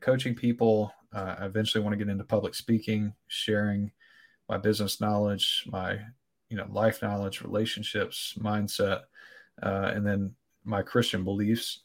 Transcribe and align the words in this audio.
coaching 0.00 0.34
people. 0.34 0.92
Uh, 1.12 1.36
I 1.40 1.46
eventually 1.46 1.82
want 1.82 1.92
to 1.92 2.04
get 2.04 2.10
into 2.10 2.24
public 2.24 2.54
speaking, 2.54 3.12
sharing 3.28 3.90
my 4.48 4.56
business 4.56 5.00
knowledge, 5.00 5.64
my 5.66 5.98
you 6.48 6.56
know 6.56 6.66
life 6.70 7.02
knowledge, 7.02 7.42
relationships, 7.42 8.34
mindset, 8.38 9.02
uh, 9.62 9.92
and 9.94 10.06
then 10.06 10.34
my 10.64 10.82
Christian 10.82 11.24
beliefs. 11.24 11.80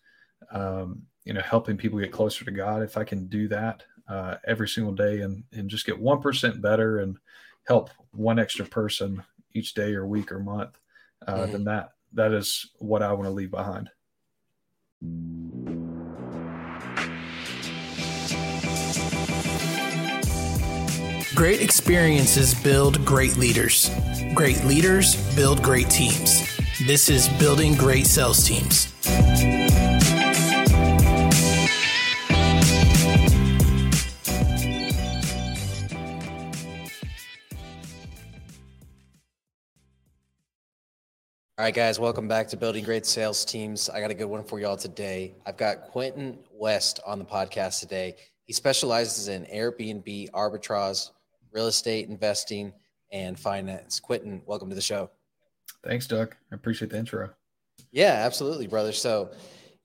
Um, 0.52 1.04
you 1.24 1.34
know, 1.34 1.42
helping 1.42 1.76
people 1.76 2.00
get 2.00 2.12
closer 2.12 2.46
to 2.46 2.52
God. 2.52 2.84
If 2.84 2.98
I 2.98 3.04
can 3.04 3.28
do 3.28 3.48
that 3.48 3.84
uh, 4.08 4.36
every 4.46 4.68
single 4.68 4.94
day 4.94 5.22
and 5.22 5.44
and 5.54 5.70
just 5.70 5.86
get 5.86 6.00
one 6.00 6.22
percent 6.22 6.62
better 6.62 7.00
and 7.00 7.18
help 7.68 7.90
one 8.12 8.40
extra 8.40 8.66
person 8.66 9.24
each 9.54 9.74
day 9.74 9.94
or 9.94 10.06
week 10.06 10.32
or 10.32 10.40
month, 10.40 10.78
uh, 11.28 11.34
mm-hmm. 11.34 11.52
then 11.52 11.64
that 11.66 11.92
that 12.14 12.32
is 12.32 12.70
what 12.78 13.02
I 13.02 13.14
want 13.14 13.26
to 13.26 13.32
leave 13.32 13.52
behind. 13.52 13.90
Great 21.36 21.62
experiences 21.62 22.54
build 22.54 23.04
great 23.04 23.36
leaders. 23.36 23.92
Great 24.34 24.64
leaders 24.64 25.18
build 25.36 25.62
great 25.62 25.90
teams. 25.90 26.58
This 26.88 27.10
is 27.10 27.28
Building 27.28 27.76
Great 27.76 28.08
Sales 28.08 28.48
Teams. 28.48 28.94
All 41.58 41.66
right, 41.66 41.74
guys, 41.74 42.00
welcome 42.00 42.30
back 42.30 42.48
to 42.48 42.56
Building 42.56 42.86
Great 42.86 43.06
Sales 43.06 43.44
Teams. 43.44 43.90
I 43.90 44.00
got 44.00 44.10
a 44.10 44.14
good 44.14 44.24
one 44.24 44.46
for 44.46 44.62
y'all 44.62 44.78
today. 44.78 45.36
I've 45.46 45.58
got 45.58 45.82
Quentin 45.90 46.38
West 46.54 47.02
on 47.06 47.20
the 47.20 47.26
podcast 47.26 47.82
today. 47.82 48.16
He 48.46 48.54
specializes 48.54 49.28
in 49.28 49.46
Airbnb 49.48 50.32
arbitrage, 50.32 51.10
real 51.56 51.68
estate 51.68 52.10
investing, 52.10 52.74
and 53.12 53.40
finance. 53.40 54.00
Quentin, 54.00 54.42
welcome 54.46 54.68
to 54.68 54.76
the 54.76 54.82
show. 54.82 55.10
Thanks, 55.84 56.06
Doug. 56.06 56.36
I 56.52 56.56
appreciate 56.56 56.92
the 56.92 56.98
intro. 56.98 57.30
Yeah, 57.92 58.24
absolutely, 58.26 58.68
brother. 58.68 58.92
So, 58.92 59.32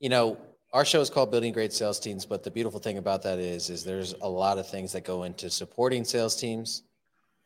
you 0.01 0.09
know, 0.09 0.37
our 0.73 0.83
show 0.83 0.99
is 0.99 1.09
called 1.09 1.31
Building 1.31 1.53
Great 1.53 1.71
Sales 1.71 1.99
Teams, 1.99 2.25
but 2.25 2.43
the 2.43 2.51
beautiful 2.51 2.79
thing 2.79 2.97
about 2.97 3.23
that 3.23 3.39
is, 3.39 3.69
is 3.69 3.85
there's 3.85 4.13
a 4.21 4.27
lot 4.27 4.57
of 4.57 4.67
things 4.67 4.91
that 4.91 5.05
go 5.05 5.23
into 5.23 5.49
supporting 5.49 6.03
sales 6.03 6.35
teams, 6.35 6.83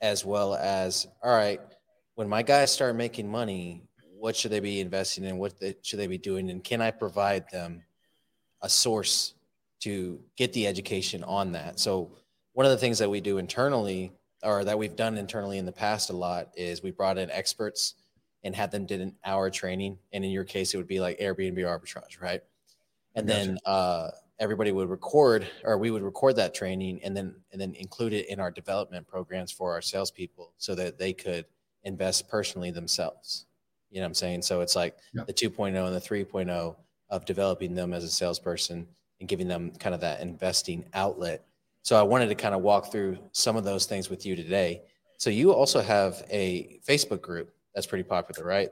as 0.01 0.25
well 0.25 0.55
as, 0.55 1.05
all 1.23 1.35
right, 1.35 1.61
when 2.15 2.27
my 2.27 2.41
guys 2.41 2.71
start 2.71 2.95
making 2.95 3.29
money, 3.29 3.83
what 4.17 4.35
should 4.35 4.51
they 4.51 4.59
be 4.59 4.79
investing 4.79 5.23
in? 5.23 5.37
What 5.37 5.59
they, 5.59 5.75
should 5.83 5.99
they 5.99 6.07
be 6.07 6.17
doing? 6.17 6.49
And 6.49 6.63
can 6.63 6.81
I 6.81 6.89
provide 6.89 7.45
them 7.51 7.83
a 8.63 8.69
source 8.69 9.35
to 9.81 10.19
get 10.35 10.51
the 10.53 10.65
education 10.65 11.23
on 11.23 11.51
that? 11.51 11.79
So 11.79 12.11
one 12.53 12.65
of 12.65 12.71
the 12.71 12.77
things 12.77 12.99
that 12.99 13.09
we 13.09 13.21
do 13.21 13.37
internally 13.37 14.13
or 14.45 14.63
that 14.63 14.77
we've 14.77 14.95
done 14.95 15.17
internally 15.17 15.57
in 15.57 15.65
the 15.65 15.71
past 15.71 16.09
a 16.09 16.13
lot 16.13 16.49
is 16.55 16.83
we 16.83 16.91
brought 16.91 17.17
in 17.17 17.29
experts 17.31 17.95
and 18.43 18.55
had 18.55 18.71
them 18.71 18.85
did 18.85 19.01
an 19.01 19.15
hour 19.25 19.49
training. 19.49 19.97
And 20.13 20.23
in 20.23 20.31
your 20.31 20.43
case, 20.43 20.73
it 20.73 20.77
would 20.77 20.87
be 20.87 20.99
like 20.99 21.19
Airbnb 21.19 21.57
arbitrage, 21.57 22.21
right? 22.21 22.41
And 23.15 23.27
gotcha. 23.27 23.39
then 23.39 23.57
uh, 23.65 24.09
everybody 24.39 24.71
would 24.71 24.89
record, 24.89 25.47
or 25.63 25.77
we 25.77 25.89
would 25.89 26.03
record 26.03 26.35
that 26.35 26.53
training, 26.53 27.01
and 27.03 27.17
then 27.17 27.35
and 27.51 27.59
then 27.59 27.73
include 27.73 28.13
it 28.13 28.29
in 28.29 28.39
our 28.39 28.51
development 28.51 29.07
programs 29.07 29.51
for 29.51 29.73
our 29.73 29.81
salespeople, 29.81 30.53
so 30.57 30.75
that 30.75 30.97
they 30.99 31.11
could 31.11 31.45
invest 31.83 32.29
personally 32.29 32.71
themselves. 32.71 33.45
You 33.89 33.99
know 33.99 34.05
what 34.05 34.09
I'm 34.09 34.13
saying? 34.15 34.41
So 34.41 34.61
it's 34.61 34.75
like 34.75 34.97
the 35.13 35.33
2.0 35.33 35.67
and 35.67 35.95
the 35.95 36.01
3.0 36.01 36.75
of 37.09 37.25
developing 37.25 37.75
them 37.75 37.93
as 37.93 38.03
a 38.03 38.09
salesperson 38.09 38.87
and 39.19 39.29
giving 39.29 39.47
them 39.47 39.71
kind 39.79 39.95
of 39.95 40.01
that 40.01 40.19
investing 40.19 40.85
outlet. 40.93 41.45
So 41.85 41.95
I 41.95 42.01
wanted 42.01 42.29
to 42.29 42.35
kind 42.35 42.55
of 42.55 42.63
walk 42.63 42.91
through 42.91 43.19
some 43.31 43.55
of 43.55 43.63
those 43.63 43.85
things 43.85 44.09
with 44.09 44.25
you 44.25 44.35
today. 44.35 44.81
So 45.19 45.29
you 45.29 45.53
also 45.53 45.81
have 45.81 46.23
a 46.31 46.79
Facebook 46.83 47.21
group 47.21 47.53
that's 47.75 47.85
pretty 47.85 48.03
popular, 48.03 48.43
right? 48.43 48.71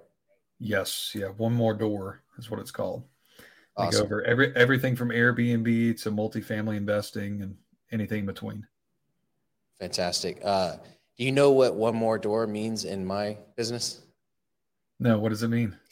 Yes. 0.59 1.11
Yeah. 1.13 1.27
One 1.27 1.53
more 1.53 1.75
door 1.75 2.23
is 2.39 2.49
what 2.49 2.59
it's 2.59 2.71
called. 2.71 3.03
Awesome. 3.77 3.99
Go 3.99 4.05
over 4.05 4.23
every 4.23 4.51
everything 4.55 4.95
from 4.95 5.09
Airbnb 5.09 6.01
to 6.01 6.11
multifamily 6.11 6.75
investing 6.75 7.43
and 7.43 7.55
anything 7.91 8.21
in 8.21 8.25
between. 8.25 8.65
Fantastic. 9.79 10.41
Uh, 10.43 10.77
do 11.15 11.23
you 11.23 11.31
know 11.31 11.51
what 11.51 11.75
one 11.75 11.95
more 11.95 12.17
door 12.17 12.47
means 12.47 12.83
in 12.83 13.05
my 13.05 13.37
business? 13.55 14.01
No, 14.99 15.19
what 15.19 15.29
does 15.29 15.43
it 15.43 15.49
mean? 15.49 15.77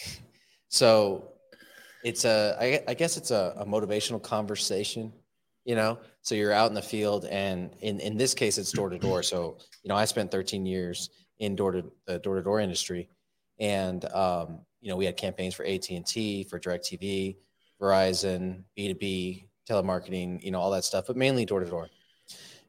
So 0.73 1.33
it's 2.01 2.23
a, 2.23 2.55
I, 2.57 2.81
I 2.87 2.93
guess 2.93 3.17
it's 3.17 3.29
a, 3.29 3.53
a 3.57 3.65
motivational 3.65 4.23
conversation, 4.23 5.11
you 5.65 5.75
know? 5.75 5.99
So 6.21 6.35
you're 6.35 6.53
out 6.53 6.69
in 6.69 6.75
the 6.75 6.81
field 6.81 7.25
and 7.25 7.75
in, 7.81 7.99
in 7.99 8.17
this 8.17 8.33
case, 8.33 8.57
it's 8.57 8.71
door 8.71 8.89
to 8.89 8.97
door. 8.97 9.23
So, 9.23 9.57
you 9.83 9.89
know, 9.89 9.95
I 9.95 10.05
spent 10.05 10.31
13 10.31 10.65
years 10.65 11.09
in 11.39 11.55
door 11.55 11.71
to 11.71 11.91
the 12.05 12.19
door 12.19 12.35
to 12.35 12.43
door 12.43 12.59
industry. 12.59 13.09
And, 13.59 14.05
um, 14.13 14.59
you 14.81 14.89
know, 14.89 14.95
we 14.95 15.05
had 15.05 15.17
campaigns 15.17 15.53
for 15.53 15.65
AT&T, 15.65 16.45
for 16.45 16.59
DirecTV, 16.59 17.37
Verizon, 17.79 18.63
B2B, 18.77 19.47
telemarketing, 19.69 20.41
you 20.43 20.51
know, 20.51 20.59
all 20.59 20.71
that 20.71 20.83
stuff, 20.83 21.05
but 21.07 21.15
mainly 21.15 21.45
door 21.45 21.59
to 21.59 21.65
door. 21.65 21.87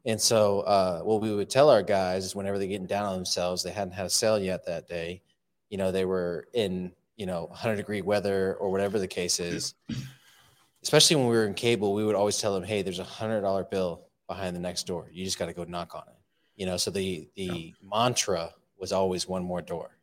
And 0.05 0.21
so, 0.21 0.61
uh, 0.61 1.01
what 1.01 1.21
we 1.21 1.35
would 1.35 1.49
tell 1.49 1.71
our 1.71 1.83
guys 1.83 2.25
is 2.25 2.35
whenever 2.35 2.59
they're 2.59 2.67
getting 2.67 2.87
down 2.87 3.07
on 3.07 3.15
themselves, 3.15 3.63
they 3.63 3.71
hadn't 3.71 3.95
had 3.95 4.07
a 4.07 4.11
sale 4.11 4.39
yet 4.39 4.67
that 4.67 4.89
day, 4.89 5.23
you 5.71 5.79
know, 5.79 5.91
they 5.91 6.05
were 6.05 6.49
in, 6.53 6.93
you 7.17 7.25
know, 7.25 7.47
100 7.47 7.77
degree 7.77 8.03
weather 8.03 8.57
or 8.57 8.71
whatever 8.71 8.99
the 8.99 9.09
case 9.09 9.41
is. 9.41 9.75
Especially 10.83 11.17
when 11.17 11.27
we 11.27 11.37
were 11.37 11.47
in 11.47 11.55
cable, 11.55 11.95
we 11.95 12.05
would 12.05 12.17
always 12.17 12.39
tell 12.39 12.55
them, 12.55 12.65
"Hey, 12.65 12.83
there's 12.83 12.99
a 12.99 13.05
hundred 13.05 13.43
dollar 13.43 13.65
bill 13.65 14.07
behind 14.27 14.57
the 14.57 14.61
next 14.61 14.87
door. 14.87 15.09
You 15.13 15.25
just 15.25 15.39
got 15.39 15.47
to 15.47 15.53
go 15.53 15.65
knock 15.65 15.95
on 15.95 16.03
it." 16.09 16.17
You 16.57 16.67
know, 16.67 16.77
so 16.77 16.91
the 16.91 17.29
the 17.37 17.45
yeah. 17.45 17.71
mantra 17.83 18.51
was 18.79 18.93
always 18.93 19.29
one 19.29 19.45
more 19.45 19.63
door. 19.63 19.97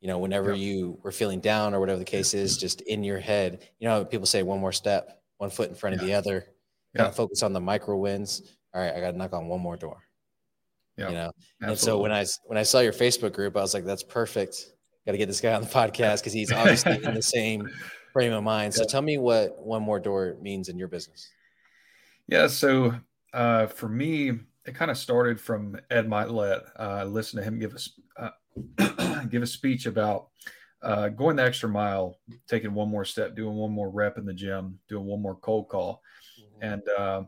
You 0.00 0.08
know, 0.08 0.18
whenever 0.18 0.54
yeah. 0.54 0.64
you 0.64 0.98
were 1.02 1.10
feeling 1.10 1.40
down 1.40 1.74
or 1.74 1.80
whatever 1.80 1.98
the 1.98 2.04
case 2.04 2.34
is, 2.34 2.56
just 2.56 2.82
in 2.82 3.02
your 3.02 3.18
head, 3.18 3.66
you 3.80 3.88
know, 3.88 4.04
people 4.04 4.26
say 4.26 4.42
one 4.42 4.60
more 4.60 4.72
step, 4.72 5.20
one 5.38 5.50
foot 5.50 5.70
in 5.70 5.74
front 5.74 5.96
yeah. 5.96 6.02
of 6.02 6.06
the 6.06 6.14
other. 6.14 6.46
Kind 6.96 7.08
of 7.08 7.16
focus 7.16 7.42
on 7.42 7.52
the 7.52 7.60
micro 7.60 7.96
wins. 7.96 8.42
All 8.74 8.80
right, 8.80 8.94
I 8.94 9.00
got 9.00 9.12
to 9.12 9.16
knock 9.16 9.32
on 9.32 9.46
one 9.46 9.60
more 9.60 9.76
door. 9.76 10.02
Yeah. 10.96 11.08
You 11.08 11.14
know, 11.14 11.30
Absolutely. 11.62 11.70
and 11.70 11.78
so 11.78 11.98
when 12.00 12.12
I 12.12 12.26
when 12.46 12.58
I 12.58 12.62
saw 12.62 12.80
your 12.80 12.92
Facebook 12.92 13.32
group, 13.32 13.56
I 13.56 13.60
was 13.60 13.72
like, 13.72 13.84
that's 13.84 14.02
perfect. 14.02 14.72
Got 15.06 15.12
to 15.12 15.18
get 15.18 15.26
this 15.26 15.40
guy 15.40 15.54
on 15.54 15.62
the 15.62 15.68
podcast 15.68 16.18
because 16.18 16.32
he's 16.32 16.52
obviously 16.52 17.02
in 17.04 17.14
the 17.14 17.22
same 17.22 17.68
frame 18.18 18.32
of 18.32 18.42
mind. 18.42 18.74
So 18.74 18.84
tell 18.84 19.02
me 19.02 19.16
what 19.16 19.56
one 19.58 19.82
more 19.82 20.00
door 20.00 20.36
means 20.42 20.68
in 20.68 20.76
your 20.76 20.88
business. 20.88 21.30
Yeah. 22.26 22.48
So 22.48 22.94
uh, 23.32 23.66
for 23.66 23.88
me, 23.88 24.32
it 24.66 24.74
kind 24.74 24.90
of 24.90 24.98
started 24.98 25.40
from 25.40 25.78
Ed 25.88 26.08
Mylett. 26.08 26.62
Uh, 26.78 26.82
I 26.82 27.04
listened 27.04 27.42
to 27.42 27.48
him 27.48 27.60
give 27.60 27.74
us 27.74 27.98
uh, 28.16 29.24
give 29.30 29.42
a 29.42 29.46
speech 29.46 29.86
about 29.86 30.28
uh, 30.82 31.08
going 31.08 31.36
the 31.36 31.44
extra 31.44 31.68
mile, 31.68 32.18
taking 32.48 32.74
one 32.74 32.90
more 32.90 33.04
step, 33.04 33.36
doing 33.36 33.56
one 33.56 33.70
more 33.70 33.88
rep 33.88 34.18
in 34.18 34.26
the 34.26 34.34
gym, 34.34 34.78
doing 34.88 35.06
one 35.06 35.22
more 35.22 35.36
cold 35.36 35.68
call, 35.68 36.02
mm-hmm. 36.40 36.72
and 36.72 36.82
uh, 36.98 37.22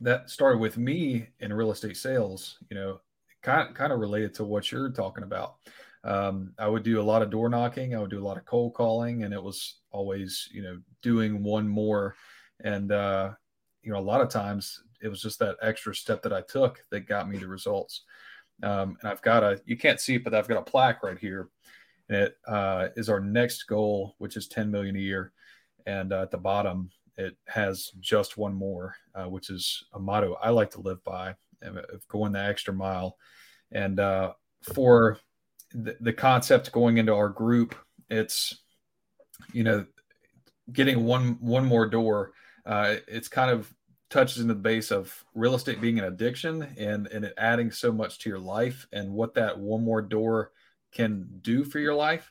that 0.00 0.28
started 0.28 0.58
with 0.58 0.76
me 0.76 1.28
in 1.40 1.52
real 1.52 1.72
estate 1.72 1.96
sales. 1.96 2.58
You 2.70 2.76
know, 2.76 3.00
kind 3.42 3.74
kind 3.74 3.92
of 3.92 3.98
related 3.98 4.34
to 4.34 4.44
what 4.44 4.70
you're 4.70 4.90
talking 4.90 5.24
about. 5.24 5.56
Um, 6.04 6.52
I 6.58 6.66
would 6.66 6.82
do 6.82 7.00
a 7.00 7.02
lot 7.02 7.22
of 7.22 7.30
door 7.30 7.48
knocking. 7.48 7.94
I 7.94 7.98
would 7.98 8.10
do 8.10 8.20
a 8.20 8.26
lot 8.26 8.36
of 8.36 8.44
cold 8.44 8.74
calling, 8.74 9.24
and 9.24 9.32
it 9.32 9.42
was 9.42 9.80
always, 9.90 10.48
you 10.52 10.62
know, 10.62 10.78
doing 11.02 11.42
one 11.42 11.68
more. 11.68 12.16
And 12.64 12.90
uh, 12.90 13.32
you 13.82 13.92
know, 13.92 13.98
a 13.98 14.00
lot 14.00 14.20
of 14.20 14.28
times 14.28 14.82
it 15.00 15.08
was 15.08 15.22
just 15.22 15.38
that 15.40 15.56
extra 15.62 15.94
step 15.94 16.22
that 16.22 16.32
I 16.32 16.42
took 16.42 16.84
that 16.90 17.08
got 17.08 17.28
me 17.28 17.38
the 17.38 17.48
results. 17.48 18.02
Um, 18.62 18.96
and 19.00 19.10
I've 19.10 19.22
got 19.22 19.42
a, 19.42 19.60
you 19.64 19.76
can't 19.76 20.00
see 20.00 20.16
it, 20.16 20.24
but 20.24 20.34
I've 20.34 20.48
got 20.48 20.58
a 20.58 20.70
plaque 20.70 21.02
right 21.02 21.18
here, 21.18 21.48
and 22.08 22.18
it 22.18 22.36
uh, 22.46 22.88
is 22.96 23.08
our 23.08 23.20
next 23.20 23.64
goal, 23.64 24.14
which 24.18 24.36
is 24.36 24.48
10 24.48 24.70
million 24.70 24.96
a 24.96 25.00
year. 25.00 25.32
And 25.86 26.12
uh, 26.12 26.22
at 26.22 26.30
the 26.30 26.38
bottom, 26.38 26.90
it 27.16 27.36
has 27.48 27.90
just 28.00 28.36
one 28.36 28.54
more, 28.54 28.94
uh, 29.14 29.24
which 29.24 29.50
is 29.50 29.84
a 29.92 29.98
motto 29.98 30.34
I 30.40 30.50
like 30.50 30.70
to 30.72 30.80
live 30.80 31.02
by 31.04 31.34
of 31.62 32.06
going 32.08 32.32
the 32.32 32.42
extra 32.42 32.72
mile. 32.72 33.16
And 33.70 34.00
uh, 34.00 34.32
for 34.74 35.18
the, 35.74 36.12
concept 36.12 36.72
going 36.72 36.98
into 36.98 37.14
our 37.14 37.28
group, 37.28 37.74
it's, 38.10 38.62
you 39.52 39.64
know, 39.64 39.86
getting 40.72 41.04
one 41.04 41.38
one 41.40 41.64
more 41.64 41.86
door. 41.86 42.32
Uh, 42.64 42.96
it's 43.08 43.28
kind 43.28 43.50
of 43.50 43.72
touches 44.10 44.42
into 44.42 44.54
the 44.54 44.60
base 44.60 44.90
of 44.90 45.24
real 45.34 45.54
estate 45.54 45.80
being 45.80 45.98
an 45.98 46.04
addiction 46.04 46.62
and 46.76 47.06
and 47.08 47.24
it 47.24 47.34
adding 47.38 47.70
so 47.70 47.90
much 47.90 48.18
to 48.18 48.28
your 48.28 48.38
life 48.38 48.86
and 48.92 49.10
what 49.10 49.34
that 49.34 49.58
one 49.58 49.82
more 49.82 50.02
door 50.02 50.52
can 50.92 51.26
do 51.40 51.64
for 51.64 51.78
your 51.78 51.94
life. 51.94 52.30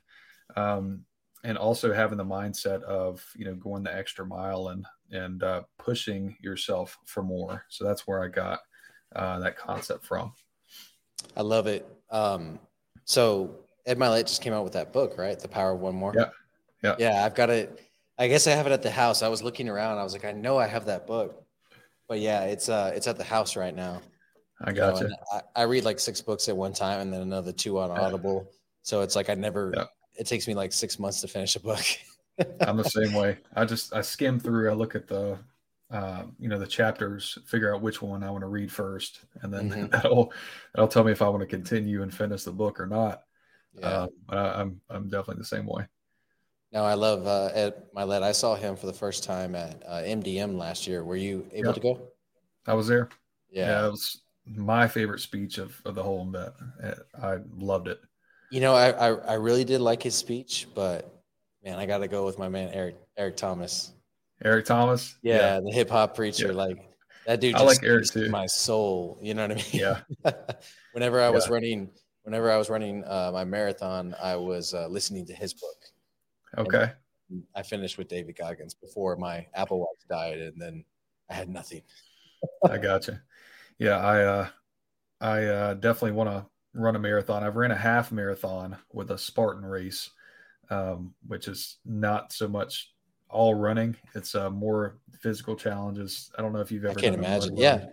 Um, 0.56 1.06
and 1.44 1.58
also 1.58 1.92
having 1.92 2.20
the 2.20 2.26
mindset 2.26 2.84
of 2.84 3.26
you 3.36 3.46
know 3.46 3.56
going 3.56 3.84
the 3.84 3.96
extra 3.96 4.26
mile 4.26 4.70
and 4.70 4.86
and 5.12 5.44
uh, 5.44 5.64
pushing 5.78 6.38
yourself 6.42 6.98
for 7.06 7.24
more. 7.24 7.66
So 7.70 7.84
that's 7.84 8.08
where 8.08 8.24
I 8.24 8.28
got 8.28 8.60
uh, 9.16 9.40
that 9.40 9.58
concept 9.58 10.06
from. 10.06 10.34
I 11.36 11.42
love 11.42 11.68
it. 11.68 11.86
Um, 12.10 12.60
so 13.06 13.56
Ed 13.86 13.98
Mylett 13.98 14.28
just 14.28 14.42
came 14.42 14.54
out 14.54 14.64
with 14.64 14.74
that 14.74 14.94
book, 14.94 15.18
right? 15.18 15.40
The 15.40 15.48
Power 15.48 15.74
of 15.74 15.80
One 15.80 15.96
More. 15.96 16.14
Yeah. 16.16 16.30
Yeah. 16.84 16.96
Yeah. 17.00 17.26
I've 17.26 17.36
got 17.36 17.50
it. 17.50 17.80
I 18.18 18.28
guess 18.28 18.48
I 18.48 18.52
have 18.52 18.68
it 18.68 18.72
at 18.72 18.84
the 18.84 18.92
house. 18.92 19.24
I 19.24 19.30
was 19.30 19.42
looking 19.42 19.68
around. 19.68 19.98
I 19.98 20.04
was 20.04 20.14
like, 20.14 20.26
I 20.26 20.32
know 20.32 20.58
I 20.58 20.68
have 20.68 20.86
that 20.86 21.08
book, 21.08 21.44
but 22.08 22.20
yeah, 22.20 22.44
it's 22.44 22.70
uh 22.70 22.92
it's 22.96 23.08
at 23.08 23.18
the 23.18 23.24
house 23.24 23.56
right 23.56 23.76
now. 23.76 24.02
I 24.64 24.72
got 24.74 25.02
you. 25.02 25.10
I, 25.34 25.42
I, 25.56 25.64
read 25.64 25.86
like 25.86 26.00
six 26.00 26.22
books 26.22 26.48
at 26.48 26.56
one 26.56 26.74
time 26.74 27.00
and 27.00 27.12
then 27.12 27.22
another 27.22 27.52
two 27.52 27.80
on 27.80 27.90
Audible. 27.90 28.48
So 28.84 29.02
it's 29.02 29.16
like 29.16 29.30
I 29.30 29.34
never. 29.34 29.74
Yeah. 29.76 29.86
It 30.20 30.28
takes 30.28 30.48
me 30.48 30.54
like 30.54 30.72
six 30.72 31.00
months 31.00 31.22
to 31.22 31.28
finish 31.28 31.56
a 31.56 31.60
book. 31.60 31.84
I'm 32.62 32.78
the 32.78 32.84
same 32.84 33.14
way. 33.14 33.40
I 33.56 33.66
just 33.66 33.94
I 33.96 34.02
skim 34.02 34.40
through. 34.40 34.70
I 34.70 34.74
look 34.74 34.94
at 34.94 35.08
the, 35.08 35.38
uh, 35.92 36.24
you 36.40 36.48
know, 36.48 36.58
the 36.58 36.68
chapters, 36.68 37.38
figure 37.46 37.74
out 37.74 37.82
which 37.82 38.02
one 38.02 38.24
I 38.24 38.32
want 38.32 38.44
to 38.44 38.48
read 38.48 38.72
first, 38.72 39.20
and 39.42 39.54
then 39.54 39.70
mm-hmm. 39.70 39.86
that'll 39.92 40.34
that'll 40.74 40.88
tell 40.88 41.04
me 41.04 41.12
if 41.12 41.22
I 41.22 41.30
want 41.30 41.42
to 41.42 41.48
continue 41.48 42.02
and 42.02 42.14
finish 42.14 42.44
the 42.44 42.52
book 42.52 42.80
or 42.80 42.88
not. 42.88 43.24
Yeah. 43.74 43.88
Uh, 43.88 44.08
but 44.28 44.38
I, 44.38 44.62
I'm 44.62 44.82
I'm 44.90 45.10
definitely 45.10 45.42
the 45.42 45.46
same 45.46 45.66
way. 45.66 45.86
No, 46.72 46.86
I 46.86 46.94
love 46.94 47.28
uh, 47.28 47.50
Ed 47.54 47.74
Mylett. 47.96 48.24
I 48.24 48.32
saw 48.32 48.56
him 48.56 48.78
for 48.78 48.86
the 48.86 48.94
first 48.94 49.26
time 49.26 49.56
at 49.56 49.84
uh, 49.86 50.02
MDM 50.04 50.58
last 50.58 50.88
year. 50.88 51.04
Were 51.04 51.18
you 51.18 51.46
able 51.52 51.68
yep. 51.68 51.76
to 51.76 51.82
go? 51.82 52.02
I 52.66 52.74
was 52.74 52.88
there. 52.88 53.10
Yeah. 53.50 53.68
yeah, 53.68 53.88
it 53.88 53.92
was 53.92 54.22
my 54.46 54.88
favorite 54.88 55.20
speech 55.20 55.58
of, 55.58 55.80
of 55.84 55.96
the 55.96 56.04
whole 56.04 56.26
event. 56.26 56.54
I 57.22 57.40
loved 57.58 57.90
it. 57.90 58.00
You 58.50 58.62
know, 58.62 58.74
I, 58.74 58.92
I, 58.92 59.08
I 59.08 59.34
really 59.34 59.66
did 59.66 59.82
like 59.82 60.02
his 60.02 60.16
speech, 60.16 60.68
but 60.74 61.14
man, 61.64 61.78
I 61.78 61.86
got 61.86 62.00
to 62.00 62.08
go 62.08 62.26
with 62.26 62.40
my 62.40 62.48
man 62.48 62.70
Eric 62.74 62.96
Eric 63.18 63.36
Thomas. 63.36 63.92
Eric 64.44 64.66
Thomas, 64.66 65.18
yeah, 65.22 65.36
yeah. 65.36 65.60
the 65.60 65.72
hip 65.72 65.90
hop 65.90 66.16
preacher. 66.16 66.48
Yeah. 66.48 66.54
Like 66.54 66.78
that 67.26 67.40
dude. 67.40 67.56
I 67.56 67.62
like 67.62 67.84
Eric 67.84 68.08
too. 68.08 68.30
My 68.30 68.48
soul, 68.48 69.20
you 69.22 69.34
know 69.34 69.44
what 69.48 69.52
I 69.52 69.56
mean? 69.56 69.66
Yeah. 69.72 70.02
whenever 70.94 71.22
I 71.22 71.30
was 71.30 71.50
running, 71.50 71.90
whenever 72.24 72.52
I 72.52 72.58
was 72.58 72.70
running 72.70 73.04
uh, 73.06 73.32
my 73.34 73.44
marathon, 73.44 74.16
I 74.22 74.36
was 74.36 74.74
uh, 74.74 74.88
listening 74.88 75.26
to 75.28 75.34
his 75.34 75.54
book. 75.54 75.78
Okay. 76.58 76.92
I 77.56 77.62
finished 77.62 77.98
with 77.98 78.10
David 78.10 78.36
Goggins 78.36 78.74
before 78.74 79.16
my 79.16 79.48
Apple 79.54 79.80
Watch 79.80 80.00
died, 80.10 80.40
and 80.40 80.62
then 80.62 80.84
I 81.30 81.36
had 81.36 81.50
nothing. 81.50 81.82
I 82.70 82.78
gotcha. 82.78 83.22
Yeah, 83.80 83.98
I 83.98 84.24
uh, 84.24 84.48
I 85.22 85.46
uh, 85.46 85.74
definitely 85.76 86.12
want 86.12 86.30
to 86.30 86.46
run 86.74 86.96
a 86.96 87.00
marathon. 87.00 87.44
I've 87.44 87.56
ran 87.56 87.72
a 87.72 87.78
half 87.78 88.12
marathon 88.12 88.78
with 88.92 89.12
a 89.12 89.18
Spartan 89.18 89.64
race, 89.64 90.10
um, 90.70 91.14
which 91.28 91.48
is 91.48 91.78
not 91.86 92.34
so 92.34 92.48
much 92.48 92.91
all 93.32 93.56
running. 93.56 93.96
It's 94.16 94.36
uh, 94.36 94.50
more 94.50 94.98
physical 95.20 95.56
challenges. 95.56 96.32
I 96.38 96.42
don't 96.42 96.54
know 96.54 96.60
if 96.60 96.72
you've 96.72 96.86
ever. 96.86 96.98
I 96.98 97.02
can't 97.02 97.16
imagine. 97.16 97.58
Yeah, 97.58 97.86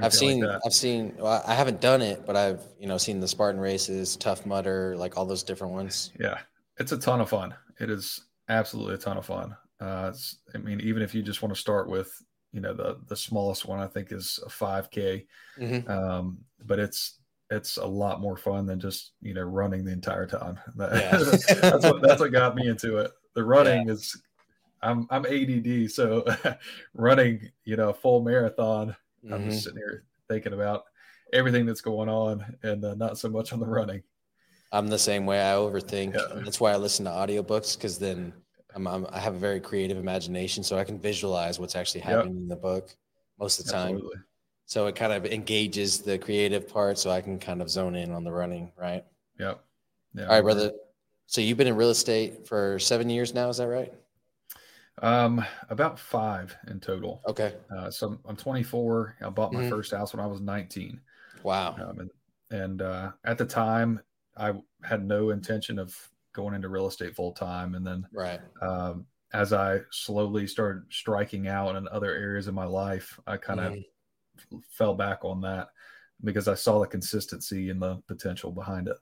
I've 0.00 0.14
seen. 0.14 0.40
Like 0.40 0.60
I've 0.64 0.72
seen. 0.72 1.14
Well, 1.18 1.42
I 1.46 1.54
haven't 1.54 1.80
done 1.80 2.02
it, 2.02 2.24
but 2.26 2.36
I've 2.36 2.60
you 2.78 2.86
know 2.86 2.98
seen 2.98 3.20
the 3.20 3.28
Spartan 3.28 3.60
races, 3.60 4.16
Tough 4.16 4.46
Mudder, 4.46 4.96
like 4.96 5.16
all 5.16 5.26
those 5.26 5.42
different 5.42 5.72
ones. 5.72 6.12
Yeah, 6.18 6.38
it's 6.78 6.92
a 6.92 6.98
ton 6.98 7.20
of 7.20 7.28
fun. 7.28 7.54
It 7.80 7.90
is 7.90 8.20
absolutely 8.48 8.94
a 8.94 8.98
ton 8.98 9.16
of 9.16 9.26
fun. 9.26 9.56
Uh, 9.80 10.12
I 10.54 10.58
mean, 10.58 10.80
even 10.80 11.02
if 11.02 11.14
you 11.14 11.22
just 11.22 11.42
want 11.42 11.54
to 11.54 11.60
start 11.60 11.88
with, 11.88 12.10
you 12.52 12.60
know, 12.60 12.72
the 12.72 12.98
the 13.08 13.16
smallest 13.16 13.66
one, 13.66 13.80
I 13.80 13.86
think 13.86 14.12
is 14.12 14.38
a 14.44 14.48
5K. 14.48 15.26
Mm-hmm. 15.58 15.90
Um, 15.90 16.38
but 16.64 16.78
it's 16.78 17.18
it's 17.50 17.76
a 17.76 17.84
lot 17.84 18.20
more 18.20 18.36
fun 18.36 18.64
than 18.64 18.80
just 18.80 19.12
you 19.20 19.34
know 19.34 19.42
running 19.42 19.84
the 19.84 19.92
entire 19.92 20.26
time. 20.26 20.58
yeah. 20.78 21.16
that's 21.16 21.84
what 21.84 22.02
that's 22.02 22.20
what 22.20 22.32
got 22.32 22.54
me 22.54 22.68
into 22.68 22.98
it. 22.98 23.10
The 23.34 23.44
running 23.44 23.88
yeah. 23.88 23.94
is, 23.94 24.22
I'm 24.82 25.06
I'm 25.10 25.26
ADD, 25.26 25.90
so 25.90 26.24
running, 26.94 27.50
you 27.64 27.76
know, 27.76 27.90
a 27.90 27.94
full 27.94 28.22
marathon. 28.22 28.96
Mm-hmm. 29.24 29.34
I'm 29.34 29.44
just 29.44 29.58
mm-hmm. 29.58 29.58
sitting 29.58 29.78
here 29.78 30.04
thinking 30.28 30.52
about 30.52 30.84
everything 31.32 31.66
that's 31.66 31.80
going 31.80 32.08
on 32.08 32.44
and 32.62 32.84
uh, 32.84 32.94
not 32.94 33.18
so 33.18 33.28
much 33.28 33.52
on 33.52 33.60
the 33.60 33.66
running. 33.66 34.02
I'm 34.72 34.88
the 34.88 34.98
same 34.98 35.26
way. 35.26 35.40
I 35.40 35.54
overthink. 35.54 36.14
Yeah. 36.14 36.40
That's 36.42 36.60
why 36.60 36.72
I 36.72 36.76
listen 36.76 37.04
to 37.04 37.10
audiobooks 37.10 37.76
because 37.76 37.98
then 37.98 38.32
I'm, 38.74 38.86
I'm, 38.86 39.06
i 39.10 39.18
have 39.18 39.34
a 39.34 39.38
very 39.38 39.60
creative 39.60 39.98
imagination, 39.98 40.64
so 40.64 40.78
I 40.78 40.84
can 40.84 40.98
visualize 40.98 41.58
what's 41.58 41.76
actually 41.76 42.00
happening 42.00 42.34
yep. 42.34 42.42
in 42.42 42.48
the 42.48 42.56
book 42.56 42.94
most 43.38 43.60
of 43.60 43.66
the 43.66 43.72
time. 43.72 43.94
Absolutely. 43.94 44.18
So 44.64 44.86
it 44.86 44.96
kind 44.96 45.12
of 45.12 45.26
engages 45.26 46.00
the 46.00 46.18
creative 46.18 46.68
part, 46.68 46.98
so 46.98 47.10
I 47.10 47.20
can 47.20 47.38
kind 47.38 47.60
of 47.60 47.68
zone 47.68 47.94
in 47.94 48.12
on 48.12 48.24
the 48.24 48.32
running, 48.32 48.72
right? 48.76 49.04
Yep. 49.38 49.62
Yeah. 50.14 50.24
All 50.24 50.30
right, 50.30 50.40
brother. 50.40 50.72
So 51.26 51.40
you've 51.40 51.58
been 51.58 51.66
in 51.66 51.76
real 51.76 51.90
estate 51.90 52.46
for 52.46 52.78
seven 52.78 53.10
years 53.10 53.34
now, 53.34 53.48
is 53.48 53.58
that 53.58 53.68
right? 53.68 53.92
Um, 55.00 55.44
about 55.70 55.98
five 55.98 56.54
in 56.68 56.78
total. 56.78 57.22
Okay. 57.26 57.54
Uh, 57.74 57.90
so 57.90 58.18
I'm 58.26 58.36
24. 58.36 59.16
I 59.24 59.30
bought 59.30 59.52
my 59.52 59.60
mm-hmm. 59.60 59.70
first 59.70 59.92
house 59.92 60.12
when 60.12 60.22
I 60.22 60.26
was 60.26 60.40
19. 60.40 61.00
Wow. 61.42 61.76
Um, 61.80 62.00
and 62.00 62.10
and 62.50 62.82
uh, 62.82 63.12
at 63.24 63.38
the 63.38 63.46
time, 63.46 64.00
I 64.36 64.52
had 64.84 65.04
no 65.04 65.30
intention 65.30 65.78
of 65.78 65.96
going 66.34 66.54
into 66.54 66.68
real 66.68 66.86
estate 66.86 67.16
full 67.16 67.32
time. 67.32 67.74
And 67.74 67.86
then, 67.86 68.06
right. 68.12 68.40
Um, 68.60 69.06
as 69.32 69.54
I 69.54 69.80
slowly 69.90 70.46
started 70.46 70.82
striking 70.90 71.48
out 71.48 71.76
in 71.76 71.88
other 71.88 72.14
areas 72.14 72.48
of 72.48 72.54
my 72.54 72.66
life, 72.66 73.18
I 73.26 73.38
kind 73.38 73.60
of 73.60 73.72
mm-hmm. 73.72 74.58
fell 74.70 74.94
back 74.94 75.24
on 75.24 75.40
that 75.40 75.68
because 76.22 76.48
I 76.48 76.54
saw 76.54 76.80
the 76.80 76.86
consistency 76.86 77.70
and 77.70 77.80
the 77.80 78.02
potential 78.06 78.52
behind 78.52 78.88
it. 78.88 78.96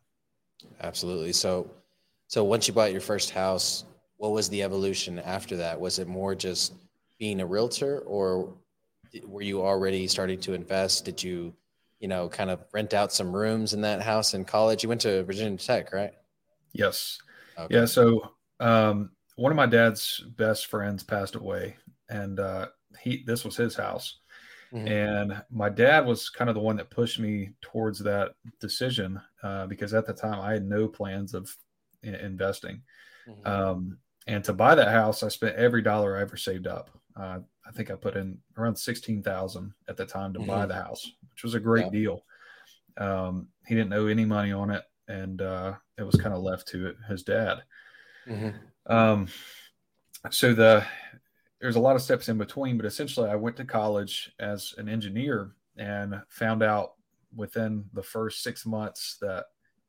Absolutely. 0.81 1.33
So, 1.33 1.69
so 2.29 2.45
once 2.45 2.69
you 2.69 2.75
bought 2.75 2.93
your 2.93 3.01
first 3.01 3.31
house, 3.31 3.85
what 4.21 4.33
was 4.33 4.49
the 4.49 4.63
evolution 4.63 5.19
after 5.19 5.57
that? 5.57 5.81
Was 5.81 5.99
it 5.99 6.07
more 6.07 6.35
just 6.35 6.75
being 7.19 7.41
a 7.41 7.47
realtor, 7.47 8.01
or 8.01 8.55
were 9.25 9.43
you 9.43 9.63
already 9.63 10.07
starting 10.07 10.39
to 10.41 10.55
invest? 10.55 11.05
Did 11.05 11.23
you 11.23 11.55
you 12.01 12.09
know, 12.09 12.29
kind 12.29 12.51
of 12.51 12.65
rent 12.73 12.95
out 12.95 13.13
some 13.13 13.35
rooms 13.35 13.75
in 13.75 13.83
that 13.83 14.01
house 14.01 14.35
in 14.35 14.45
college. 14.45 14.83
You 14.83 14.89
went 14.89 15.03
to 15.03 15.23
Virginia 15.25 15.59
Tech, 15.59 15.93
right? 15.93 16.13
Yes. 16.73 17.19
Okay. 17.59 17.75
Yeah. 17.75 17.85
So 17.85 18.33
um, 18.59 19.11
one 19.37 19.53
of 19.53 19.57
my 19.57 19.67
dad's 19.67 20.21
best 20.37 20.67
friends 20.67 21.03
passed 21.03 21.35
away, 21.35 21.77
and 22.09 22.41
uh, 22.41 22.69
he 22.99 23.23
this 23.27 23.45
was 23.45 23.57
his 23.57 23.77
house. 23.77 24.17
Mm-hmm. 24.73 24.89
And 24.89 25.43
my 25.51 25.69
dad 25.69 26.07
was 26.07 26.31
kind 26.31 26.49
of 26.49 26.55
the 26.55 26.63
one 26.63 26.77
that 26.77 26.91
pushed 26.91 27.19
me 27.19 27.51
towards 27.61 27.99
that 28.01 28.33
decision 28.61 29.21
uh, 29.43 29.67
because 29.67 29.93
at 29.93 30.07
the 30.07 30.13
time 30.13 30.41
I 30.41 30.53
had 30.53 30.65
no 30.65 30.89
plans 30.89 31.35
of 31.35 31.55
investing. 32.03 32.83
Mm-hmm. 33.29 33.47
Um, 33.47 33.99
and 34.31 34.44
to 34.44 34.53
buy 34.53 34.77
that 34.77 34.88
house, 34.88 35.25
I 35.25 35.29
spent 35.29 35.56
every 35.56 35.82
dollar 35.82 36.17
I 36.17 36.21
ever 36.21 36.37
saved 36.37 36.69
up. 36.69 36.91
Uh, 37.17 37.41
I 37.67 37.73
think 37.73 37.91
I 37.91 37.97
put 37.97 38.17
in 38.17 38.38
around 38.56 38.77
sixteen 38.77 39.23
thousand 39.23 39.73
at 39.88 39.97
the 39.97 40.06
time 40.06 40.32
to 40.35 40.38
mm-hmm. 40.38 40.49
buy 40.49 40.67
the 40.67 40.75
house, 40.75 41.11
which 41.31 41.43
was 41.43 41.55
a 41.55 41.61
great 41.61 41.87
yeah. 41.87 41.91
deal. 41.91 42.25
Um, 42.97 43.49
he 43.67 43.75
didn't 43.75 43.93
owe 43.93 44.06
any 44.06 44.25
money 44.25 44.53
on 44.53 44.71
it, 44.71 44.85
and 45.09 45.43
uh, 45.43 45.75
it 45.99 46.05
was 46.05 46.15
kind 46.15 46.32
of 46.35 46.43
left 46.43 46.69
to 46.69 46.87
it, 46.87 46.97
his 47.09 47.25
dad. 47.25 47.62
Mm-hmm. 48.29 48.93
Um, 48.93 49.27
so 50.31 50.55
the 50.55 50.87
there's 51.61 51.76
a 51.76 51.81
lot 51.81 51.97
of 51.97 52.03
steps 52.03 52.29
in 52.29 52.38
between, 52.38 52.76
but 52.76 52.87
essentially, 52.87 53.29
I 53.29 53.35
went 53.35 53.56
to 53.56 53.65
college 53.65 54.33
as 54.38 54.75
an 54.79 54.88
engineer 54.88 55.56
and 55.76 56.23
found 56.29 56.62
out 56.62 56.93
within 57.35 57.85
the 57.95 58.02
first 58.02 58.45
six 58.45 58.64
months 58.64 59.16
that 59.21 59.47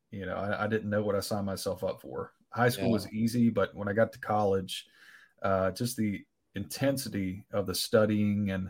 you 0.09 0.25
know 0.25 0.35
I, 0.35 0.63
I 0.63 0.67
didn't 0.67 0.89
know 0.89 1.03
what 1.03 1.15
I 1.15 1.19
signed 1.19 1.45
myself 1.45 1.83
up 1.83 2.01
for. 2.01 2.33
High 2.51 2.69
school 2.69 2.87
yeah. 2.87 2.93
was 2.93 3.11
easy, 3.11 3.49
but 3.49 3.73
when 3.75 3.87
I 3.87 3.93
got 3.93 4.11
to 4.13 4.19
college, 4.19 4.85
uh, 5.41 5.71
just 5.71 5.97
the 5.97 6.23
intensity 6.55 7.45
of 7.53 7.65
the 7.65 7.75
studying 7.75 8.51
and 8.51 8.69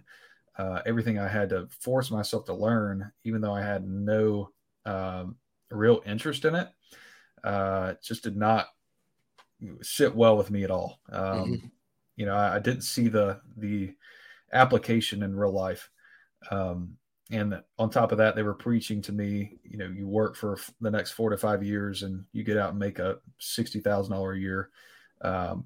uh, 0.58 0.82
everything 0.86 1.18
I 1.18 1.28
had 1.28 1.50
to 1.50 1.68
force 1.80 2.12
myself 2.12 2.46
to 2.46 2.54
learn, 2.54 3.12
even 3.24 3.42
though 3.42 3.54
I 3.54 3.62
had 3.62 3.88
no 3.88 4.50
um, 4.86 5.36
real 5.70 6.02
interest 6.06 6.46
in 6.46 6.56
it, 6.56 6.68
uh, 7.44 7.94
just 8.04 8.24
did 8.24 8.38
not 8.38 8.68
sit 9.82 10.16
well 10.16 10.38
with 10.38 10.52
me 10.52 10.64
at 10.64 10.72
all. 10.72 11.00
Um, 11.12 11.24
mm-hmm. 11.26 11.68
You 12.18 12.26
know, 12.26 12.36
I, 12.36 12.56
I, 12.56 12.60
didn't 12.60 12.82
see 12.82 13.08
the 13.08 13.42
the 13.58 13.94
application 14.54 15.24
in 15.24 15.36
real 15.36 15.54
life. 15.54 15.90
Um, 16.50 16.98
and 17.32 17.62
on 17.80 17.90
top 17.90 18.12
of 18.12 18.18
that, 18.18 18.36
they 18.36 18.44
were 18.44 18.54
preaching 18.54 19.02
to 19.04 19.12
me, 19.12 19.58
you 19.64 19.78
know, 19.78 19.88
you 19.88 20.08
work 20.08 20.36
for 20.36 20.58
the 20.82 20.92
next 20.92 21.12
four 21.12 21.30
to 21.30 21.38
five 21.38 21.64
years 21.64 22.04
and 22.04 22.26
you 22.34 22.44
get 22.44 22.58
out 22.58 22.72
and 22.72 22.80
make 22.80 23.00
a 23.00 23.18
sixty 23.40 23.80
thousand 23.80 24.14
dollar 24.14 24.34
a 24.34 24.40
year 24.40 24.70
um, 25.22 25.64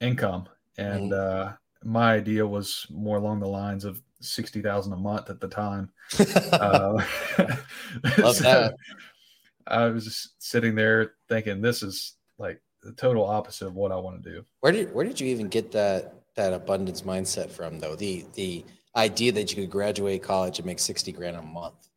income 0.00 0.48
and 0.78 1.10
mm-hmm. 1.12 1.48
uh, 1.48 1.52
my 1.84 2.14
idea 2.14 2.46
was 2.46 2.86
more 2.90 3.16
along 3.16 3.40
the 3.40 3.48
lines 3.48 3.84
of 3.84 4.00
sixty 4.20 4.62
thousand 4.62 4.92
a 4.92 4.96
month 4.96 5.28
at 5.28 5.40
the 5.40 5.48
time. 5.48 5.90
uh, 6.52 7.02
Love 8.18 8.36
so 8.36 8.42
that. 8.42 8.74
I 9.66 9.86
was 9.86 10.04
just 10.04 10.42
sitting 10.42 10.74
there 10.74 11.14
thinking, 11.28 11.60
this 11.60 11.82
is 11.82 12.14
like 12.38 12.62
the 12.82 12.92
total 12.92 13.24
opposite 13.24 13.66
of 13.66 13.74
what 13.74 13.92
I 13.92 13.96
want 13.96 14.22
to 14.22 14.30
do. 14.30 14.44
Where 14.60 14.72
did 14.72 14.94
where 14.94 15.04
did 15.04 15.20
you 15.20 15.28
even 15.28 15.48
get 15.48 15.72
that 15.72 16.14
that 16.36 16.52
abundance 16.52 17.02
mindset 17.02 17.50
from, 17.50 17.78
though? 17.78 17.96
The 17.96 18.24
the 18.34 18.64
idea 18.98 19.32
that 19.32 19.50
you 19.50 19.62
could 19.62 19.70
graduate 19.70 20.22
college 20.22 20.58
and 20.58 20.66
make 20.66 20.78
sixty 20.78 21.12
grand 21.12 21.36
a 21.36 21.42
month. 21.42 21.88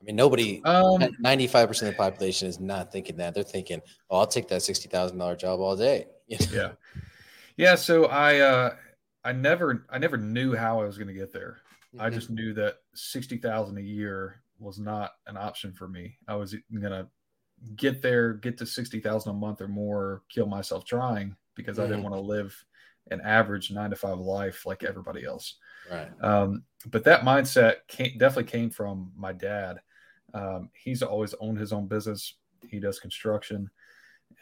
I 0.00 0.04
mean, 0.04 0.16
nobody, 0.16 0.62
um, 0.64 0.98
95% 1.22 1.68
of 1.82 1.88
the 1.88 1.92
population 1.92 2.48
is 2.48 2.58
not 2.58 2.90
thinking 2.90 3.16
that. 3.18 3.34
They're 3.34 3.42
thinking, 3.42 3.82
oh, 4.08 4.20
I'll 4.20 4.26
take 4.26 4.48
that 4.48 4.62
$60,000 4.62 5.38
job 5.38 5.60
all 5.60 5.76
day. 5.76 6.06
yeah. 6.26 6.72
Yeah, 7.58 7.74
so 7.74 8.06
I 8.06 8.38
uh 8.38 8.74
I 9.22 9.32
never 9.32 9.84
I 9.90 9.98
never 9.98 10.16
knew 10.16 10.54
how 10.56 10.80
I 10.80 10.86
was 10.86 10.96
going 10.96 11.08
to 11.08 11.14
get 11.14 11.30
there. 11.30 11.58
Mm-hmm. 11.94 12.06
I 12.06 12.08
just 12.08 12.30
knew 12.30 12.54
that 12.54 12.76
60,000 12.94 13.76
a 13.76 13.82
year 13.82 14.42
was 14.58 14.78
not 14.78 15.10
an 15.26 15.36
option 15.36 15.74
for 15.74 15.86
me. 15.86 16.16
I 16.26 16.36
was 16.36 16.54
going 16.72 16.92
to 16.92 17.06
get 17.76 18.00
there, 18.00 18.32
get 18.34 18.56
to 18.58 18.66
60,000 18.66 19.30
a 19.30 19.34
month 19.34 19.60
or 19.60 19.68
more, 19.68 20.22
kill 20.30 20.46
myself 20.46 20.86
trying 20.86 21.36
because 21.54 21.76
mm-hmm. 21.76 21.82
I 21.82 21.86
didn't 21.88 22.04
mm-hmm. 22.04 22.12
want 22.12 22.22
to 22.22 22.26
live 22.26 22.64
an 23.10 23.20
average 23.22 23.70
9 23.70 23.90
to 23.90 23.96
5 23.96 24.18
life 24.18 24.64
like 24.64 24.82
everybody 24.82 25.26
else. 25.26 25.56
Right. 25.90 26.08
Um 26.22 26.64
but 26.86 27.04
that 27.04 27.22
mindset 27.22 27.76
came, 27.88 28.16
definitely 28.16 28.50
came 28.50 28.70
from 28.70 29.12
my 29.16 29.32
dad. 29.32 29.80
Um, 30.32 30.70
he's 30.72 31.02
always 31.02 31.34
owned 31.40 31.58
his 31.58 31.72
own 31.72 31.86
business. 31.86 32.34
He 32.68 32.78
does 32.78 33.00
construction, 33.00 33.70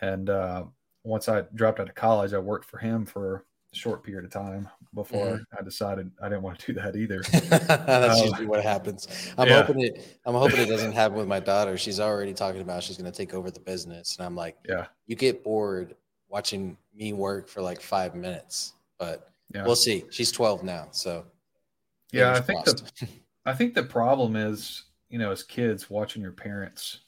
and 0.01 0.29
uh, 0.29 0.65
once 1.05 1.29
I 1.29 1.45
dropped 1.55 1.81
out 1.81 1.89
of 1.89 1.95
college, 1.95 2.33
I 2.33 2.39
worked 2.39 2.67
for 2.67 2.79
him 2.79 3.07
for 3.07 3.45
a 3.73 3.77
short 3.77 4.03
period 4.03 4.25
of 4.25 4.31
time 4.31 4.69
before 4.95 5.27
mm-hmm. 5.27 5.59
I 5.59 5.63
decided 5.63 6.11
I 6.23 6.29
didn't 6.29 6.43
want 6.43 6.59
to 6.59 6.73
do 6.73 6.81
that 6.81 6.97
either. 6.97 7.23
That's 7.33 8.21
um, 8.21 8.27
usually 8.27 8.47
what 8.47 8.63
happens. 8.63 9.33
I'm 9.37 9.49
yeah. 9.49 9.63
hoping 9.63 9.83
it. 9.83 10.19
I'm 10.25 10.35
hoping 10.35 10.61
it 10.61 10.69
doesn't 10.69 10.93
happen 10.93 11.17
with 11.17 11.29
my 11.29 11.41
daughter. 11.41 11.77
She's 11.79 12.01
already 12.01 12.35
talking 12.35 12.61
about 12.61 12.83
she's 12.83 12.99
going 12.99 13.11
to 13.11 13.17
take 13.17 13.35
over 13.35 13.51
the 13.51 13.61
business, 13.61 14.17
and 14.17 14.27
I'm 14.27 14.37
like, 14.37 14.57
yeah, 14.69 14.87
you 15.07 15.17
get 15.17 15.43
bored 15.43 15.97
watching 16.29 16.77
me 16.95 17.13
work 17.13 17.49
for 17.49 17.63
like 17.63 17.81
five 17.81 18.15
minutes, 18.15 18.75
but 18.99 19.31
yeah. 19.55 19.65
we'll 19.65 19.77
see. 19.77 20.05
She's 20.11 20.31
12 20.31 20.63
now, 20.63 20.89
so 20.91 21.25
yeah, 22.13 22.33
I 22.33 22.41
think 22.41 22.65
the 22.65 23.09
I 23.45 23.55
think 23.55 23.75
the 23.75 23.83
problem 23.83 24.37
is 24.37 24.85
you 25.09 25.19
know 25.19 25.31
as 25.31 25.43
kids 25.43 25.91
watching 25.91 26.23
your 26.23 26.33
parents 26.33 27.01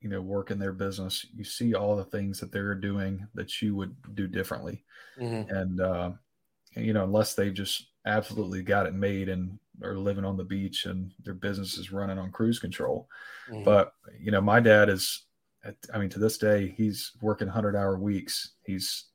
you 0.00 0.08
know 0.08 0.20
work 0.20 0.50
in 0.50 0.58
their 0.58 0.72
business 0.72 1.26
you 1.34 1.44
see 1.44 1.74
all 1.74 1.96
the 1.96 2.04
things 2.04 2.38
that 2.38 2.52
they're 2.52 2.74
doing 2.74 3.26
that 3.34 3.60
you 3.62 3.74
would 3.74 3.94
do 4.14 4.26
differently 4.28 4.84
mm-hmm. 5.18 5.50
and 5.50 5.80
uh, 5.80 6.10
you 6.74 6.92
know 6.92 7.04
unless 7.04 7.34
they've 7.34 7.54
just 7.54 7.88
absolutely 8.04 8.62
got 8.62 8.86
it 8.86 8.94
made 8.94 9.28
and 9.28 9.58
are 9.82 9.96
living 9.96 10.24
on 10.24 10.36
the 10.36 10.44
beach 10.44 10.86
and 10.86 11.12
their 11.24 11.34
business 11.34 11.76
is 11.76 11.92
running 11.92 12.18
on 12.18 12.30
cruise 12.30 12.58
control 12.58 13.08
mm-hmm. 13.50 13.64
but 13.64 13.92
you 14.20 14.30
know 14.30 14.40
my 14.40 14.60
dad 14.60 14.88
is 14.88 15.24
i 15.92 15.98
mean 15.98 16.08
to 16.08 16.20
this 16.20 16.38
day 16.38 16.72
he's 16.76 17.12
working 17.20 17.48
100 17.48 17.74
hour 17.74 17.98
weeks 17.98 18.52
he's 18.64 19.06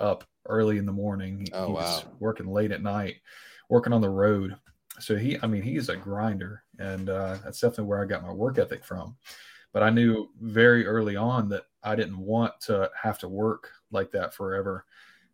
up 0.00 0.24
early 0.46 0.78
in 0.78 0.86
the 0.86 0.92
morning 0.92 1.46
oh, 1.52 1.68
he's 1.68 1.76
wow. 1.76 2.02
working 2.20 2.46
late 2.46 2.72
at 2.72 2.82
night 2.82 3.16
working 3.68 3.92
on 3.92 4.00
the 4.00 4.08
road 4.08 4.56
so 4.98 5.16
he 5.16 5.38
i 5.42 5.46
mean 5.46 5.62
he's 5.62 5.88
a 5.88 5.96
grinder 5.96 6.62
and 6.78 7.08
uh, 7.08 7.36
that's 7.44 7.60
definitely 7.60 7.84
where 7.84 8.02
i 8.02 8.06
got 8.06 8.22
my 8.22 8.32
work 8.32 8.58
ethic 8.58 8.84
from 8.84 9.16
but 9.72 9.82
I 9.82 9.90
knew 9.90 10.30
very 10.40 10.86
early 10.86 11.16
on 11.16 11.48
that 11.50 11.64
I 11.82 11.94
didn't 11.94 12.18
want 12.18 12.52
to 12.62 12.90
have 13.00 13.18
to 13.20 13.28
work 13.28 13.70
like 13.90 14.10
that 14.12 14.34
forever. 14.34 14.84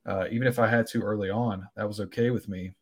Uh, 0.06 0.26
even 0.30 0.46
if 0.46 0.58
I 0.58 0.66
had 0.66 0.86
to 0.88 1.02
early 1.02 1.30
on, 1.30 1.66
that 1.76 1.88
was 1.88 2.00
okay 2.00 2.30
with 2.30 2.48
me 2.48 2.72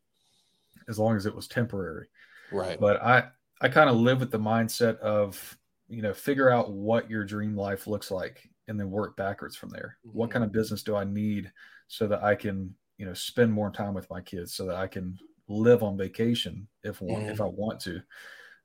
as 0.89 0.99
long 0.99 1.15
as 1.15 1.25
it 1.25 1.35
was 1.35 1.47
temporary. 1.47 2.07
Right. 2.51 2.79
But 2.79 3.01
I, 3.01 3.25
I 3.61 3.69
kind 3.69 3.89
of 3.89 3.95
live 3.95 4.19
with 4.19 4.31
the 4.31 4.39
mindset 4.39 4.97
of, 4.99 5.57
you 5.87 6.01
know, 6.01 6.13
figure 6.13 6.49
out 6.49 6.71
what 6.71 7.09
your 7.09 7.23
dream 7.23 7.55
life 7.55 7.87
looks 7.87 8.11
like 8.11 8.49
and 8.67 8.79
then 8.79 8.91
work 8.91 9.15
backwards 9.15 9.55
from 9.55 9.69
there. 9.69 9.97
Mm-hmm. 10.05 10.17
What 10.17 10.31
kind 10.31 10.43
of 10.43 10.51
business 10.51 10.83
do 10.83 10.95
I 10.95 11.03
need 11.03 11.51
so 11.87 12.07
that 12.07 12.23
I 12.23 12.35
can, 12.35 12.73
you 12.97 13.05
know, 13.05 13.13
spend 13.13 13.53
more 13.53 13.69
time 13.69 13.93
with 13.93 14.09
my 14.09 14.21
kids 14.21 14.53
so 14.53 14.65
that 14.65 14.75
I 14.75 14.87
can 14.87 15.17
live 15.47 15.83
on 15.83 15.97
vacation 15.97 16.67
if 16.83 17.01
if 17.01 17.41
I 17.41 17.45
want 17.45 17.79
to. 17.81 18.01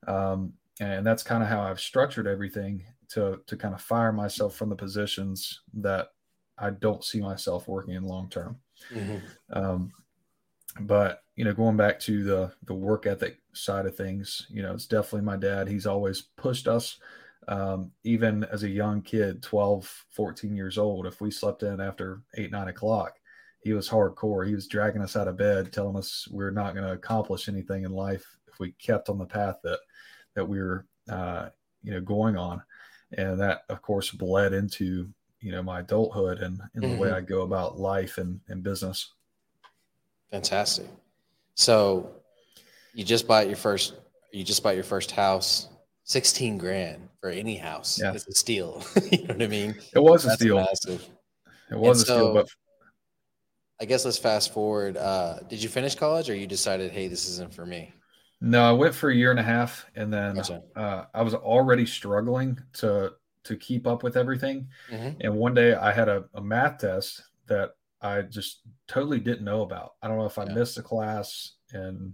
Um, 0.07 0.53
and 0.79 1.05
that's 1.05 1.23
kind 1.23 1.43
of 1.43 1.49
how 1.49 1.61
I've 1.61 1.79
structured 1.79 2.27
everything 2.27 2.83
to 3.09 3.41
to 3.47 3.57
kind 3.57 3.73
of 3.73 3.81
fire 3.81 4.13
myself 4.13 4.55
from 4.55 4.69
the 4.69 4.75
positions 4.75 5.61
that 5.73 6.09
I 6.57 6.69
don't 6.71 7.03
see 7.03 7.21
myself 7.21 7.67
working 7.67 7.95
in 7.95 8.03
long 8.03 8.29
term. 8.29 8.57
Mm-hmm. 8.93 9.17
Um, 9.51 9.91
but 10.81 11.23
you 11.35 11.45
know, 11.45 11.53
going 11.53 11.77
back 11.77 11.99
to 12.01 12.23
the 12.23 12.53
the 12.65 12.73
work 12.73 13.05
ethic 13.05 13.39
side 13.53 13.85
of 13.85 13.95
things, 13.95 14.47
you 14.49 14.61
know, 14.61 14.73
it's 14.73 14.85
definitely 14.85 15.25
my 15.25 15.37
dad. 15.37 15.67
He's 15.67 15.87
always 15.87 16.21
pushed 16.21 16.67
us. 16.67 16.97
Um, 17.47 17.91
even 18.03 18.43
as 18.43 18.61
a 18.61 18.69
young 18.69 19.01
kid, 19.01 19.41
12, 19.41 20.05
14 20.11 20.55
years 20.55 20.77
old, 20.77 21.07
if 21.07 21.19
we 21.19 21.31
slept 21.31 21.63
in 21.63 21.81
after 21.81 22.21
eight, 22.35 22.51
nine 22.51 22.67
o'clock, 22.67 23.13
he 23.61 23.73
was 23.73 23.89
hardcore. 23.89 24.47
He 24.47 24.55
was 24.55 24.67
dragging 24.67 25.01
us 25.01 25.15
out 25.15 25.27
of 25.27 25.37
bed, 25.37 25.71
telling 25.71 25.97
us 25.97 26.27
we're 26.31 26.51
not 26.51 26.73
going 26.73 26.85
to 26.85 26.93
accomplish 26.93 27.49
anything 27.49 27.83
in 27.83 27.91
life 27.91 28.25
if 28.47 28.59
we 28.59 28.71
kept 28.73 29.09
on 29.09 29.17
the 29.17 29.25
path 29.25 29.57
that 29.63 29.79
that 30.35 30.45
we 30.45 30.59
were 30.59 30.85
uh, 31.09 31.49
you 31.83 31.91
know 31.91 32.01
going 32.01 32.37
on 32.37 32.61
and 33.17 33.39
that 33.39 33.63
of 33.69 33.81
course 33.81 34.11
bled 34.11 34.53
into 34.53 35.07
you 35.41 35.51
know 35.51 35.63
my 35.63 35.79
adulthood 35.79 36.39
and, 36.39 36.59
and 36.73 36.83
mm-hmm. 36.83 36.93
the 36.93 36.99
way 36.99 37.07
mm-hmm. 37.07 37.17
i 37.17 37.21
go 37.21 37.41
about 37.41 37.79
life 37.79 38.17
and, 38.17 38.39
and 38.49 38.63
business 38.63 39.13
fantastic 40.31 40.87
so 41.55 42.09
you 42.93 43.03
just 43.03 43.27
bought 43.27 43.47
your 43.47 43.55
first 43.55 43.95
you 44.31 44.43
just 44.43 44.61
bought 44.61 44.75
your 44.75 44.83
first 44.83 45.11
house 45.11 45.69
16 46.03 46.57
grand 46.57 47.07
for 47.19 47.29
any 47.29 47.55
house 47.55 47.99
yeah. 48.01 48.13
it's 48.13 48.27
a 48.27 48.33
steal 48.33 48.83
you 49.11 49.19
know 49.27 49.33
what 49.33 49.43
i 49.43 49.47
mean 49.47 49.75
it 49.93 49.99
was 49.99 50.23
That's 50.23 50.35
a 50.35 50.43
steal 50.43 50.55
massive. 50.57 51.09
it 51.71 51.77
was 51.77 52.01
and 52.01 52.03
a 52.03 52.07
so, 52.07 52.17
steal 52.17 52.33
but 52.33 52.47
i 53.81 53.85
guess 53.85 54.05
let's 54.05 54.17
fast 54.17 54.53
forward 54.53 54.97
uh, 54.97 55.39
did 55.47 55.61
you 55.61 55.69
finish 55.69 55.95
college 55.95 56.29
or 56.29 56.35
you 56.35 56.47
decided 56.47 56.91
hey 56.91 57.07
this 57.07 57.27
isn't 57.27 57.53
for 57.53 57.65
me 57.65 57.93
no, 58.41 58.63
I 58.63 58.71
went 58.71 58.95
for 58.95 59.09
a 59.09 59.15
year 59.15 59.31
and 59.31 59.39
a 59.39 59.43
half, 59.43 59.85
and 59.95 60.13
then 60.13 60.35
gotcha. 60.35 60.63
uh, 60.75 61.05
I 61.13 61.21
was 61.21 61.33
already 61.33 61.85
struggling 61.85 62.57
to 62.73 63.13
to 63.43 63.55
keep 63.57 63.85
up 63.85 64.03
with 64.03 64.15
everything. 64.15 64.67
Mm-hmm. 64.89 65.21
And 65.21 65.35
one 65.35 65.53
day 65.53 65.73
I 65.73 65.91
had 65.91 66.09
a, 66.09 66.25
a, 66.35 66.41
math 66.41 66.79
test 66.79 67.23
that 67.47 67.71
I 68.01 68.21
just 68.21 68.61
totally 68.87 69.19
didn't 69.19 69.45
know 69.45 69.61
about. 69.61 69.93
I 70.01 70.07
don't 70.07 70.17
know 70.17 70.25
if 70.25 70.37
I 70.37 70.45
yeah. 70.45 70.53
missed 70.53 70.77
a 70.77 70.83
class, 70.83 71.53
and 71.73 72.13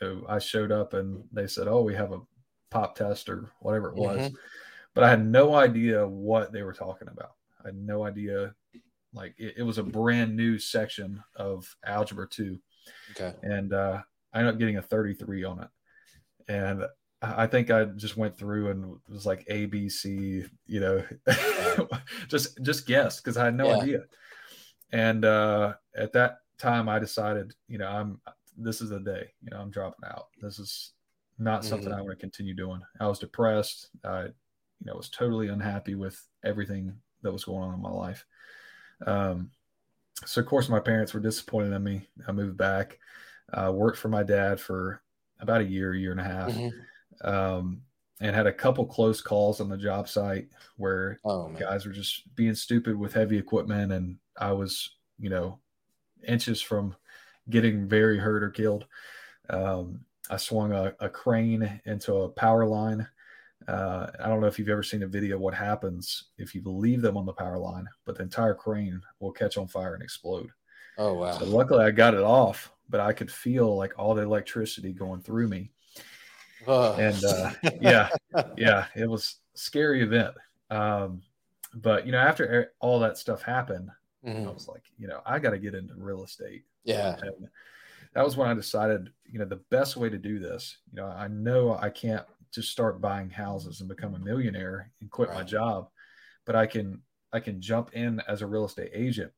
you 0.00 0.08
know, 0.08 0.26
I 0.28 0.38
showed 0.38 0.70
up 0.70 0.94
and 0.94 1.24
they 1.32 1.48
said, 1.48 1.66
"Oh, 1.66 1.82
we 1.82 1.94
have 1.94 2.12
a 2.12 2.20
pop 2.70 2.94
test 2.94 3.28
or 3.28 3.50
whatever 3.60 3.88
it 3.88 3.96
was," 3.96 4.20
mm-hmm. 4.20 4.34
but 4.94 5.04
I 5.04 5.10
had 5.10 5.26
no 5.26 5.54
idea 5.54 6.06
what 6.06 6.52
they 6.52 6.62
were 6.62 6.72
talking 6.72 7.08
about. 7.08 7.32
I 7.64 7.68
had 7.68 7.76
no 7.76 8.04
idea. 8.04 8.54
Like 9.12 9.34
it, 9.38 9.54
it 9.58 9.62
was 9.62 9.78
a 9.78 9.82
brand 9.82 10.36
new 10.36 10.58
section 10.58 11.22
of 11.36 11.74
algebra 11.84 12.28
two. 12.28 12.58
Okay. 13.12 13.34
And 13.42 13.72
uh, 13.72 14.02
I 14.32 14.38
ended 14.38 14.54
up 14.54 14.58
getting 14.58 14.76
a 14.76 14.82
33 14.82 15.44
on 15.44 15.62
it. 15.62 15.68
And 16.48 16.84
I 17.20 17.46
think 17.46 17.70
I 17.70 17.84
just 17.84 18.16
went 18.16 18.38
through 18.38 18.70
and 18.70 18.96
was 19.08 19.26
like 19.26 19.44
A, 19.48 19.66
B, 19.66 19.88
C, 19.88 20.44
you 20.66 20.80
know, 20.80 21.04
just 22.28 22.62
just 22.62 22.86
guessed 22.86 23.22
because 23.22 23.36
I 23.36 23.46
had 23.46 23.56
no 23.56 23.68
yeah. 23.68 23.76
idea. 23.78 24.00
And 24.92 25.24
uh, 25.24 25.74
at 25.96 26.12
that 26.12 26.38
time, 26.58 26.88
I 26.88 26.98
decided, 26.98 27.54
you 27.66 27.78
know, 27.78 27.88
I'm 27.88 28.20
this 28.56 28.80
is 28.80 28.90
the 28.90 29.00
day. 29.00 29.28
You 29.42 29.50
know, 29.50 29.58
I'm 29.58 29.70
dropping 29.70 30.08
out. 30.08 30.26
This 30.40 30.58
is 30.58 30.92
not 31.38 31.64
something 31.64 31.90
mm-hmm. 31.90 31.98
I 31.98 32.02
want 32.02 32.18
to 32.18 32.20
continue 32.20 32.54
doing. 32.54 32.80
I 33.00 33.06
was 33.06 33.18
depressed. 33.18 33.90
I, 34.04 34.22
you 34.24 34.86
know, 34.86 34.94
was 34.94 35.08
totally 35.08 35.48
unhappy 35.48 35.94
with 35.94 36.20
everything 36.44 36.94
that 37.22 37.32
was 37.32 37.44
going 37.44 37.62
on 37.62 37.74
in 37.74 37.82
my 37.82 37.90
life. 37.90 38.24
Um, 39.06 39.50
so 40.24 40.40
of 40.40 40.46
course, 40.46 40.68
my 40.68 40.80
parents 40.80 41.14
were 41.14 41.20
disappointed 41.20 41.72
in 41.72 41.82
me. 41.82 42.08
I 42.26 42.32
moved 42.32 42.56
back. 42.56 42.98
Uh, 43.52 43.72
worked 43.72 43.98
for 43.98 44.08
my 44.08 44.22
dad 44.22 44.60
for 44.60 45.02
about 45.40 45.60
a 45.60 45.64
year, 45.64 45.94
year 45.94 46.10
and 46.10 46.20
a 46.20 46.24
half, 46.24 46.50
mm-hmm. 46.50 47.28
um, 47.28 47.82
and 48.20 48.34
had 48.34 48.46
a 48.46 48.52
couple 48.52 48.84
close 48.84 49.20
calls 49.20 49.60
on 49.60 49.68
the 49.68 49.76
job 49.76 50.08
site 50.08 50.48
where 50.76 51.18
oh, 51.24 51.48
guys 51.48 51.86
were 51.86 51.92
just 51.92 52.34
being 52.34 52.54
stupid 52.54 52.98
with 52.98 53.14
heavy 53.14 53.38
equipment, 53.38 53.92
and 53.92 54.18
I 54.36 54.52
was, 54.52 54.96
you 55.18 55.30
know, 55.30 55.60
inches 56.26 56.60
from 56.60 56.94
getting 57.48 57.88
very 57.88 58.18
hurt 58.18 58.42
or 58.42 58.50
killed. 58.50 58.86
Um, 59.48 60.00
I 60.30 60.36
swung 60.36 60.72
a, 60.72 60.94
a, 61.00 61.08
crane 61.08 61.80
into 61.86 62.14
a 62.16 62.28
power 62.28 62.66
line. 62.66 63.08
Uh, 63.66 64.06
I 64.22 64.28
don't 64.28 64.40
know 64.40 64.46
if 64.46 64.58
you've 64.58 64.68
ever 64.68 64.82
seen 64.82 65.02
a 65.02 65.06
video 65.06 65.36
of 65.36 65.42
what 65.42 65.54
happens 65.54 66.24
if 66.38 66.54
you 66.54 66.62
leave 66.64 67.02
them 67.02 67.16
on 67.16 67.26
the 67.26 67.32
power 67.32 67.58
line, 67.58 67.86
but 68.04 68.16
the 68.16 68.22
entire 68.22 68.54
crane 68.54 69.00
will 69.20 69.32
catch 69.32 69.58
on 69.58 69.68
fire 69.68 69.94
and 69.94 70.02
explode. 70.02 70.50
Oh 70.96 71.14
wow! 71.14 71.32
So 71.38 71.44
luckily, 71.44 71.84
I 71.84 71.90
got 71.90 72.14
it 72.14 72.22
off, 72.22 72.72
but 72.88 73.00
I 73.00 73.12
could 73.12 73.30
feel 73.30 73.76
like 73.76 73.92
all 73.98 74.14
the 74.14 74.22
electricity 74.22 74.92
going 74.92 75.20
through 75.20 75.48
me. 75.48 75.70
Oh. 76.66 76.94
And 76.94 77.22
uh, 77.24 77.52
yeah, 77.80 78.08
yeah, 78.56 78.86
it 78.96 79.08
was 79.08 79.36
scary 79.54 80.02
event. 80.02 80.34
Um, 80.70 81.22
but 81.74 82.06
you 82.06 82.12
know, 82.12 82.18
after 82.18 82.72
all 82.80 82.98
that 83.00 83.18
stuff 83.18 83.42
happened, 83.42 83.90
mm-hmm. 84.26 84.48
I 84.48 84.50
was 84.50 84.68
like, 84.68 84.84
you 84.98 85.08
know, 85.08 85.20
I 85.26 85.38
got 85.38 85.50
to 85.50 85.58
get 85.58 85.74
into 85.74 85.94
real 85.96 86.24
estate. 86.24 86.64
Yeah. 86.84 87.16
And 87.20 87.48
that 88.14 88.24
was 88.24 88.36
when 88.36 88.48
I 88.48 88.54
decided, 88.54 89.10
you 89.26 89.38
know, 89.38 89.44
the 89.44 89.62
best 89.70 89.96
way 89.96 90.08
to 90.08 90.18
do 90.18 90.38
this, 90.38 90.78
you 90.90 90.96
know, 90.96 91.06
I 91.06 91.28
know 91.28 91.78
I 91.80 91.90
can't 91.90 92.24
just 92.52 92.70
start 92.70 93.00
buying 93.00 93.30
houses 93.30 93.80
and 93.80 93.88
become 93.88 94.14
a 94.14 94.18
millionaire 94.18 94.90
and 95.00 95.10
quit 95.10 95.28
right. 95.28 95.38
my 95.38 95.44
job, 95.44 95.88
but 96.46 96.56
I 96.56 96.66
can, 96.66 97.02
I 97.32 97.40
can 97.40 97.60
jump 97.60 97.90
in 97.92 98.20
as 98.26 98.42
a 98.42 98.46
real 98.46 98.64
estate 98.64 98.90
agent 98.94 99.32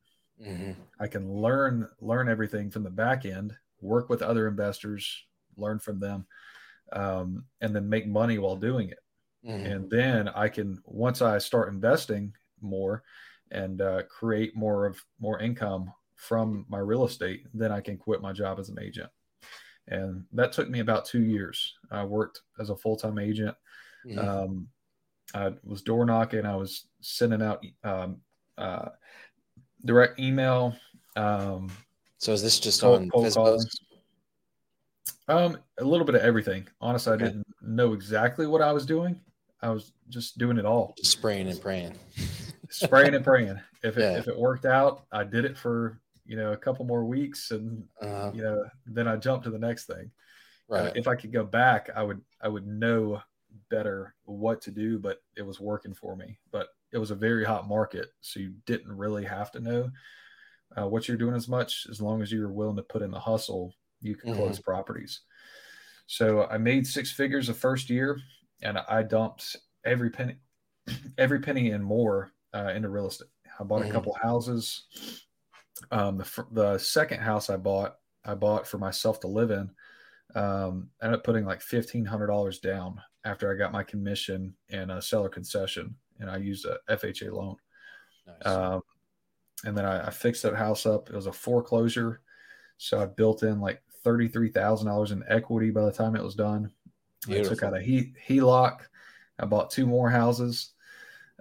Mm-hmm. 0.44 0.72
I 0.98 1.06
can 1.06 1.30
learn 1.30 1.88
learn 2.00 2.28
everything 2.28 2.70
from 2.70 2.82
the 2.82 2.90
back 2.90 3.26
end, 3.26 3.54
work 3.80 4.08
with 4.08 4.22
other 4.22 4.48
investors, 4.48 5.24
learn 5.56 5.78
from 5.78 6.00
them, 6.00 6.26
um, 6.92 7.44
and 7.60 7.74
then 7.74 7.88
make 7.88 8.06
money 8.06 8.38
while 8.38 8.56
doing 8.56 8.90
it. 8.90 8.98
Mm-hmm. 9.46 9.66
And 9.66 9.90
then 9.90 10.28
I 10.28 10.48
can 10.48 10.80
once 10.86 11.20
I 11.20 11.38
start 11.38 11.68
investing 11.68 12.32
more 12.60 13.02
and 13.50 13.82
uh, 13.82 14.02
create 14.04 14.56
more 14.56 14.86
of 14.86 15.02
more 15.18 15.40
income 15.40 15.92
from 16.14 16.64
my 16.68 16.78
real 16.78 17.04
estate, 17.04 17.46
then 17.52 17.72
I 17.72 17.80
can 17.80 17.96
quit 17.96 18.22
my 18.22 18.32
job 18.32 18.58
as 18.58 18.68
an 18.68 18.78
agent. 18.80 19.10
And 19.88 20.24
that 20.32 20.52
took 20.52 20.68
me 20.68 20.80
about 20.80 21.04
two 21.04 21.22
years. 21.22 21.74
I 21.90 22.04
worked 22.04 22.42
as 22.60 22.70
a 22.70 22.76
full 22.76 22.96
time 22.96 23.18
agent. 23.18 23.56
Mm-hmm. 24.06 24.18
Um, 24.18 24.68
I 25.34 25.52
was 25.64 25.82
door 25.82 26.04
knocking. 26.04 26.46
I 26.46 26.56
was 26.56 26.86
sending 27.00 27.42
out 27.42 27.64
um, 27.84 28.20
uh, 28.58 28.90
direct 29.84 30.18
email. 30.20 30.74
Um, 31.16 31.70
so 32.18 32.32
is 32.32 32.42
this 32.42 32.58
just 32.60 32.80
cold, 32.80 33.02
on 33.02 33.10
cold 33.10 33.62
Um, 35.28 35.58
a 35.78 35.84
little 35.84 36.04
bit 36.06 36.14
of 36.14 36.22
everything. 36.22 36.66
Honestly, 36.80 37.12
Okay. 37.14 37.24
I 37.24 37.28
didn't 37.28 37.46
know 37.62 37.92
exactly 37.92 38.46
what 38.46 38.62
I 38.62 38.72
was 38.72 38.84
doing. 38.86 39.20
I 39.62 39.70
was 39.70 39.92
just 40.08 40.38
doing 40.38 40.56
it 40.58 40.64
all, 40.64 40.94
Just 40.96 41.12
spraying 41.12 41.48
and 41.48 41.60
praying. 41.60 41.94
spraying 42.70 43.14
and 43.14 43.24
praying. 43.24 43.60
If 43.82 43.98
it 43.98 44.00
Yeah. 44.12 44.18
if 44.18 44.28
it 44.28 44.38
worked 44.38 44.64
out, 44.64 45.04
I 45.12 45.24
did 45.24 45.44
it 45.44 45.56
for 45.56 46.00
you 46.24 46.36
know 46.36 46.52
a 46.52 46.56
couple 46.56 46.84
more 46.84 47.04
weeks, 47.04 47.50
and 47.50 47.88
Uh, 48.00 48.32
you 48.32 48.42
know 48.42 48.56
then 48.86 49.08
I 49.08 49.16
jump 49.16 49.42
to 49.44 49.50
the 49.50 49.58
next 49.58 49.86
thing. 49.86 50.10
Uh, 50.74 50.90
if 50.94 51.08
I 51.08 51.16
could 51.16 51.32
go 51.32 51.44
back, 51.44 51.90
I 51.94 52.02
would 52.02 52.22
I 52.40 52.48
would 52.48 52.66
know 52.66 53.22
better 53.70 54.14
what 54.24 54.60
to 54.62 54.70
do, 54.70 54.98
but 54.98 55.22
it 55.36 55.42
was 55.42 55.60
working 55.60 55.94
for 55.94 56.16
me. 56.16 56.38
But 56.50 56.68
it 56.92 56.98
was 56.98 57.10
a 57.10 57.16
very 57.16 57.44
hot 57.44 57.68
market, 57.68 58.08
so 58.20 58.40
you 58.40 58.54
didn't 58.66 58.92
really 58.96 59.24
have 59.24 59.50
to 59.52 59.60
know 59.60 59.90
uh, 60.78 60.88
what 60.88 61.08
you're 61.08 61.16
doing 61.16 61.34
as 61.34 61.48
much 61.48 61.86
as 61.90 62.00
long 62.00 62.22
as 62.22 62.30
you 62.32 62.40
were 62.40 62.52
willing 62.52 62.76
to 62.76 62.82
put 62.82 63.02
in 63.02 63.10
the 63.10 63.20
hustle. 63.20 63.74
You 64.00 64.16
could 64.16 64.30
Mhm. 64.30 64.30
close 64.30 64.58
properties. 64.58 65.22
So 66.06 66.46
I 66.46 66.58
made 66.58 66.86
six 66.86 67.12
figures 67.12 67.46
the 67.48 67.54
first 67.54 67.90
year, 67.90 68.20
and 68.62 68.78
I 68.78 69.02
dumped 69.02 69.56
every 69.84 70.10
penny, 70.10 70.38
every 71.18 71.40
penny 71.40 71.70
and 71.70 71.84
more 71.84 72.32
uh, 72.54 72.72
into 72.74 72.88
real 72.88 73.06
estate. 73.08 73.28
I 73.58 73.64
bought 73.64 73.82
Mhm. 73.82 73.90
a 73.90 73.92
couple 73.92 74.14
houses. 74.14 74.86
Um, 75.90 76.18
the 76.18 76.46
the 76.52 76.78
second 76.78 77.20
house 77.20 77.50
I 77.50 77.56
bought, 77.56 77.96
I 78.24 78.34
bought 78.34 78.66
for 78.66 78.78
myself 78.78 79.20
to 79.20 79.28
live 79.28 79.50
in. 79.50 79.70
Um, 80.34 80.90
I 81.00 81.06
ended 81.06 81.18
up 81.18 81.24
putting 81.24 81.44
like 81.44 81.62
fifteen 81.62 82.04
hundred 82.04 82.28
dollars 82.28 82.58
down 82.58 83.00
after 83.24 83.52
I 83.52 83.58
got 83.58 83.72
my 83.72 83.82
commission 83.82 84.54
and 84.70 84.90
a 84.90 85.02
seller 85.02 85.28
concession, 85.28 85.94
and 86.18 86.30
I 86.30 86.36
used 86.36 86.66
a 86.66 86.78
FHA 86.88 87.32
loan. 87.32 87.56
Nice. 88.26 88.46
Um, 88.46 88.82
and 89.64 89.76
then 89.76 89.84
I, 89.84 90.06
I 90.06 90.10
fixed 90.10 90.42
that 90.42 90.54
house 90.54 90.86
up. 90.86 91.10
It 91.10 91.16
was 91.16 91.26
a 91.26 91.32
foreclosure, 91.32 92.20
so 92.78 93.00
I 93.00 93.06
built 93.06 93.42
in 93.42 93.60
like 93.60 93.82
thirty 94.02 94.28
three 94.28 94.50
thousand 94.50 94.86
dollars 94.88 95.10
in 95.10 95.24
equity 95.28 95.70
by 95.70 95.84
the 95.84 95.92
time 95.92 96.16
it 96.16 96.24
was 96.24 96.34
done. 96.34 96.70
I 97.28 97.40
took 97.42 97.62
out 97.62 97.76
a 97.76 97.80
he 97.80 98.12
HELOC. 98.28 98.80
I 99.38 99.44
bought 99.46 99.70
two 99.70 99.86
more 99.86 100.08
houses, 100.08 100.72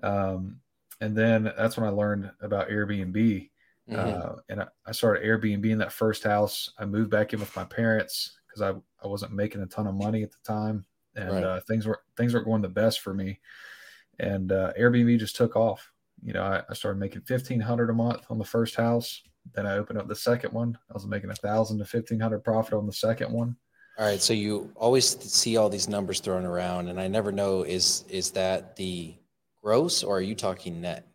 um, 0.03 0.57
and 0.99 1.15
then 1.15 1.51
that's 1.57 1.77
when 1.77 1.87
I 1.87 1.91
learned 1.91 2.31
about 2.41 2.69
Airbnb. 2.69 3.49
Mhm. 3.89 3.97
Uh, 3.97 4.35
and 4.49 4.61
I, 4.61 4.67
I 4.85 4.91
started 4.91 5.23
Airbnb 5.23 5.65
in 5.69 5.77
that 5.79 5.91
first 5.91 6.23
house. 6.23 6.71
I 6.77 6.85
moved 6.85 7.09
back 7.09 7.33
in 7.33 7.39
with 7.39 7.55
my 7.55 7.63
parents 7.63 8.37
because 8.47 8.61
I, 8.61 8.69
I 9.03 9.07
wasn't 9.07 9.33
making 9.33 9.61
a 9.61 9.65
ton 9.65 9.87
of 9.87 9.95
money 9.95 10.21
at 10.23 10.31
the 10.31 10.37
time, 10.43 10.85
and 11.15 11.29
Right. 11.31 11.43
uh, 11.43 11.59
things 11.61 11.85
were 11.87 12.01
things 12.15 12.33
weren't 12.33 12.45
going 12.45 12.61
the 12.61 12.69
best 12.69 13.01
for 13.01 13.13
me. 13.13 13.39
And 14.19 14.51
uh, 14.51 14.73
Airbnb 14.77 15.17
just 15.19 15.35
took 15.35 15.55
off. 15.55 15.91
You 16.21 16.33
know, 16.33 16.43
I, 16.43 16.61
I 16.69 16.73
started 16.73 16.99
making 16.99 17.21
fifteen 17.21 17.59
hundred 17.61 17.89
a 17.89 17.93
month 17.93 18.25
on 18.29 18.37
the 18.37 18.45
first 18.45 18.75
house. 18.75 19.21
Then 19.53 19.65
I 19.65 19.77
opened 19.77 19.97
up 19.99 20.07
the 20.07 20.15
second 20.15 20.53
one. 20.53 20.77
I 20.89 20.93
was 20.93 21.07
making 21.07 21.29
a 21.31 21.35
thousand 21.35 21.79
to 21.79 21.85
fifteen 21.85 22.19
hundred 22.19 22.43
profit 22.43 22.73
on 22.73 22.85
the 22.85 22.93
second 22.93 23.31
one. 23.31 23.55
All 23.97 24.05
right. 24.05 24.21
So 24.21 24.33
you 24.33 24.71
always 24.75 25.05
see 25.33 25.57
all 25.57 25.69
these 25.69 25.89
numbers 25.89 26.19
thrown 26.19 26.45
around, 26.45 26.89
and 26.89 26.99
I 26.99 27.07
never 27.07 27.31
know 27.31 27.63
is 27.63 28.03
is 28.09 28.31
that 28.31 28.75
the 28.75 29.15
gross 29.63 30.03
or 30.03 30.17
are 30.17 30.21
you 30.21 30.35
talking 30.35 30.81
net? 30.81 31.07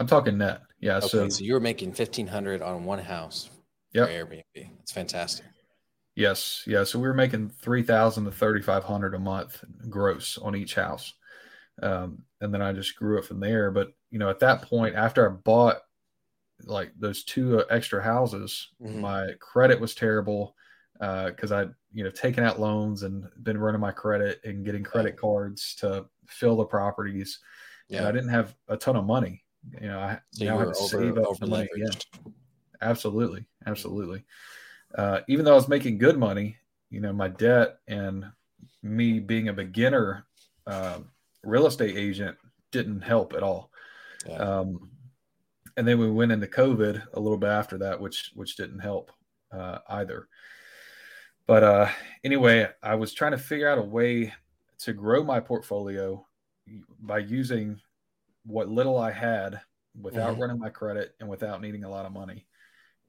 I'm 0.00 0.06
talking 0.06 0.38
net. 0.38 0.62
Yeah. 0.80 0.96
Okay, 0.96 1.06
so 1.08 1.28
so, 1.28 1.44
you 1.44 1.52
were 1.52 1.60
making 1.60 1.92
fifteen 1.92 2.26
hundred 2.26 2.62
on 2.62 2.84
one 2.84 2.98
house 2.98 3.50
Yep. 3.92 4.08
for 4.08 4.12
Airbnb. 4.14 4.70
That's 4.78 4.92
fantastic. 4.92 5.44
Yes, 6.16 6.64
yeah. 6.66 6.84
So 6.84 6.98
we 6.98 7.06
were 7.06 7.14
making 7.14 7.50
three 7.50 7.82
thousand 7.82 8.24
to 8.24 8.30
thirty 8.32 8.62
five 8.62 8.82
hundred 8.82 9.14
a 9.14 9.18
month 9.18 9.62
gross 9.90 10.38
on 10.38 10.56
each 10.56 10.74
house, 10.74 11.12
um, 11.82 12.22
and 12.40 12.52
then 12.52 12.62
I 12.62 12.72
just 12.72 12.96
grew 12.96 13.18
it 13.18 13.26
from 13.26 13.40
there. 13.40 13.70
But 13.70 13.88
you 14.10 14.18
know, 14.18 14.30
at 14.30 14.40
that 14.40 14.62
point, 14.62 14.96
after 14.96 15.28
I 15.30 15.32
bought 15.34 15.76
like 16.64 16.92
those 16.98 17.22
two 17.24 17.60
uh, 17.60 17.64
extra 17.70 18.02
houses, 18.02 18.68
Mhm. 18.82 19.00
my 19.00 19.28
credit 19.38 19.78
was 19.78 19.94
terrible 19.94 20.56
because 20.98 21.52
I'd 21.52 21.70
you 21.92 22.04
know 22.04 22.10
taken 22.10 22.42
out 22.42 22.58
loans 22.58 23.02
and 23.02 23.26
been 23.42 23.58
running 23.58 23.80
my 23.82 23.92
credit 23.92 24.40
and 24.44 24.64
getting 24.64 24.82
credit 24.82 25.18
cards 25.18 25.74
to 25.76 26.06
fill 26.26 26.56
the 26.56 26.64
properties, 26.64 27.38
and 27.90 28.06
I 28.06 28.12
didn't 28.12 28.30
have 28.30 28.54
a 28.68 28.78
ton 28.78 28.96
of 28.96 29.04
money. 29.04 29.44
You 29.80 29.88
know, 29.88 29.98
I 29.98 30.20
So 30.32 30.44
now 30.44 30.58
had 30.58 30.74
to 30.74 30.80
over 30.80 30.88
save 30.88 31.18
up 31.18 31.40
money 31.40 31.68
again. 31.74 31.90
Absolutely, 32.80 33.46
absolutely. 33.66 34.24
Uh, 34.94 35.20
even 35.28 35.44
though 35.44 35.52
I 35.52 35.56
was 35.56 35.68
making 35.68 35.98
good 35.98 36.18
money, 36.18 36.56
you 36.90 37.00
know, 37.00 37.12
my 37.12 37.28
debt 37.28 37.78
and 37.86 38.24
me 38.82 39.20
being 39.20 39.48
a 39.48 39.52
beginner 39.52 40.26
uh, 40.66 40.98
real 41.42 41.66
estate 41.66 41.96
agent 41.96 42.36
didn't 42.70 43.02
help 43.02 43.34
at 43.34 43.42
all. 43.42 43.70
Yeah. 44.26 44.36
Um, 44.36 44.90
and 45.76 45.86
then 45.86 45.98
we 45.98 46.10
went 46.10 46.32
into 46.32 46.46
COVID 46.46 47.02
a 47.14 47.20
little 47.20 47.38
bit 47.38 47.50
after 47.50 47.78
that, 47.78 48.00
which 48.00 48.32
which 48.34 48.56
didn't 48.56 48.80
help 48.80 49.12
uh, 49.52 49.78
either. 49.88 50.28
But 51.46 51.64
uh, 51.64 51.88
anyway, 52.24 52.68
I 52.82 52.94
was 52.94 53.12
trying 53.12 53.32
to 53.32 53.38
figure 53.38 53.68
out 53.68 53.78
a 53.78 53.82
way 53.82 54.32
to 54.80 54.92
grow 54.92 55.22
my 55.22 55.40
portfolio 55.40 56.26
by 57.00 57.18
using 57.18 57.80
what 58.50 58.68
little 58.68 58.98
I 58.98 59.10
had 59.12 59.60
without 60.00 60.36
Mhm. 60.36 60.40
running 60.40 60.58
my 60.58 60.70
credit 60.70 61.14
and 61.20 61.28
without 61.28 61.60
needing 61.60 61.84
a 61.84 61.90
lot 61.90 62.06
of 62.06 62.12
money. 62.12 62.46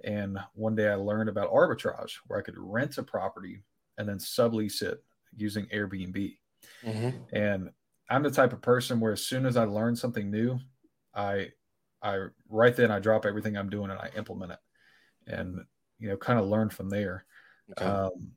And 0.03 0.39
one 0.53 0.75
day 0.75 0.89
I 0.89 0.95
learned 0.95 1.29
about 1.29 1.51
arbitrage, 1.51 2.15
where 2.27 2.39
I 2.39 2.43
could 2.43 2.57
rent 2.57 2.97
a 2.97 3.03
property 3.03 3.63
and 3.97 4.07
then 4.09 4.17
sublease 4.17 4.81
it 4.81 5.03
using 5.35 5.67
Airbnb. 5.67 6.39
Mhm. 6.83 7.27
And 7.33 7.73
I'm 8.09 8.23
the 8.23 8.31
type 8.31 8.53
of 8.53 8.61
person 8.61 8.99
where 8.99 9.13
as 9.13 9.25
soon 9.25 9.45
as 9.45 9.57
I 9.57 9.65
learn 9.65 9.95
something 9.95 10.29
new, 10.31 10.59
I 11.13 11.53
I 12.01 12.27
right 12.49 12.75
then 12.75 12.91
I 12.91 12.99
drop 12.99 13.25
everything 13.25 13.55
I'm 13.57 13.69
doing 13.69 13.91
and 13.91 13.99
I 13.99 14.09
implement 14.15 14.53
it, 14.53 14.59
and 15.27 15.65
you 15.99 16.09
know 16.09 16.17
kind 16.17 16.39
of 16.39 16.47
learn 16.47 16.69
from 16.69 16.89
there. 16.89 17.25
Okay. 17.71 17.85
Um, 17.85 18.35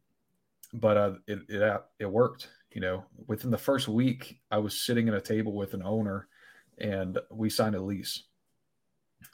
but 0.75 0.97
uh, 0.97 1.15
it 1.27 1.41
it 1.49 1.83
it 2.01 2.07
worked. 2.07 2.51
You 2.73 2.81
know, 2.83 3.07
within 3.27 3.51
the 3.51 3.59
first 3.59 3.89
week, 3.89 4.43
I 4.51 4.59
was 4.59 4.81
sitting 4.81 5.09
at 5.09 5.15
a 5.15 5.21
table 5.21 5.55
with 5.57 5.75
an 5.75 5.83
owner, 5.83 6.29
and 6.79 7.19
we 7.31 7.51
signed 7.51 7.75
a 7.75 7.81
lease. 7.81 8.25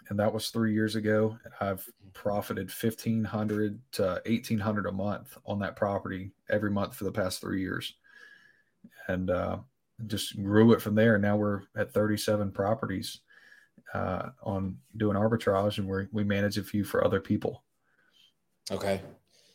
And 0.09 0.18
that 0.18 0.33
was 0.33 0.50
three 0.50 0.72
years 0.72 0.96
ago. 0.96 1.37
And 1.44 1.53
I've 1.61 1.88
profited 2.12 2.70
fifteen 2.70 3.24
hundred 3.24 3.81
to 3.92 4.20
eighteen 4.26 4.59
hundred 4.59 4.87
a 4.87 4.92
month 4.92 5.37
on 5.46 5.59
that 5.61 5.76
property 5.76 6.33
every 6.48 6.70
month 6.70 6.94
for 6.94 7.05
the 7.05 7.12
past 7.12 7.40
three 7.40 7.61
years, 7.61 7.94
and 9.09 9.31
uh, 9.31 9.59
just 10.07 10.40
grew 10.42 10.72
it 10.72 10.83
from 10.83 10.94
there. 10.94 11.18
Now 11.18 11.37
we're 11.37 11.62
at 11.76 11.92
thirty-seven 11.92 12.53
properties 12.53 13.20
uh, 13.94 14.31
on 14.42 14.76
doing 14.96 15.16
arbitrage, 15.16 15.79
and 15.79 15.88
we 15.88 16.07
we 16.12 16.24
manage 16.24 16.59
a 16.59 16.62
few 16.62 16.85
for 16.85 17.05
other 17.05 17.20
people. 17.20 17.62
Okay. 18.70 19.00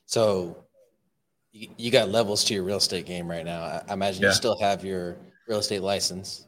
So 0.05 0.65
you, 1.51 1.69
you 1.77 1.91
got 1.91 2.09
levels 2.09 2.43
to 2.45 2.53
your 2.53 2.63
real 2.63 2.77
estate 2.77 3.05
game 3.05 3.29
right 3.29 3.45
now. 3.45 3.61
I, 3.61 3.83
I 3.87 3.93
imagine 3.93 4.21
Yeah. 4.23 4.29
you 4.29 4.35
still 4.35 4.59
have 4.59 4.83
your 4.83 5.15
real 5.47 5.59
estate 5.59 5.81
license. 5.81 6.47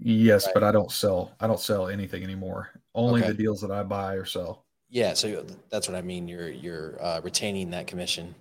Yes, 0.00 0.46
Right. 0.46 0.54
but 0.54 0.64
I 0.64 0.72
don't 0.72 0.90
sell. 0.92 1.32
I 1.40 1.46
don't 1.46 1.60
sell 1.60 1.88
anything 1.88 2.22
anymore. 2.22 2.70
Only 2.94 3.20
Okay. 3.20 3.32
the 3.32 3.34
deals 3.38 3.60
that 3.60 3.70
I 3.70 3.82
buy 3.82 4.14
or 4.14 4.24
sell. 4.24 4.64
Yeah, 4.88 5.12
so 5.14 5.44
that's 5.70 5.88
what 5.88 5.96
I 5.96 6.02
mean. 6.02 6.28
You're 6.28 6.48
you're 6.50 7.02
uh, 7.02 7.20
retaining 7.22 7.70
that 7.70 7.86
commission, 7.86 8.34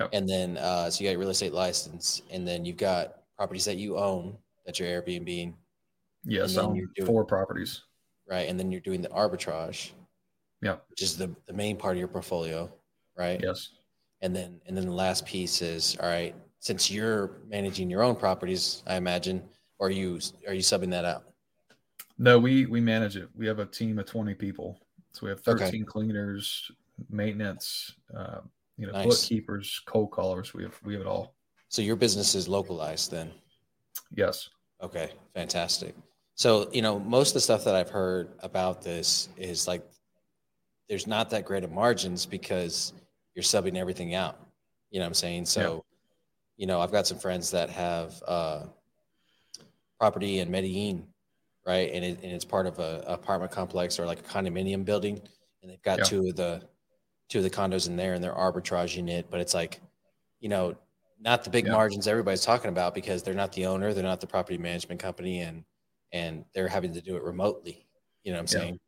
Yep. 0.00 0.10
and 0.12 0.28
then 0.28 0.56
uh, 0.56 0.90
so 0.90 1.00
you 1.02 1.08
got 1.08 1.12
your 1.12 1.20
real 1.20 1.30
estate 1.30 1.52
license, 1.52 2.22
and 2.30 2.46
then 2.46 2.64
you've 2.64 2.76
got 2.78 3.22
properties 3.36 3.64
that 3.66 3.76
you 3.76 3.96
own 3.98 4.36
that 4.66 4.78
you're 4.80 4.88
Airbnb, 5.02 5.54
Yes, 6.24 6.50
And 6.50 6.58
I 6.58 6.62
then 6.62 6.70
own 6.70 6.90
doing- 6.96 7.06
four 7.06 7.24
properties. 7.24 7.82
right? 8.26 8.48
And 8.48 8.58
then 8.58 8.70
you're 8.72 8.80
doing 8.80 9.00
the 9.00 9.08
arbitrage, 9.10 9.92
Yeah, 10.60 10.76
which 10.90 11.00
is 11.02 11.16
the, 11.16 11.34
the 11.46 11.52
main 11.52 11.76
part 11.76 11.94
of 11.96 11.98
your 12.00 12.08
portfolio, 12.08 12.70
right? 13.16 13.40
Yes. 13.42 13.70
And 14.20 14.34
then 14.34 14.60
and 14.66 14.76
then 14.76 14.84
the 14.86 14.92
last 14.92 15.24
piece 15.26 15.62
is 15.62 15.96
all 16.00 16.08
right. 16.08 16.34
Since 16.60 16.90
you're 16.90 17.38
managing 17.46 17.88
your 17.88 18.02
own 18.02 18.16
properties, 18.16 18.82
I 18.86 18.96
imagine, 18.96 19.48
or 19.78 19.88
are 19.88 19.90
you 19.90 20.20
are 20.46 20.54
you 20.54 20.62
subbing 20.62 20.90
that 20.90 21.04
out? 21.04 21.24
No, 22.18 22.38
we 22.38 22.66
we 22.66 22.80
manage 22.80 23.16
it. 23.16 23.28
We 23.34 23.46
have 23.46 23.58
a 23.58 23.66
team 23.66 23.98
of 23.98 24.06
twenty 24.06 24.34
people. 24.34 24.78
So 25.12 25.26
we 25.26 25.30
have 25.30 25.38
Okay. 25.46 25.64
thirteen 25.64 25.84
cleaners, 25.84 26.70
maintenance, 27.10 27.94
uh, 28.16 28.40
you 28.76 28.86
know, 28.86 28.92
Nice. 28.92 29.06
bookkeepers, 29.06 29.80
cold 29.86 30.10
callers. 30.10 30.54
We 30.54 30.64
have 30.64 30.78
we 30.84 30.94
have 30.94 31.02
it 31.02 31.06
all. 31.06 31.34
So 31.68 31.82
your 31.82 31.96
business 31.96 32.34
is 32.34 32.48
localized 32.48 33.10
then. 33.10 33.30
Yes. 34.14 34.48
Okay, 34.82 35.10
fantastic. 35.34 35.94
So, 36.34 36.70
you 36.72 36.82
know, 36.82 37.00
most 37.00 37.30
of 37.30 37.34
the 37.34 37.40
stuff 37.40 37.64
that 37.64 37.74
I've 37.74 37.90
heard 37.90 38.30
about 38.40 38.80
this 38.80 39.28
is 39.36 39.66
like 39.66 39.82
there's 40.88 41.06
not 41.06 41.30
that 41.30 41.44
great 41.44 41.64
of 41.64 41.72
margins 41.72 42.24
because 42.24 42.92
you're 43.34 43.42
subbing 43.42 43.76
everything 43.76 44.14
out. 44.14 44.38
You 44.90 45.00
know 45.00 45.04
what 45.04 45.08
I'm 45.08 45.14
saying? 45.14 45.46
So, 45.46 45.84
you 46.56 46.66
know, 46.66 46.80
I've 46.80 46.92
got 46.92 47.06
some 47.06 47.18
friends 47.18 47.50
that 47.50 47.70
have 47.70 48.22
uh, 48.26 48.66
property 49.98 50.38
in 50.38 50.50
Medellin, 50.50 51.06
right? 51.66 51.90
And, 51.92 52.04
it, 52.04 52.22
and 52.22 52.32
it's 52.32 52.44
part 52.44 52.66
of 52.66 52.78
a, 52.78 53.02
apartment 53.06 53.52
complex 53.52 53.98
or 53.98 54.06
like 54.06 54.20
a 54.20 54.22
condominium 54.22 54.84
building, 54.84 55.20
and 55.62 55.70
they've 55.70 55.82
got 55.82 55.98
Yeah. 55.98 56.04
two 56.04 56.28
of 56.28 56.36
the 56.36 56.62
two 57.28 57.38
of 57.38 57.44
the 57.44 57.50
condos 57.50 57.86
in 57.86 57.96
there, 57.96 58.14
and 58.14 58.24
they're 58.24 58.32
arbitraging 58.32 59.10
it. 59.10 59.26
But 59.30 59.40
it's 59.40 59.52
like, 59.52 59.82
you 60.40 60.48
know, 60.48 60.74
not 61.20 61.44
the 61.44 61.50
big 61.50 61.66
Yeah. 61.66 61.72
margins 61.72 62.06
everybody's 62.08 62.42
talking 62.42 62.70
about 62.70 62.94
because 62.94 63.22
they're 63.22 63.34
not 63.34 63.52
the 63.52 63.66
owner, 63.66 63.92
they're 63.92 64.02
not 64.02 64.20
the 64.20 64.26
property 64.26 64.56
management 64.56 65.00
company, 65.00 65.40
and 65.40 65.64
and 66.12 66.44
they're 66.54 66.68
having 66.68 66.94
to 66.94 67.02
do 67.02 67.16
it 67.16 67.22
remotely. 67.22 67.86
You 68.22 68.32
know 68.32 68.38
what 68.38 68.52
I'm 68.54 68.58
Yeah. 68.58 68.64
saying? 68.64 68.80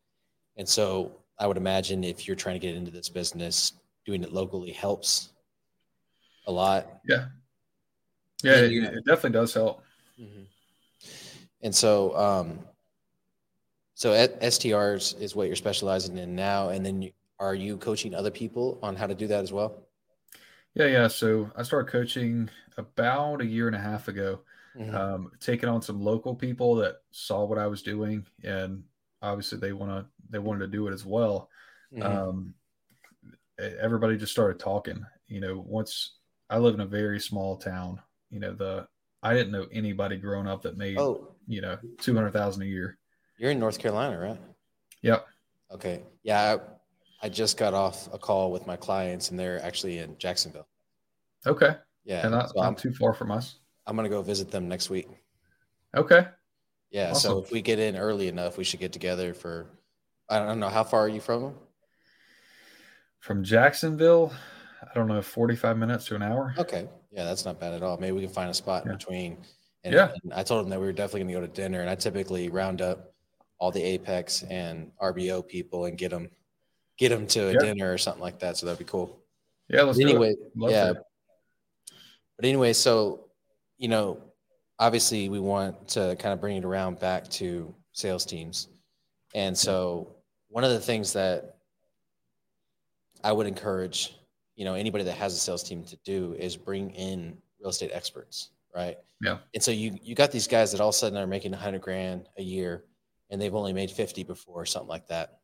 And 0.56 0.68
so 0.68 1.22
I 1.38 1.46
would 1.46 1.58
imagine 1.58 2.02
if 2.02 2.26
you're 2.26 2.36
trying 2.36 2.54
to 2.54 2.66
get 2.66 2.74
into 2.76 2.90
this 2.90 3.08
business, 3.10 3.74
doing 4.06 4.22
it 4.22 4.32
locally 4.32 4.72
helps. 4.72 5.32
a 6.46 6.50
lot. 6.50 7.00
Yeah. 7.06 7.26
Yeah, 8.42 8.56
it, 8.56 8.72
it, 8.72 9.04
definitely 9.04 9.38
does 9.38 9.52
help. 9.52 9.84
Mm-hmm. 10.18 10.44
And 11.62 11.74
so, 11.74 12.16
um, 12.16 12.58
so 13.94 14.12
STRs 14.12 15.20
is 15.20 15.36
what 15.36 15.46
you're 15.46 15.56
specializing 15.56 16.16
in 16.18 16.34
now, 16.34 16.70
and 16.70 16.84
then 16.84 17.02
you, 17.02 17.12
are 17.38 17.54
you 17.54 17.76
coaching 17.76 18.14
other 18.14 18.30
people 18.30 18.78
on 18.82 18.96
how 18.96 19.06
to 19.06 19.14
do 19.14 19.26
that 19.26 19.42
as 19.42 19.52
well? 19.52 19.86
Yeah, 20.74 20.86
yeah. 20.86 21.08
So 21.08 21.50
I 21.56 21.62
started 21.62 21.90
coaching 21.90 22.48
about 22.76 23.42
a 23.42 23.46
year 23.46 23.66
and 23.66 23.76
a 23.76 23.80
half 23.80 24.08
ago, 24.08 24.40
mm-hmm. 24.76 24.94
um, 24.94 25.30
taking 25.40 25.68
on 25.68 25.82
some 25.82 26.00
local 26.00 26.34
people 26.34 26.76
that 26.76 26.96
saw 27.10 27.44
what 27.44 27.58
I 27.58 27.66
was 27.66 27.82
doing, 27.82 28.24
and 28.44 28.82
obviously 29.20 29.58
they 29.58 29.72
want 29.72 29.90
to 29.90 30.06
they 30.30 30.38
wanted 30.38 30.60
to 30.60 30.68
do 30.68 30.86
it 30.86 30.92
as 30.92 31.04
well. 31.04 31.50
Mm-hmm. 31.92 32.02
Um, 32.02 32.54
everybody 33.58 34.16
just 34.16 34.32
started 34.32 34.58
talking. 34.58 35.04
You 35.26 35.40
know, 35.40 35.64
once 35.66 36.16
I 36.48 36.58
live 36.58 36.74
in 36.74 36.80
a 36.80 36.86
very 36.86 37.20
small 37.20 37.56
town, 37.56 38.00
you 38.30 38.40
know 38.40 38.54
the 38.54 38.86
I 39.22 39.34
didn't 39.34 39.52
know 39.52 39.66
anybody 39.72 40.16
growing 40.16 40.46
up 40.46 40.62
that 40.62 40.76
made 40.76 40.98
oh. 40.98 41.34
you 41.46 41.60
know 41.60 41.78
two 41.98 42.14
hundred 42.14 42.32
thousand 42.32 42.62
a 42.62 42.66
year. 42.66 42.98
You're 43.38 43.50
in 43.50 43.58
North 43.58 43.78
Carolina, 43.78 44.18
right? 44.18 44.38
Yep. 45.02 45.26
Okay. 45.72 46.02
Yeah, 46.22 46.56
I, 47.22 47.26
I 47.26 47.28
just 47.28 47.56
got 47.56 47.74
off 47.74 48.08
a 48.12 48.18
call 48.18 48.50
with 48.52 48.66
my 48.66 48.76
clients, 48.76 49.30
and 49.30 49.38
they're 49.38 49.62
actually 49.64 49.98
in 49.98 50.16
Jacksonville. 50.18 50.68
Okay. 51.46 51.76
Yeah, 52.04 52.22
and 52.22 52.32
not, 52.32 52.50
so 52.50 52.60
not 52.60 52.78
too 52.78 52.92
far 52.92 53.14
from 53.14 53.30
us. 53.30 53.58
I'm 53.86 53.96
gonna 53.96 54.08
go 54.08 54.22
visit 54.22 54.50
them 54.50 54.68
next 54.68 54.90
week. 54.90 55.08
Okay. 55.96 56.26
Yeah. 56.90 57.10
Awesome. 57.10 57.30
So 57.30 57.38
if 57.38 57.50
we 57.50 57.62
get 57.62 57.78
in 57.78 57.96
early 57.96 58.28
enough, 58.28 58.58
we 58.58 58.64
should 58.64 58.80
get 58.80 58.92
together 58.92 59.34
for. 59.34 59.66
I 60.28 60.38
don't 60.38 60.60
know 60.60 60.68
how 60.68 60.84
far 60.84 61.00
are 61.00 61.08
you 61.08 61.20
from 61.20 61.42
them. 61.42 61.54
From 63.18 63.42
Jacksonville, 63.42 64.32
I 64.82 64.94
don't 64.94 65.08
know, 65.08 65.20
45 65.20 65.76
minutes 65.76 66.06
to 66.06 66.14
an 66.14 66.22
hour. 66.22 66.54
Okay. 66.56 66.88
Yeah, 67.10 67.24
that's 67.24 67.44
not 67.44 67.58
bad 67.58 67.72
at 67.72 67.82
all. 67.82 67.96
Maybe 67.98 68.12
we 68.12 68.22
can 68.22 68.30
find 68.30 68.50
a 68.50 68.54
spot 68.54 68.86
in 68.86 68.92
between. 68.92 69.38
And, 69.84 69.94
yeah. 69.94 70.12
And 70.22 70.32
I 70.32 70.42
told 70.42 70.62
them 70.62 70.70
that 70.70 70.78
we 70.78 70.86
were 70.86 70.92
definitely 70.92 71.20
going 71.20 71.34
to 71.34 71.40
go 71.40 71.52
to 71.52 71.62
dinner, 71.62 71.80
and 71.80 71.90
I 71.90 71.94
typically 71.94 72.48
round 72.48 72.82
up 72.82 73.12
all 73.58 73.70
the 73.70 73.82
Apex 73.82 74.42
and 74.44 74.90
RBO 75.00 75.46
people 75.46 75.86
and 75.86 75.96
get 75.98 76.10
them 76.10 76.30
get 76.98 77.08
them 77.08 77.26
to 77.26 77.48
a 77.48 77.52
yeah. 77.52 77.58
dinner 77.58 77.92
or 77.92 77.98
something 77.98 78.22
like 78.22 78.38
that. 78.40 78.56
So 78.56 78.66
that'd 78.66 78.78
be 78.78 78.84
cool. 78.84 79.18
Yeah. 79.68 79.82
Let's 79.82 79.98
anyway. 79.98 80.34
yeah. 80.54 80.92
But 82.36 82.44
anyway, 82.44 82.72
so 82.72 83.26
you 83.78 83.88
know, 83.88 84.22
obviously 84.78 85.28
we 85.28 85.40
want 85.40 85.88
to 85.88 86.16
kind 86.18 86.32
of 86.32 86.40
bring 86.40 86.56
it 86.56 86.64
around 86.64 86.98
back 86.98 87.28
to 87.30 87.74
sales 87.92 88.24
teams, 88.24 88.68
and 89.34 89.56
so 89.56 90.14
one 90.48 90.64
of 90.64 90.70
the 90.70 90.80
things 90.80 91.12
that 91.14 91.56
I 93.22 93.32
would 93.32 93.46
encourage 93.46 94.14
you 94.60 94.66
know 94.66 94.74
anybody 94.74 95.04
that 95.04 95.16
has 95.16 95.34
a 95.34 95.38
sales 95.38 95.62
team 95.62 95.82
to 95.84 95.96
do 96.04 96.36
is 96.38 96.56
bring 96.56 96.90
in 96.90 97.36
real 97.60 97.70
estate 97.70 97.90
experts 97.92 98.50
right? 98.74 98.98
Yeah. 99.20 99.38
And 99.54 99.62
so 99.62 99.70
you 99.70 99.98
you 100.02 100.14
got 100.14 100.32
these 100.32 100.46
guys 100.46 100.72
that 100.72 100.80
all 100.80 100.88
of 100.88 100.94
a 100.94 100.98
sudden 100.98 101.18
are 101.18 101.26
making 101.26 101.52
100 101.52 101.80
grand 101.80 102.28
a 102.38 102.42
year 102.42 102.84
and 103.30 103.40
they've 103.40 103.54
only 103.54 103.72
made 103.72 103.90
50 103.90 104.24
before 104.24 104.62
or 104.62 104.66
something 104.66 104.88
like 104.88 105.06
that. 105.08 105.38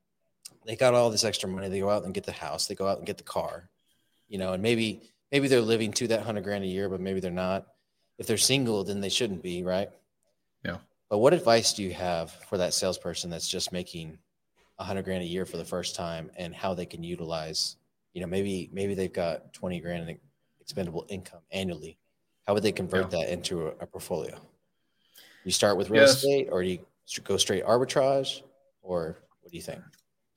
They 0.65 0.77
got 0.77 0.95
all 0.95 1.11
this 1.11 1.25
extra 1.25 1.49
money 1.49 1.69
they 1.69 1.81
go 1.81 1.91
out 1.91 2.05
and 2.05 2.15
get 2.15 2.25
the 2.25 2.33
house 2.33 2.67
they 2.67 2.75
go 2.75 2.89
out 2.89 2.99
and 2.99 3.07
get 3.07 3.19
the 3.19 3.25
car 3.25 3.69
you 4.29 4.39
know 4.39 4.53
and 4.53 4.63
maybe 4.63 5.03
maybe 5.31 5.49
they're 5.49 5.61
living 5.61 5.93
to 5.93 6.09
that 6.09 6.19
100 6.19 6.43
grand 6.43 6.65
a 6.65 6.69
year 6.69 6.89
but 6.89 7.01
maybe 7.01 7.21
they're 7.21 7.31
not. 7.31 7.67
If 8.19 8.27
they're 8.27 8.37
single 8.37 8.85
then 8.85 9.01
they 9.01 9.09
shouldn't 9.09 9.43
be 9.43 9.63
right? 9.63 9.91
Yeah. 10.65 10.79
But 11.09 11.19
what 11.19 11.35
advice 11.35 11.73
do 11.73 11.83
you 11.83 11.95
have 11.95 12.33
for 12.49 12.59
that 12.59 12.75
salesperson 12.75 13.31
that's 13.31 13.49
just 13.49 13.73
making 13.73 14.19
100 14.77 15.05
grand 15.05 15.23
a 15.23 15.27
year 15.27 15.47
for 15.47 15.57
the 15.57 15.65
first 15.65 15.95
time 15.95 16.31
and 16.37 16.55
how 16.55 16.75
they 16.75 16.87
can 16.87 17.03
utilize 17.03 17.77
you 18.17 18.23
know, 18.23 18.27
maybe 18.27 18.71
maybe 18.73 18.95
they've 18.95 19.13
got 19.13 19.53
20 19.53 19.79
grand 19.81 20.09
in 20.09 20.19
expendable 20.59 21.05
income 21.11 21.43
annually. 21.53 21.99
How 22.47 22.55
would 22.55 22.63
they 22.63 22.73
convert 22.73 23.13
yeah. 23.13 23.19
that 23.19 23.31
into 23.31 23.67
a, 23.67 23.73
a, 23.73 23.87
portfolio? 23.87 24.41
You 25.45 25.53
start 25.53 25.77
with 25.77 25.91
real 25.91 26.01
yes. 26.01 26.15
estate 26.15 26.49
or 26.51 26.63
do 26.63 26.71
you 26.71 26.79
go 27.25 27.37
straight 27.37 27.67
arbitrage 27.67 28.41
or 28.81 29.19
what 29.43 29.51
do 29.53 29.57
you 29.59 29.63
think? 29.63 29.81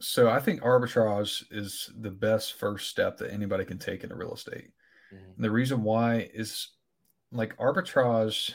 So 0.01 0.29
I 0.29 0.41
think 0.41 0.59
arbitrage 0.61 1.45
is 1.51 1.89
the 2.01 2.11
best 2.11 2.55
first 2.55 2.89
step 2.89 3.17
that 3.19 3.31
anybody 3.31 3.63
can 3.63 3.77
take 3.79 4.03
into 4.03 4.15
real 4.15 4.33
estate. 4.33 4.71
Mm-hmm. 5.13 5.41
the 5.41 5.49
reason 5.49 5.81
why 5.81 6.29
is 6.33 6.71
like 7.31 7.55
arbitrage, 7.57 8.51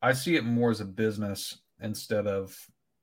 I 0.00 0.12
see 0.12 0.36
it 0.36 0.44
more 0.44 0.70
as 0.70 0.80
a 0.80 0.84
business 0.84 1.58
instead 1.80 2.28
of 2.28 2.56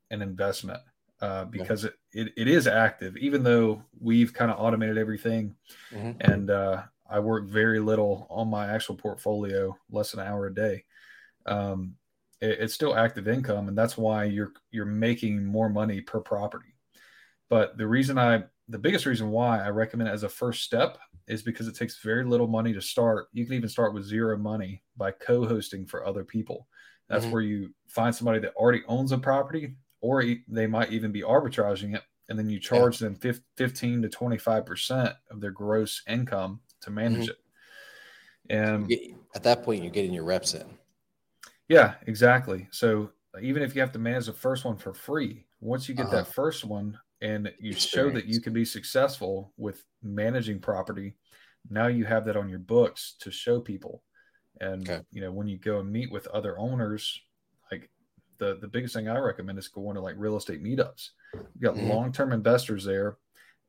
an 0.09 0.21
investment 0.21 0.79
uh, 1.25 1.45
because 1.45 1.83
yeah. 1.83 1.89
it, 2.13 2.27
it, 2.27 2.33
it 2.38 2.47
is 2.47 2.67
active, 2.67 3.17
even 3.17 3.41
though 3.41 3.81
we've 3.99 4.31
kind 4.31 4.51
of 4.51 4.59
automated 4.59 4.97
everything. 4.97 5.55
Mm-hmm. 5.91 6.21
And 6.31 6.51
uh, 6.51 6.83
I 7.09 7.19
work 7.19 7.47
very 7.47 7.79
little 7.79 8.27
on 8.29 8.47
my 8.47 8.67
actual 8.67 8.95
portfolio, 8.95 9.75
less 9.89 10.11
than 10.11 10.19
an 10.19 10.27
hour 10.27 10.45
a 10.45 10.53
day. 10.53 10.85
Um, 11.47 11.95
it, 12.41 12.59
it's 12.59 12.75
still 12.75 12.95
active 12.95 13.27
income, 13.27 13.69
and 13.69 13.77
that's 13.77 13.97
why 13.97 14.25
you're 14.25 14.53
you're 14.69 14.85
making 14.85 15.43
more 15.43 15.67
money 15.67 15.99
per 15.99 16.19
property. 16.19 16.75
But 17.49 17.75
the 17.75 17.88
reason 17.88 18.19
I 18.19 18.43
the 18.69 18.79
biggest 18.79 19.07
reason 19.07 19.31
why 19.31 19.63
I 19.63 19.69
recommend 19.69 20.09
it 20.09 20.13
as 20.13 20.23
a 20.23 20.29
first 20.29 20.63
step 20.63 20.99
is 21.27 21.41
because 21.41 21.67
it 21.67 21.75
takes 21.75 22.03
very 22.03 22.23
little 22.23 22.47
money 22.47 22.71
to 22.73 22.81
start. 22.81 23.29
You 23.33 23.45
can 23.45 23.55
even 23.55 23.69
start 23.69 23.95
with 23.95 24.03
zero 24.03 24.38
money 24.38 24.83
by 24.95 25.09
co-hosting 25.09 25.88
for 25.88 26.05
other 26.05 26.23
people. 26.23 26.67
That's 27.09 27.23
mm-hmm. 27.23 27.33
where 27.33 27.41
you 27.41 27.73
find 27.88 28.13
somebody 28.13 28.39
that 28.39 28.53
already 28.53 28.83
owns 28.88 29.11
a 29.11 29.17
property 29.17 29.75
or 30.06 30.24
they 30.48 30.68
might 30.68 30.91
even 30.91 31.12
be 31.12 31.22
arbitraging 31.22 31.96
it 31.96 32.04
and 32.30 32.38
then 32.38 32.48
you 32.48 32.60
charge 32.60 33.02
yeah. 33.02 33.10
them 33.10 33.36
15 33.58 34.04
to 34.04 34.08
25% 34.08 35.15
of 35.32 35.41
their 35.41 35.50
gross 35.50 36.04
income 36.08 36.60
to 36.82 36.91
manage 36.91 37.28
mm-hmm. 37.28 37.32
it 37.32 38.56
and 38.56 38.91
at 39.34 39.41
that 39.41 39.63
point 39.63 39.82
you're 39.82 39.91
getting 39.91 40.13
your 40.13 40.24
reps 40.24 40.54
in 40.54 40.68
yeah 41.68 41.96
exactly 42.06 42.68
so 42.70 43.10
even 43.41 43.63
if 43.63 43.74
you 43.74 43.82
have 43.82 43.91
to 43.91 43.98
manage 43.98 44.28
the 44.28 44.34
first 44.34 44.63
one 44.63 44.78
for 44.78 44.94
free 44.94 45.48
once 45.60 45.89
you 45.89 45.96
get 45.96 46.06
uh-huh. 46.06 46.18
that 46.18 46.28
first 46.28 46.63
one 46.63 46.96
and 47.22 47.52
you 47.60 47.72
Experience. 47.72 47.86
show 47.86 48.12
that 48.12 48.26
you 48.26 48.39
can 48.39 48.54
be 48.54 48.63
successful 48.63 49.52
with 49.58 49.84
managing 50.04 50.60
property 50.60 51.15
now 51.72 51.88
you 51.88 52.06
have 52.06 52.26
that 52.26 52.38
on 52.38 52.48
your 52.48 52.60
books 52.60 53.15
to 53.22 53.32
show 53.32 53.60
people 53.60 54.04
and 54.62 54.88
okay. 54.88 55.02
you 55.12 55.22
know 55.22 55.32
when 55.32 55.48
you 55.48 55.58
go 55.58 55.80
and 55.80 55.91
meet 55.91 56.12
with 56.12 56.28
other 56.28 56.60
owners 56.60 57.20
the 58.38 58.58
the 58.62 58.67
biggest 58.67 58.93
thing 58.93 59.08
I 59.08 59.17
recommend 59.17 59.60
is 59.60 59.67
going 59.67 59.95
to 59.95 60.02
like 60.02 60.15
real 60.17 60.38
estate 60.38 60.63
meetups. 60.63 61.10
You 61.34 61.62
got 61.62 61.76
mm-hmm. 61.76 61.89
long 61.89 62.12
term 62.12 62.32
investors 62.32 62.84
there, 62.84 63.17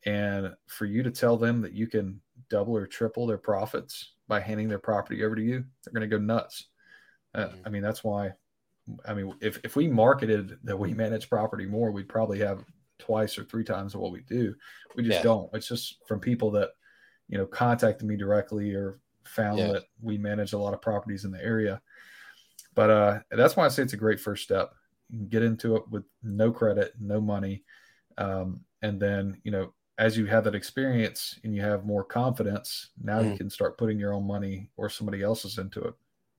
and 0.05 0.55
for 0.67 0.85
you 0.87 1.03
to 1.03 1.11
tell 1.11 1.37
them 1.37 1.61
that 1.63 1.73
you 1.73 1.87
can 1.87 2.21
double 2.49 2.77
or 2.77 2.87
triple 2.87 3.27
their 3.27 3.39
profits 3.39 4.13
by 4.29 4.41
handing 4.41 4.69
their 4.69 4.79
property 4.79 5.25
over 5.25 5.35
to 5.35 5.43
you, 5.43 5.65
they're 5.85 5.93
going 5.93 6.09
to 6.09 6.17
go 6.17 6.23
nuts. 6.23 6.69
Uh, 7.35 7.47
mm-hmm. 7.47 7.61
I 7.67 7.71
mean, 7.71 7.83
that's 7.83 8.05
why. 8.05 8.33
I 9.05 9.15
mean, 9.15 9.35
if 9.41 9.59
if 9.65 9.75
we 9.75 9.89
marketed 9.89 10.59
that 10.65 10.79
we 10.79 10.95
manage 10.95 11.29
property 11.29 11.67
more, 11.67 11.91
we'd 11.91 12.09
probably 12.09 12.39
have 12.39 12.65
twice 12.99 13.37
or 13.37 13.45
three 13.45 13.65
times 13.65 13.97
what 13.97 14.13
we 14.13 14.21
do. 14.23 14.55
We 14.95 15.03
just 15.03 15.19
yeah. 15.19 15.23
don't. 15.23 15.51
It's 15.53 15.69
just 15.69 15.97
from 16.07 16.21
people 16.21 16.51
that 16.53 16.71
you 17.29 17.37
know 17.37 17.47
contacted 17.47 18.07
me 18.07 18.17
directly 18.17 18.73
or 18.75 19.01
found 19.25 19.59
yeah. 19.59 19.73
that 19.73 19.85
we 20.01 20.19
manage 20.19 20.53
a 20.53 20.59
lot 20.59 20.73
of 20.73 20.81
properties 20.81 21.25
in 21.25 21.33
the 21.33 21.43
area 21.43 21.81
but 22.77 22.91
uh, 22.91 23.19
that's 23.33 23.57
why 23.57 23.65
I 23.65 23.69
say 23.69 23.83
it's 23.83 23.95
a 23.95 23.99
great 23.99 24.21
first 24.21 24.45
step. 24.45 24.71
You 25.09 25.19
can 25.19 25.29
get 25.29 25.43
into 25.43 25.75
it 25.75 25.83
with 25.91 26.05
no 26.23 26.53
credit, 26.53 26.93
no 27.01 27.21
money, 27.21 27.65
um, 28.19 28.61
and 28.83 29.01
then 29.01 29.41
you 29.43 29.51
know 29.51 29.73
as 29.99 30.17
you 30.17 30.27
have 30.27 30.45
that 30.45 30.55
experience 30.55 31.39
and 31.43 31.55
you 31.55 31.63
have 31.63 31.87
more 31.87 32.05
confidence, 32.05 32.91
now 33.03 33.21
mm. 33.21 33.33
you 33.33 33.37
can 33.37 33.49
start 33.49 33.79
putting 33.79 33.99
your 33.99 34.13
own 34.13 34.27
money 34.27 34.71
or 34.77 34.91
somebody 34.91 35.23
else's 35.23 35.57
into 35.59 35.81
it. 35.81 35.95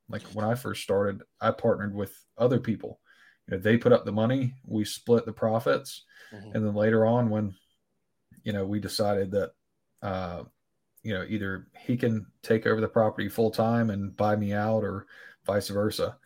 Like 0.10 0.21
when 0.34 0.45
I 0.45 0.54
first 0.54 0.84
started, 0.84 1.23
I 1.41 1.52
partnered 1.52 1.95
with 1.95 2.13
other 2.38 2.60
people. 2.60 3.00
You 3.47 3.58
know, 3.58 3.63
they 3.63 3.78
put 3.78 3.93
up 3.93 4.06
the 4.06 4.12
money, 4.12 4.54
we 4.63 4.86
split 4.86 5.26
the 5.26 5.34
profits, 5.34 6.04
mm-hmm. 6.32 6.52
and 6.54 6.65
then 6.65 6.76
later 6.76 7.06
on, 7.06 7.30
when 7.30 7.56
you 8.43 8.54
know 8.54 8.65
we 8.65 8.80
decided 8.80 9.32
that 9.32 9.52
uh, 10.02 10.43
you 11.02 11.13
know 11.13 11.26
either 11.28 11.67
he 11.80 11.97
can 11.97 12.28
take 12.43 12.67
over 12.67 12.80
the 12.80 12.88
property 12.88 13.28
full 13.28 13.52
time 13.52 13.89
and 13.89 14.15
buy 14.15 14.36
me 14.36 14.54
out, 14.54 14.84
or 14.84 15.08
vice 15.45 15.69
versa. 15.69 16.17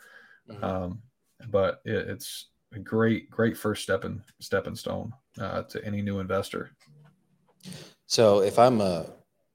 Mm-hmm. 0.49 0.63
Um, 0.63 1.01
but 1.49 1.81
it, 1.85 2.09
it's 2.09 2.47
a 2.73 2.79
great, 2.79 3.29
great 3.29 3.57
first 3.57 3.83
stepping 3.83 4.21
stepping 4.39 4.75
stone 4.75 5.13
uh, 5.39 5.63
to 5.63 5.83
any 5.85 6.01
new 6.01 6.19
investor. 6.19 6.71
So 8.05 8.41
if 8.41 8.59
I'm 8.59 8.81
a, 8.81 9.05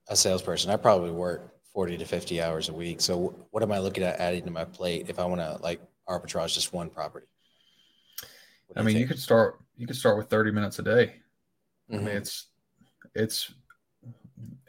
a 0.09 0.15
salesperson, 0.15 0.71
I 0.71 0.77
probably 0.77 1.11
work 1.11 1.53
40 1.73 1.97
to 1.97 2.05
50 2.05 2.41
hours 2.41 2.69
a 2.69 2.73
week. 2.73 3.01
So 3.01 3.35
what 3.51 3.63
am 3.63 3.71
I 3.71 3.79
looking 3.79 4.03
at 4.03 4.19
adding 4.19 4.43
to 4.45 4.51
my 4.51 4.65
plate 4.65 5.05
if 5.09 5.19
I 5.19 5.25
want 5.25 5.41
to 5.41 5.59
like 5.61 5.81
arbitrage 6.07 6.53
just 6.53 6.73
one 6.73 6.89
property? 6.89 7.27
I 8.75 8.81
mean, 8.81 8.95
you, 8.95 9.01
you 9.01 9.07
could 9.07 9.19
start 9.19 9.59
you 9.75 9.87
could 9.87 9.95
start 9.95 10.17
with 10.17 10.27
30 10.29 10.51
minutes 10.51 10.79
a 10.79 10.83
day. 10.83 11.15
Mm-hmm. 11.89 11.93
I 11.93 11.97
mean, 11.97 12.07
mm-hmm. 12.07 12.17
it's 12.17 12.47
it's 13.13 13.53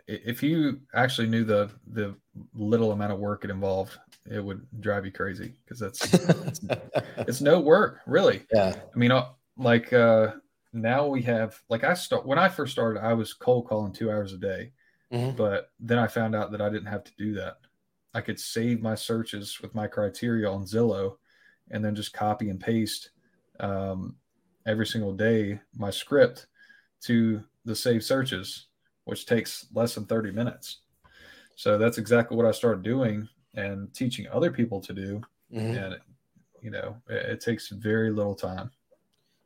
if 0.07 0.43
you 0.43 0.81
actually 0.95 1.29
knew 1.29 1.45
the 1.45 1.71
the 1.93 2.15
little 2.55 2.93
amount 2.93 3.13
of 3.13 3.19
work 3.19 3.45
it 3.45 3.51
involved, 3.51 3.99
it 4.31 4.45
would 4.45 4.67
drive 4.81 5.05
you 5.05 5.13
crazy 5.13 5.55
because 5.65 5.79
that's 5.79 6.13
it's, 6.13 6.61
it's, 7.19 7.41
no 7.41 7.61
work 7.61 8.01
really. 8.07 8.43
Yeah. 8.53 8.75
I 8.95 8.99
mean, 8.99 9.11
uh, 9.11 9.27
like 9.57 9.93
uh, 9.93 10.33
now 10.73 11.07
we 11.07 11.23
have 11.23 11.61
like 11.69 11.85
I 11.85 11.95
start 11.95 12.27
when 12.27 12.39
I 12.39 12.49
first 12.49 12.73
started, 12.73 13.03
I 13.03 13.15
was 13.15 13.33
cold 13.33 13.67
calling 13.67 13.93
two 13.93 14.11
hours 14.11 14.33
a 14.33 14.39
day, 14.39 14.73
mm-hmm. 15.13 15.37
but 15.37 15.71
then 15.81 15.99
I 15.99 16.07
found 16.07 16.35
out 16.35 16.51
that 16.53 16.61
I 16.61 16.69
didn't 16.69 16.87
have 16.87 17.05
to 17.05 17.13
do 17.19 17.35
that. 17.35 17.59
I 18.15 18.21
could 18.21 18.41
save 18.41 18.81
my 18.81 18.95
searches 18.95 19.61
with 19.61 19.75
my 19.75 19.87
criteria 19.87 20.51
on 20.51 20.65
Zillow 20.65 21.17
and 21.71 21.85
then 21.85 21.95
just 21.95 22.13
copy 22.13 22.51
and 22.51 22.61
paste 22.61 23.11
um, 23.61 24.17
every 24.67 24.87
single 24.87 25.13
day 25.13 25.61
my 25.77 25.91
script 25.91 26.47
to 27.03 27.43
the 27.65 27.77
save 27.77 28.03
searches, 28.03 28.67
which 29.05 29.27
takes 29.27 29.67
less 29.75 29.95
than 29.95 30.07
30 30.07 30.33
minutes. 30.33 30.81
So 31.55 31.77
that's 31.77 31.99
exactly 31.99 32.37
what 32.37 32.47
I 32.47 32.53
started 32.53 32.83
doing 32.83 33.29
and 33.59 33.93
teaching 33.93 34.27
other 34.33 34.51
people 34.51 34.81
to 34.81 34.93
do. 34.93 35.21
Mm-hmm. 35.53 35.77
And, 35.77 35.97
you 36.63 36.71
know, 36.71 36.97
it, 37.09 37.33
it, 37.33 37.41
takes 37.41 37.69
very 37.69 38.11
little 38.11 38.35
time. 38.35 38.71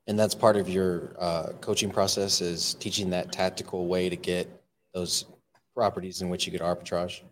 And 0.06 0.18
that's 0.18 0.34
part 0.34 0.56
of 0.56 0.68
your 0.68 1.14
uh, 1.18 1.52
coaching 1.60 1.90
process 1.90 2.40
is 2.40 2.74
teaching 2.74 3.10
that 3.10 3.32
tactical 3.32 3.86
way 3.86 4.08
to 4.08 4.16
get 4.16 4.48
those 4.92 5.26
properties 5.74 6.20
in 6.20 6.28
which 6.28 6.44
you 6.44 6.52
get 6.52 6.60
arbitrage. 6.60 7.22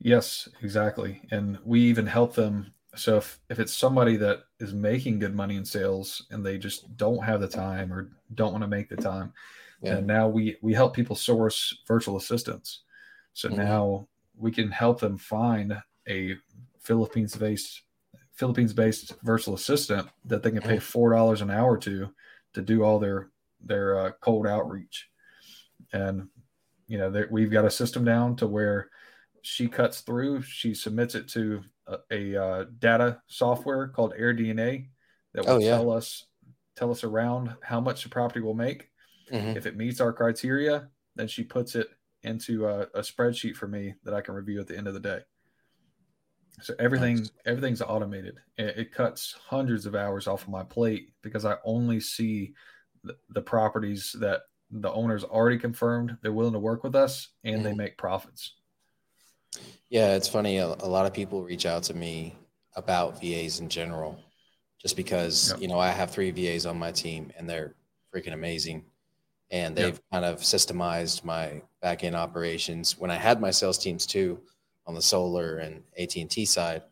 Yes, 0.00 0.48
exactly. 0.62 1.22
And 1.30 1.58
we 1.64 1.80
even 1.80 2.06
help 2.06 2.34
them. 2.34 2.72
So 2.94 3.16
if, 3.16 3.40
if 3.48 3.58
it's 3.58 3.72
somebody 3.72 4.16
that 4.16 4.40
is 4.58 4.74
making 4.74 5.20
good 5.20 5.34
money 5.34 5.56
in 5.56 5.64
sales 5.64 6.26
and 6.30 6.44
they 6.44 6.58
just 6.58 6.94
don't 6.96 7.24
have 7.24 7.40
the 7.40 7.48
time 7.48 7.92
or 7.92 8.10
don't 8.34 8.52
want 8.52 8.62
to 8.62 8.68
make 8.68 8.88
the 8.88 8.96
time, 8.96 9.32
yeah. 9.80 9.96
and 9.96 10.06
now 10.06 10.28
we 10.28 10.56
we 10.60 10.74
help 10.74 10.94
people 10.94 11.16
source 11.16 11.82
virtual 11.88 12.16
assistants. 12.16 12.82
So 13.32 13.48
mm-hmm. 13.48 13.62
now 13.62 14.08
we 14.42 14.50
can 14.50 14.70
help 14.70 15.00
them 15.00 15.16
find 15.16 15.80
a 16.08 16.34
Philippines 16.80 17.36
based 17.36 17.82
Philippines 18.34 18.72
based 18.72 19.14
virtual 19.22 19.54
assistant 19.54 20.08
that 20.24 20.42
they 20.42 20.50
can 20.50 20.60
pay 20.60 20.78
four 20.78 21.12
dollars 21.12 21.40
an 21.40 21.50
hour 21.50 21.78
to 21.78 22.10
to 22.54 22.60
do 22.60 22.82
all 22.82 22.98
their 22.98 23.30
their 23.60 23.98
uh, 23.98 24.10
cold 24.20 24.46
outreach. 24.46 25.08
And 25.92 26.28
you 26.88 26.98
know 26.98 27.24
we've 27.30 27.52
got 27.52 27.64
a 27.64 27.70
system 27.70 28.04
down 28.04 28.36
to 28.36 28.46
where 28.46 28.90
she 29.42 29.68
cuts 29.68 30.00
through. 30.00 30.42
She 30.42 30.74
submits 30.74 31.14
it 31.14 31.28
to 31.30 31.62
a, 31.86 31.98
a 32.10 32.44
uh, 32.44 32.64
data 32.78 33.22
software 33.28 33.88
called 33.88 34.14
AirDNA 34.18 34.88
that 35.34 35.46
will 35.46 35.52
oh, 35.52 35.58
yeah. 35.58 35.76
tell 35.76 35.90
us 35.90 36.26
tell 36.74 36.90
us 36.90 37.04
around 37.04 37.54
how 37.62 37.80
much 37.80 38.02
the 38.02 38.08
property 38.08 38.40
will 38.40 38.54
make. 38.54 38.88
Mm-hmm. 39.30 39.56
If 39.56 39.66
it 39.66 39.76
meets 39.76 40.00
our 40.00 40.12
criteria, 40.12 40.88
then 41.14 41.28
she 41.28 41.44
puts 41.44 41.76
it 41.76 41.88
into 42.22 42.66
a, 42.66 42.82
a, 42.94 43.00
spreadsheet 43.00 43.56
for 43.56 43.66
me 43.66 43.94
that 44.04 44.14
I 44.14 44.20
can 44.20 44.34
review 44.34 44.60
at 44.60 44.66
the 44.66 44.76
end 44.76 44.86
of 44.86 44.94
the 44.94 45.00
day. 45.00 45.20
So 46.60 46.74
everything 46.78 47.16
nice. 47.16 47.30
everything's 47.46 47.82
automated. 47.82 48.36
It, 48.56 48.78
it, 48.78 48.92
cuts 48.92 49.34
hundreds 49.48 49.86
of 49.86 49.94
hours 49.94 50.26
off 50.26 50.42
of 50.42 50.48
my 50.48 50.62
plate 50.62 51.12
because 51.22 51.44
I 51.44 51.56
only 51.64 51.98
see 51.98 52.52
the, 53.02 53.16
the 53.30 53.42
properties 53.42 54.14
that 54.20 54.42
the 54.70 54.92
owners 54.92 55.24
already 55.24 55.58
confirmed 55.58 56.16
they're 56.22 56.32
willing 56.32 56.52
to 56.52 56.58
work 56.58 56.84
with 56.84 56.94
us 56.94 57.28
and 57.44 57.56
mm-hmm. 57.56 57.64
they 57.64 57.74
make 57.74 57.98
profits. 57.98 58.54
Yeah, 59.88 60.14
it's 60.14 60.28
funny. 60.28 60.58
A, 60.58 60.66
a, 60.66 60.88
lot 60.88 61.04
of 61.06 61.12
people 61.12 61.42
reach 61.42 61.66
out 61.66 61.82
to 61.84 61.94
me 61.94 62.36
about 62.74 63.20
VAs 63.20 63.60
in 63.60 63.68
general, 63.68 64.18
just 64.80 64.96
because 64.96 65.50
yep. 65.50 65.60
you 65.60 65.68
know 65.68 65.78
I 65.78 65.88
have 65.88 66.10
three 66.10 66.30
VAs 66.30 66.64
on 66.64 66.78
my 66.78 66.92
team 66.92 67.32
and 67.36 67.48
they're 67.48 67.74
freaking 68.14 68.32
amazing, 68.32 68.84
and 69.50 69.76
they've 69.76 69.94
yep. 69.94 70.02
kind 70.10 70.24
of 70.24 70.40
systemized 70.40 71.24
my 71.24 71.60
back 71.82 72.04
end 72.04 72.16
operations. 72.16 72.98
When 72.98 73.10
I 73.10 73.16
had 73.16 73.40
my 73.40 73.50
sales 73.50 73.76
teams 73.76 74.06
too, 74.06 74.40
on 74.86 74.94
the 74.94 75.02
solar 75.02 75.58
and 75.58 75.82
AT 75.98 76.16
and 76.16 76.30
T 76.30 76.44
side, 76.44 76.82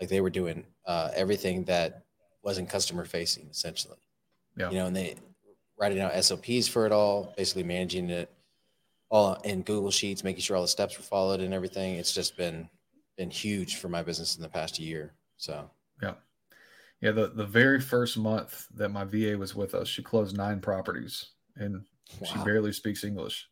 like 0.00 0.08
they 0.08 0.20
were 0.20 0.30
doing 0.30 0.64
uh, 0.86 1.10
everything 1.14 1.64
that 1.64 2.02
wasn't 2.42 2.68
customer 2.68 3.04
facing 3.04 3.46
essentially. 3.50 3.98
Yeah. 4.56 4.70
You 4.70 4.76
know, 4.76 4.86
and 4.86 4.96
they 4.96 5.14
writing 5.78 6.00
out 6.00 6.24
SOPs 6.24 6.68
for 6.68 6.86
it 6.86 6.92
all, 6.92 7.32
basically 7.36 7.62
managing 7.62 8.10
it 8.10 8.30
all 9.10 9.34
in 9.44 9.62
Google 9.62 9.90
Sheets, 9.90 10.24
making 10.24 10.42
sure 10.42 10.56
all 10.56 10.62
the 10.62 10.68
steps 10.68 10.96
were 10.96 11.04
followed 11.04 11.40
and 11.40 11.54
everything. 11.54 11.96
It's 11.96 12.12
just 12.12 12.36
been 12.36 12.68
been 13.16 13.30
huge 13.30 13.76
for 13.76 13.88
my 13.88 14.02
business 14.02 14.36
in 14.36 14.42
the 14.42 14.48
past 14.48 14.78
year. 14.78 15.12
So 15.36 15.68
yeah, 16.02 16.14
yeah. 17.00 17.10
The 17.10 17.28
the 17.28 17.46
very 17.46 17.80
first 17.80 18.16
month 18.16 18.66
that 18.74 18.90
my 18.90 19.04
VA 19.04 19.36
was 19.36 19.54
with 19.54 19.74
us, 19.74 19.88
she 19.88 20.02
closed 20.02 20.36
nine 20.36 20.60
properties, 20.60 21.30
and 21.56 21.84
wow. 22.20 22.28
she 22.28 22.38
barely 22.44 22.72
speaks 22.72 23.04
English. 23.04 23.49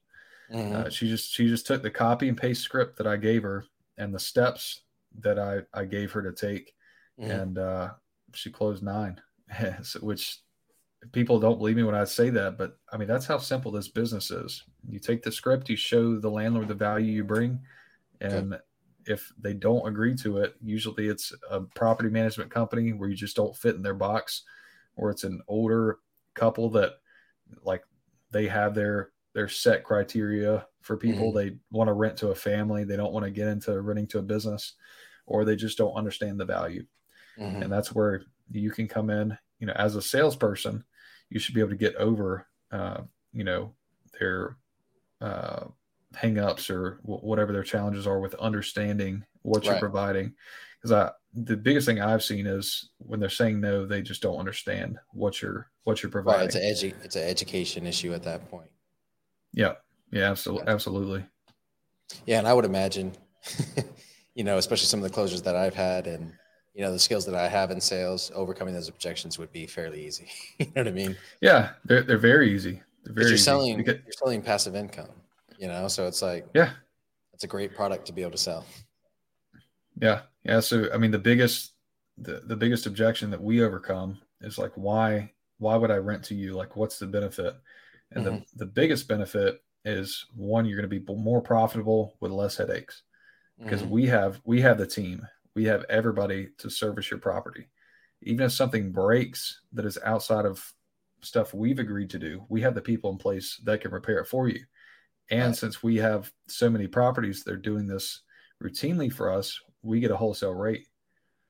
Mm-hmm. 0.53 0.77
Uh, 0.77 0.91
she 0.91 1.09
just 1.09 1.33
she 1.33 1.47
just 1.47 1.67
took 1.67 1.83
the 1.83 1.91
copy 1.91 2.29
and 2.29 2.37
paste 2.37 2.63
script 2.63 2.97
that 2.99 3.07
I 3.07 3.17
gave 3.17 3.43
her 3.43 3.65
and 3.99 4.15
the 4.15 4.19
steps 4.19 4.83
that 5.21 5.39
I 5.39 5.61
I 5.75 5.85
gave 5.85 6.13
her 6.13 6.23
to 6.23 6.33
take, 6.33 6.75
mm-hmm. 7.21 7.31
and 7.31 7.59
uh, 7.59 7.91
she 8.35 8.51
closed 8.51 8.83
nine, 8.83 9.21
which 10.01 10.39
people 11.13 11.39
don't 11.39 11.59
believe 11.59 11.77
me 11.77 11.83
when 11.85 11.95
I 11.95 12.05
say 12.05 12.31
that, 12.31 12.59
but 12.59 12.79
I 12.93 12.97
mean 12.97 13.09
that's 13.09 13.27
how 13.27 13.39
simple 13.39 13.71
this 13.71 13.89
business 13.89 14.31
is. 14.31 14.65
You 14.89 14.99
take 14.99 15.23
the 15.23 15.33
script, 15.33 15.69
you 15.69 15.77
show 15.77 16.19
the 16.19 16.31
landlord 16.31 16.69
the 16.69 16.75
value 16.75 17.13
you 17.13 17.25
bring, 17.25 17.61
and 18.21 18.59
if 19.05 19.33
they 19.41 19.55
don't 19.55 19.87
agree 19.87 20.15
to 20.17 20.39
it, 20.39 20.55
usually 20.63 21.09
it's 21.09 21.33
a 21.51 21.61
property 21.61 22.11
management 22.11 22.51
company 22.51 22.93
where 22.93 23.09
you 23.09 23.17
just 23.17 23.37
don't 23.37 23.57
fit 23.57 23.75
in 23.75 23.83
their 23.83 23.95
box, 23.95 24.43
or 24.97 25.11
it's 25.11 25.25
an 25.25 25.41
older 25.49 25.99
couple 26.35 26.71
that 26.71 26.95
like 27.63 27.83
they 28.31 28.47
have 28.47 28.75
their 28.75 29.11
their 29.39 29.49
set 29.49 29.85
criteria 29.85 30.67
for 30.81 30.97
people. 30.97 31.33
Mm-hmm. 31.33 31.39
They 31.39 31.57
want 31.71 31.89
to 31.89 31.93
rent 31.93 32.17
to 32.19 32.29
a 32.29 32.35
family, 32.35 32.85
they 32.85 32.97
don't 32.97 33.13
want 33.13 33.25
to 33.25 33.31
get 33.31 33.49
into 33.49 33.81
renting 33.81 34.09
to 34.09 34.19
a 34.19 34.23
business, 34.23 34.75
or 35.27 35.45
they 35.45 35.57
just 35.57 35.79
don't 35.79 35.95
understand 35.95 36.41
the 36.41 36.45
value. 36.45 36.85
Mm-hmm. 37.39 37.63
And 37.63 37.73
that's 37.73 37.95
where 37.95 38.23
you 38.51 38.71
can 38.71 38.89
come 38.89 39.11
in 39.11 39.39
you 39.59 39.67
know, 39.67 39.73
as 39.75 39.97
a 39.97 40.03
salesperson, 40.03 40.85
you 41.31 41.39
should 41.39 41.55
be 41.55 41.61
able 41.61 41.71
to 41.71 41.77
get 41.77 41.97
over, 41.97 42.47
uh, 42.71 43.03
you 43.33 43.45
know, 43.45 43.75
their 44.19 44.57
uh, 45.21 45.65
hangups 46.15 46.71
or 46.71 47.01
w- 47.03 47.21
whatever 47.21 47.53
their 47.53 47.63
challenges 47.63 48.07
are 48.07 48.21
with 48.21 48.35
understanding 48.37 49.25
what 49.43 49.59
right. 49.59 49.73
you're 49.73 49.79
providing. 49.79 50.35
Because 50.81 50.93
I, 50.93 51.11
the 51.35 51.57
biggest 51.57 51.87
thing 51.87 52.01
I've 52.01 52.23
seen 52.23 52.47
is 52.47 52.91
when 52.99 53.21
they're 53.21 53.29
saying 53.29 53.61
no, 53.61 53.85
they 53.85 54.01
just 54.01 54.23
don't 54.23 54.39
understand 54.39 54.99
what 55.11 55.43
you're 55.43 55.71
what 55.85 56.03
you're 56.03 56.11
providing. 56.11 56.41
Right. 56.41 56.55
It's 56.55 56.83
an 56.83 56.91
edu- 56.91 57.05
it's 57.05 57.17
an 57.17 57.29
education 57.29 57.87
issue 57.87 58.15
at 58.15 58.23
that 58.23 58.49
point. 58.49 58.71
Yeah. 59.53 59.75
Yeah. 60.11 60.31
Absolutely. 60.31 60.67
Yeah. 60.67 60.73
Absolutely. 60.73 61.25
Yeah, 62.27 62.39
and 62.39 62.49
I 62.49 62.55
would 62.55 62.65
imagine, 62.65 63.13
you 64.35 64.45
know, 64.45 64.59
especially 64.59 64.87
some 64.87 65.03
of 65.03 65.11
the 65.11 65.15
closures 65.15 65.43
that 65.45 65.57
I've 65.57 65.75
had, 65.75 66.07
and 66.07 66.33
you 66.75 66.83
know 66.83 66.93
the 66.93 66.99
skills 66.99 67.27
that 67.27 67.35
I 67.35 67.49
have 67.49 67.71
in 67.71 67.81
sales, 67.81 68.31
overcoming 68.35 68.75
those 68.75 68.89
objections 68.89 69.39
would 69.39 69.53
be 69.53 69.67
fairly 69.67 70.07
easy. 70.07 70.29
you 70.59 70.67
know 70.67 70.83
what 70.83 70.89
I 70.89 70.93
mean? 70.93 71.17
Yeah, 71.41 71.71
they're 71.85 72.03
they're 72.03 72.19
very 72.19 72.53
easy. 72.53 72.83
They're 73.05 73.15
very 73.15 73.27
you're 73.27 73.35
easy. 73.35 73.45
selling 73.45 73.77
because, 73.77 73.97
you're 74.05 74.13
selling 74.13 74.43
passive 74.43 74.75
income. 74.75 75.11
You 75.59 75.69
know, 75.69 75.89
so 75.89 76.07
it's 76.07 76.23
like 76.23 76.47
yeah, 76.55 76.71
it's 77.35 77.45
a 77.45 77.49
great 77.49 77.75
product 77.75 78.07
to 78.07 78.13
be 78.13 78.23
able 78.23 78.33
to 78.33 78.39
sell. 78.39 78.65
Yeah, 80.01 80.23
yeah. 80.45 80.61
So 80.61 80.89
I 80.95 80.99
mean, 80.99 81.11
the 81.11 81.19
biggest 81.19 81.73
the, 82.17 82.43
the 82.47 82.57
biggest 82.57 82.87
objection 82.87 83.31
that 83.31 83.43
we 83.43 83.63
overcome 83.63 84.19
is 84.41 84.59
like 84.59 84.73
why 84.75 85.33
why 85.59 85.77
would 85.77 85.91
I 85.91 85.97
rent 85.97 86.25
to 86.25 86.35
you? 86.35 86.55
Like, 86.55 86.77
what's 86.77 86.99
the 86.99 87.07
benefit? 87.07 87.55
And 88.13 88.25
mm-hmm. 88.25 88.37
the 88.37 88.65
the 88.65 88.67
biggest 88.67 89.09
benefit 89.09 89.63
is 89.85 90.27
one, 90.35 90.67
you're 90.67 90.79
going 90.79 90.91
to 90.91 91.01
be 91.01 91.15
more 91.15 91.41
profitable 91.41 92.17
with 92.21 92.33
less 92.33 92.57
headaches 92.57 93.03
because 93.63 93.83
mm-hmm. 93.83 93.91
we 93.91 94.07
have 94.07 94.41
we 94.45 94.61
have 94.61 94.79
the 94.79 94.87
team 94.87 95.27
we 95.59 95.65
have 95.65 95.85
everybody 95.89 96.51
to 96.59 96.71
service 96.71 97.11
your 97.11 97.19
property. 97.19 97.69
Even 98.23 98.47
if 98.47 98.53
something 98.53 98.93
breaks 98.93 99.63
that 99.73 99.85
is 99.85 99.99
outside 100.05 100.47
of 100.47 100.73
stuff 101.21 101.53
we've 101.53 101.81
agreed 101.81 102.11
to 102.11 102.19
do, 102.21 102.45
we 102.49 102.61
have 102.61 102.77
the 102.77 102.81
people 102.81 103.11
in 103.11 103.19
place 103.19 103.61
that 103.65 103.81
can 103.81 103.91
repair 103.91 104.19
it 104.19 104.29
for 104.29 104.49
you. 104.49 104.61
And 105.33 105.47
right. 105.49 105.57
since 105.57 105.83
we 105.83 105.97
have 105.97 106.31
so 106.47 106.71
many 106.71 106.87
properties 106.87 107.43
they're 107.43 107.57
doing 107.57 107.89
this 107.89 108.23
routinely 108.63 109.13
for 109.13 109.33
us, 109.33 109.59
we 109.83 109.99
get 109.99 110.13
a 110.13 110.17
wholesale 110.17 110.55
rate. 110.55 110.87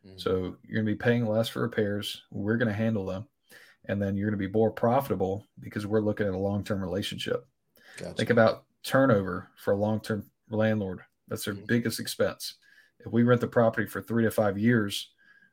Mm-hmm. 0.06 0.16
So 0.16 0.56
you're 0.62 0.82
going 0.82 0.86
to 0.86 0.92
be 0.92 0.96
paying 0.96 1.26
less 1.26 1.50
for 1.50 1.60
repairs. 1.60 2.22
We're 2.30 2.56
going 2.56 2.68
to 2.68 2.74
handle 2.74 3.04
them. 3.04 3.26
And 3.86 4.00
then 4.02 4.16
you're 4.16 4.28
going 4.28 4.38
to 4.38 4.48
be 4.48 4.52
more 4.52 4.70
profitable 4.70 5.46
because 5.60 5.86
we're 5.86 6.00
looking 6.00 6.26
at 6.26 6.34
a 6.34 6.38
long 6.38 6.64
term 6.64 6.82
relationship. 6.82 7.46
Gotcha. 7.96 8.14
Think 8.14 8.30
about 8.30 8.64
turnover 8.82 9.50
for 9.56 9.72
a 9.72 9.76
long 9.76 10.00
term 10.00 10.24
landlord. 10.50 11.00
That's 11.28 11.44
their 11.44 11.54
mm-hmm. 11.54 11.66
biggest 11.66 12.00
expense 12.00 12.56
if 13.04 13.12
we 13.12 13.22
rent 13.22 13.40
the 13.40 13.48
property 13.48 13.86
for 13.86 14.02
three 14.02 14.24
to 14.24 14.30
five 14.30 14.58
years, 14.58 15.10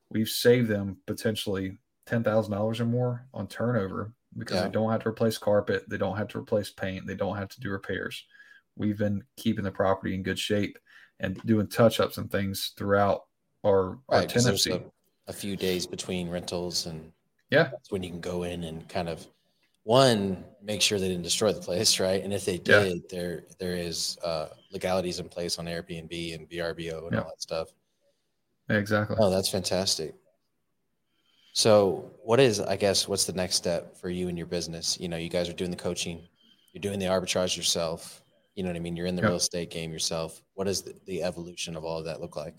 we've 0.10 0.30
saved 0.30 0.68
them 0.68 0.98
potentially 1.06 1.78
ten 2.06 2.24
thousand 2.24 2.54
dollars 2.54 2.80
or 2.80 2.86
more 2.86 3.28
on 3.34 3.48
turnover 3.48 4.14
because 4.38 4.58
yeah. 4.58 4.64
they 4.64 4.72
don't 4.72 4.92
have 4.92 5.04
to 5.04 5.10
replace 5.10 5.38
carpet, 5.38 5.86
they 5.90 5.98
don't 5.98 6.18
have 6.18 6.28
to 6.30 6.40
replace 6.40 6.70
paint, 6.70 7.08
they 7.08 7.16
don't 7.16 7.38
have 7.38 7.50
to 7.50 7.60
do 7.60 7.70
repairs. 7.70 8.26
We've 8.76 8.98
been 8.98 9.24
keeping 9.38 9.64
the 9.64 9.72
property 9.72 10.14
in 10.14 10.24
good 10.24 10.40
shape 10.40 10.78
and 11.20 11.40
doing 11.46 11.68
touch 11.68 12.00
ups 12.00 12.18
and 12.18 12.30
things 12.30 12.74
throughout 12.78 13.22
our, 13.66 13.92
right, 14.10 14.22
our 14.22 14.26
tenancy. 14.26 14.72
A, 14.72 14.82
a, 15.28 15.34
few 15.34 15.56
days 15.56 15.88
between 15.88 16.30
rentals 16.30 16.86
and 16.86 17.14
yeah, 17.50 17.70
that's 17.72 17.92
when 17.92 18.04
you 18.04 18.10
can 18.10 18.22
go 18.22 18.44
in 18.44 18.64
and 18.64 18.88
kind 18.90 19.10
of 19.10 19.26
one 19.84 20.44
make 20.64 20.82
sure 20.82 20.98
they 21.00 21.08
didn't 21.08 21.24
destroy 21.24 21.54
the 21.54 21.62
place, 21.62 22.00
right? 22.02 22.24
And 22.24 22.34
if 22.34 22.46
they 22.46 22.58
did, 22.58 22.96
yeah. 22.96 23.02
there 23.10 23.44
there 23.60 23.76
is 23.76 24.18
uh, 24.24 24.48
legalities 24.72 25.20
in 25.20 25.30
place 25.30 25.58
on 25.60 25.66
Airbnb 25.66 26.36
and 26.36 26.50
VRBO 26.50 27.04
and 27.04 27.14
yeah. 27.14 27.20
all 27.20 27.30
that 27.30 27.42
stuff. 27.42 27.70
exactly. 28.70 29.16
Oh, 29.20 29.30
that's 29.30 29.50
fantastic. 29.50 30.16
So, 31.54 32.12
what 32.22 32.42
is, 32.42 32.60
I 32.60 32.76
guess, 32.76 33.08
what's 33.08 33.24
the 33.24 33.32
next 33.32 33.56
step 33.56 33.96
for 33.96 34.10
you 34.10 34.28
and 34.28 34.38
your 34.38 34.46
business? 34.48 35.00
You 35.00 35.08
know, 35.08 35.16
you 35.16 35.30
guys 35.30 35.48
are 35.48 35.54
doing 35.54 35.72
the 35.72 35.78
coaching, 35.78 36.28
you're 36.74 36.82
doing 36.82 37.00
the 37.00 37.06
arbitrage 37.06 37.56
yourself. 37.56 38.22
You 38.56 38.64
know 38.64 38.70
what 38.70 38.76
I 38.76 38.80
mean? 38.80 38.98
You're 38.98 39.06
in 39.06 39.16
the 39.16 39.22
real 39.22 39.36
estate 39.36 39.70
game 39.70 39.92
yourself. 39.92 40.42
What 40.54 40.66
does 40.66 40.82
the, 40.82 40.96
the 41.06 41.24
evolution 41.24 41.78
of 41.78 41.86
all 41.86 41.98
of 41.98 42.06
that 42.06 42.20
look 42.20 42.36
like? 42.36 42.56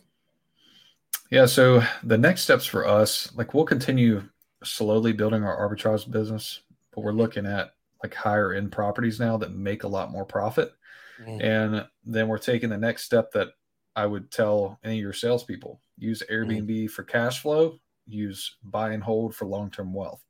Yeah, 1.31 1.45
so 1.45 1.83
the 2.03 2.17
next 2.17 2.43
steps 2.43 2.65
for 2.65 2.87
us, 2.87 3.31
like 3.35 3.53
we'll 3.53 3.65
continue 3.65 4.23
slowly 4.67 5.13
building 5.13 5.45
our 5.45 5.57
arbitrage 5.57 6.11
business, 6.11 6.61
but 6.93 7.03
we're 7.03 7.13
looking 7.13 7.47
at 7.47 7.75
like 8.03 8.15
higher 8.15 8.53
end 8.53 8.73
properties 8.73 9.19
now 9.21 9.37
that 9.39 9.53
make 9.53 9.85
a 9.85 9.89
lot 9.89 10.11
more 10.11 10.25
profit. 10.25 10.73
Mhm. 11.19 11.43
And 11.43 11.89
then 12.05 12.29
we're 12.29 12.39
taking 12.39 12.71
the 12.71 12.77
next 12.77 13.05
step 13.05 13.33
that 13.33 13.55
I 13.95 14.07
would 14.07 14.31
tell 14.31 14.79
any 14.85 14.99
of 14.99 15.03
your 15.03 15.13
salespeople 15.13 15.81
use 15.99 16.23
Airbnb 16.31 16.91
for 16.91 17.03
cash 17.05 17.41
flow, 17.41 17.79
use 18.07 18.59
buy 18.63 18.93
and 18.93 19.03
hold 19.03 19.35
for 19.35 19.47
long 19.47 19.71
term 19.71 19.93
wealth. 19.95 20.23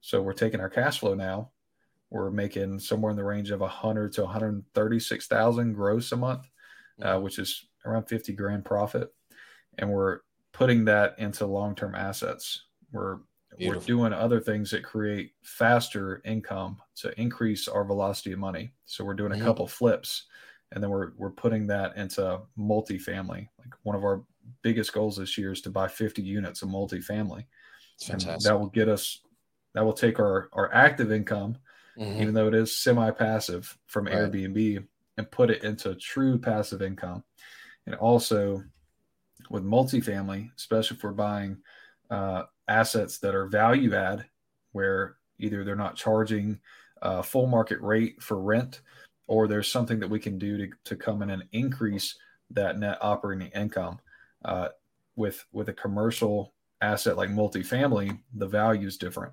So 0.00 0.22
we're 0.22 0.32
taking 0.32 0.60
our 0.60 0.70
cash 0.70 0.98
flow 1.00 1.14
now. 1.14 1.52
We're 2.10 2.30
making 2.30 2.78
somewhere 2.80 3.10
in 3.10 3.16
the 3.16 3.24
range 3.24 3.50
of 3.50 3.60
100 3.60 4.12
to 4.14 4.22
136,000 4.22 5.74
gross 5.74 6.12
a 6.12 6.16
month, 6.16 6.46
uh, 7.00 7.20
which 7.20 7.38
is 7.38 7.66
around 7.84 8.04
50 8.04 8.32
grand 8.32 8.64
profit. 8.64 9.14
And 9.78 9.90
we're 9.90 10.20
putting 10.52 10.84
that 10.86 11.18
into 11.18 11.46
long 11.46 11.74
term 11.74 11.94
assets. 11.94 12.66
We're 12.90 13.20
we're 13.58 13.74
doing 13.86 14.12
other 14.12 14.40
things 14.40 14.70
that 14.70 14.82
create 14.84 15.32
faster 15.42 16.20
income 16.24 16.80
to 16.96 17.18
increase 17.20 17.68
our 17.68 17.84
velocity 17.84 18.32
of 18.32 18.38
money. 18.38 18.72
So 18.86 19.04
we're 19.04 19.14
doing 19.14 19.32
a 19.32 19.36
couple 19.44 19.66
flips, 19.66 20.26
and 20.72 20.82
then 20.82 20.90
we're 20.90 21.12
we're 21.16 21.30
putting 21.32 21.66
that 21.68 21.96
into 21.96 22.42
multifamily. 22.58 23.48
Like 23.58 23.74
one 23.82 23.96
of 23.96 24.04
our 24.04 24.24
biggest 24.62 24.92
goals 24.92 25.16
this 25.16 25.36
year 25.38 25.52
is 25.52 25.60
to 25.62 25.70
buy 25.70 25.88
50 25.88 26.22
units 26.22 26.62
of 26.62 26.68
multifamily. 26.68 27.46
It's 27.96 28.08
And 28.08 28.20
that 28.44 28.58
will 28.58 28.68
get 28.70 28.88
us 28.88 29.20
that 29.74 29.84
will 29.84 29.92
take 29.92 30.18
our 30.18 30.48
our 30.52 30.72
active 30.72 31.12
income, 31.12 31.58
Mhm. 31.98 32.20
even 32.20 32.34
though 32.34 32.48
it 32.48 32.54
is 32.54 32.76
semi-passive 32.76 33.78
from 33.86 34.06
Right. 34.06 34.14
Airbnb, 34.14 34.86
and 35.18 35.30
put 35.30 35.50
it 35.50 35.62
into 35.62 35.94
true 35.94 36.38
passive 36.38 36.82
income. 36.82 37.24
And 37.86 37.94
also 37.96 38.62
with 39.50 39.64
multifamily, 39.64 40.50
especially 40.56 40.96
if 40.96 41.04
we're 41.04 41.12
buying 41.12 41.62
uh, 42.10 42.44
assets 42.68 43.18
that 43.18 43.34
are 43.34 43.46
value 43.46 43.94
add, 43.94 44.24
where 44.72 45.16
either 45.38 45.64
they're 45.64 45.76
not 45.76 45.96
charging 45.96 46.58
uh, 47.02 47.22
full 47.22 47.46
market 47.46 47.80
rate 47.80 48.22
for 48.22 48.40
rent, 48.40 48.80
or 49.26 49.48
there's 49.48 49.70
something 49.70 49.98
that 50.00 50.08
we 50.10 50.18
can 50.20 50.38
do 50.38 50.56
to, 50.58 50.68
to 50.84 50.96
come 50.96 51.22
in 51.22 51.30
and 51.30 51.44
increase 51.52 52.16
that 52.50 52.78
net 52.78 52.98
operating 53.00 53.48
income. 53.48 53.98
Uh, 54.44 54.68
with 55.16 55.44
with 55.52 55.68
a 55.68 55.72
commercial 55.74 56.54
asset 56.80 57.16
like 57.16 57.28
multifamily, 57.30 58.18
the 58.34 58.46
value 58.46 58.86
is 58.86 58.96
different. 58.96 59.32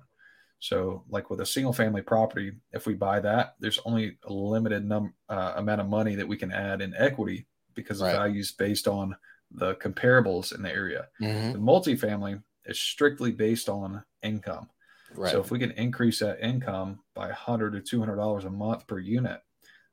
So, 0.58 1.04
like 1.08 1.30
with 1.30 1.40
a 1.40 1.46
single 1.46 1.72
family 1.72 2.02
property, 2.02 2.52
if 2.72 2.86
we 2.86 2.92
buy 2.94 3.18
that, 3.20 3.54
there's 3.60 3.78
only 3.86 4.18
a 4.24 4.32
limited 4.32 4.84
num- 4.84 5.14
uh, 5.28 5.54
amount 5.56 5.80
of 5.80 5.88
money 5.88 6.14
that 6.16 6.28
we 6.28 6.36
can 6.36 6.52
add 6.52 6.82
in 6.82 6.94
equity 6.96 7.46
because 7.74 8.02
Right. 8.02 8.12
the 8.12 8.18
value 8.18 8.40
is 8.40 8.52
based 8.52 8.86
on 8.86 9.16
the 9.52 9.74
comparables 9.76 10.54
in 10.54 10.60
the 10.62 10.70
area. 10.70 11.08
Mhm. 11.20 11.52
The 11.54 11.58
multifamily 11.58 12.42
is 12.70 12.80
strictly 12.80 13.32
based 13.32 13.68
on 13.68 14.02
income. 14.22 14.68
Right. 15.14 15.32
So 15.32 15.40
if 15.40 15.50
we 15.50 15.58
can 15.58 15.72
increase 15.72 16.20
that 16.20 16.40
income 16.40 17.00
by 17.14 17.26
100 17.26 17.72
to 17.72 17.80
200 17.80 18.16
dollars 18.16 18.44
a 18.44 18.50
month 18.50 18.86
per 18.86 18.98
unit, 18.98 19.40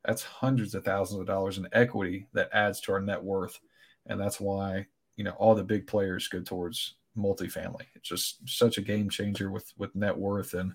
that's 0.04 0.22
hundreds 0.22 0.74
of 0.74 0.84
thousands 0.84 1.20
of 1.20 1.26
dollars 1.26 1.58
in 1.58 1.68
equity 1.72 2.28
that 2.32 2.50
adds 2.52 2.80
to 2.82 2.92
our 2.92 3.00
net 3.00 3.22
worth, 3.22 3.58
and 4.06 4.20
that's 4.20 4.40
why 4.40 4.86
you 5.16 5.24
know 5.24 5.32
all 5.32 5.54
the 5.54 5.64
big 5.64 5.86
players 5.86 6.28
go 6.28 6.40
towards 6.40 6.94
multifamily. 7.16 7.82
It's 7.94 8.08
just 8.08 8.48
such 8.48 8.78
a 8.78 8.82
game 8.82 9.10
changer 9.10 9.50
with 9.50 9.72
with 9.76 9.94
net 9.96 10.16
worth 10.16 10.54
and 10.54 10.72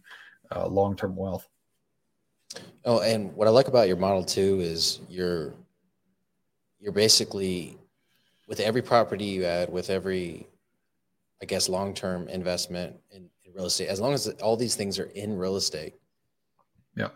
uh, 0.54 0.68
long 0.68 0.96
term 0.96 1.16
wealth. 1.16 1.48
Oh, 2.86 3.02
and 3.02 3.34
what 3.34 3.48
I 3.48 3.52
like 3.52 3.70
about 3.70 3.88
your 3.88 3.98
model 3.98 4.26
too 4.26 4.60
is 4.60 5.00
you're 5.10 5.54
you're 6.82 6.92
basically 6.92 7.78
with 8.48 8.60
every 8.60 8.82
property 8.82 9.26
you 9.26 9.46
add, 9.46 9.72
with 9.72 9.89
every 9.89 10.48
I 11.43 11.45
guess 11.45 11.67
long 11.67 11.93
term 11.93 12.29
investment 12.29 12.95
in, 13.12 13.29
in 13.43 13.53
real 13.53 13.65
estate, 13.65 13.89
as 13.89 13.99
long 13.99 14.13
as 14.13 14.29
all 14.41 14.56
these 14.56 14.75
things 14.75 14.97
are 14.97 15.10
in 15.13 15.38
real 15.38 15.58
estate, 15.58 15.93
Yeah. 16.95 17.10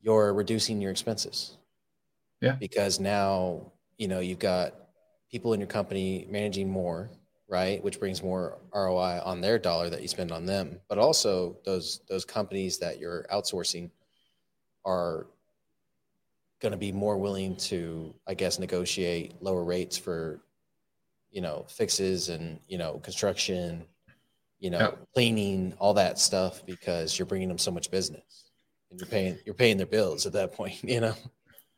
you're 0.00 0.34
reducing 0.34 0.80
your 0.80 0.90
expenses. 0.90 1.58
Yeah. 2.40 2.56
Because 2.56 2.98
now, 2.98 3.70
you 3.98 4.08
know, 4.08 4.18
you've 4.18 4.40
got 4.40 4.74
people 5.30 5.52
in 5.52 5.60
your 5.60 5.68
company 5.68 6.26
managing 6.28 6.68
more, 6.68 7.08
right? 7.46 7.80
Which 7.84 8.00
brings 8.00 8.20
more 8.20 8.58
ROI 8.74 9.20
on 9.24 9.40
their 9.40 9.60
dollar 9.60 9.88
that 9.90 10.02
you 10.02 10.08
spend 10.08 10.32
on 10.32 10.44
them. 10.44 10.80
But 10.88 10.98
also 10.98 11.56
those 11.64 12.00
those 12.08 12.24
companies 12.24 12.78
that 12.78 12.98
you're 12.98 13.26
outsourcing 13.32 13.92
are 14.84 15.28
going 16.58 16.72
to 16.72 16.78
be 16.78 16.90
more 16.90 17.16
willing 17.16 17.54
to, 17.56 18.12
I 18.26 18.34
guess, 18.34 18.58
negotiate 18.58 19.40
lower 19.40 19.62
rates 19.62 19.96
for, 19.96 20.40
you 21.32 21.40
know, 21.40 21.64
fixes 21.68 22.28
and 22.28 22.60
you 22.68 22.78
know 22.78 22.98
construction, 23.00 23.84
you 24.60 24.70
know, 24.70 24.78
Yeah. 24.78 24.90
cleaning, 25.14 25.74
all 25.78 25.94
that 25.94 26.18
stuff 26.18 26.64
because 26.66 27.18
you're 27.18 27.26
bringing 27.26 27.48
them 27.48 27.58
so 27.58 27.70
much 27.72 27.90
business, 27.90 28.44
and 28.90 29.00
you're 29.00 29.08
paying 29.08 29.38
you're 29.44 29.54
paying 29.54 29.78
their 29.78 29.86
bills 29.86 30.26
at 30.26 30.34
that 30.34 30.52
point. 30.52 30.82
You 30.84 31.00
know. 31.00 31.14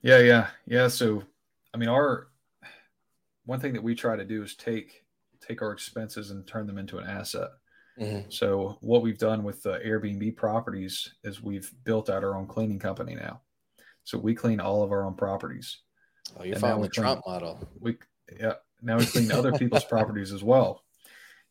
Yeah, 0.03 0.19
yeah, 0.19 0.51
yeah. 0.67 0.89
So, 0.89 1.23
I 1.73 1.79
mean, 1.79 1.89
our 1.89 2.29
one 3.47 3.61
thing 3.61 3.73
that 3.73 3.83
we 3.83 3.95
try 3.95 4.17
to 4.17 4.25
do 4.25 4.43
is 4.43 4.55
take 4.55 5.05
take 5.41 5.63
our 5.63 5.73
expenses 5.73 6.31
and 6.31 6.47
turn 6.47 6.67
them 6.67 6.79
into 6.79 6.99
an 6.99 7.07
asset. 7.07 7.49
Mhm. 7.99 8.33
So 8.33 8.77
what 8.81 9.03
we've 9.03 9.19
done 9.19 9.45
with 9.45 9.63
the 9.63 9.79
Airbnb 9.79 10.37
properties 10.37 11.15
is 11.23 11.43
we've 11.43 11.71
built 11.85 12.11
out 12.11 12.25
our 12.25 12.35
own 12.35 12.47
cleaning 12.47 12.79
company 12.79 13.15
now. 13.15 13.43
So 14.05 14.19
we 14.19 14.35
clean 14.35 14.59
all 14.59 14.83
of 14.83 14.91
our 14.91 15.05
own 15.07 15.15
properties. 15.15 15.79
Oh, 16.37 16.43
you're 16.43 16.55
And 16.55 16.61
following 16.61 16.83
the 16.83 16.89
Trump 16.89 17.23
model. 17.27 17.61
We 17.79 17.99
yeah, 18.41 18.55
now 18.83 18.99
we 18.99 19.07
clean 19.07 19.31
other 19.33 19.53
people's 19.53 19.85
properties 19.89 20.33
as 20.33 20.43
well. 20.43 20.85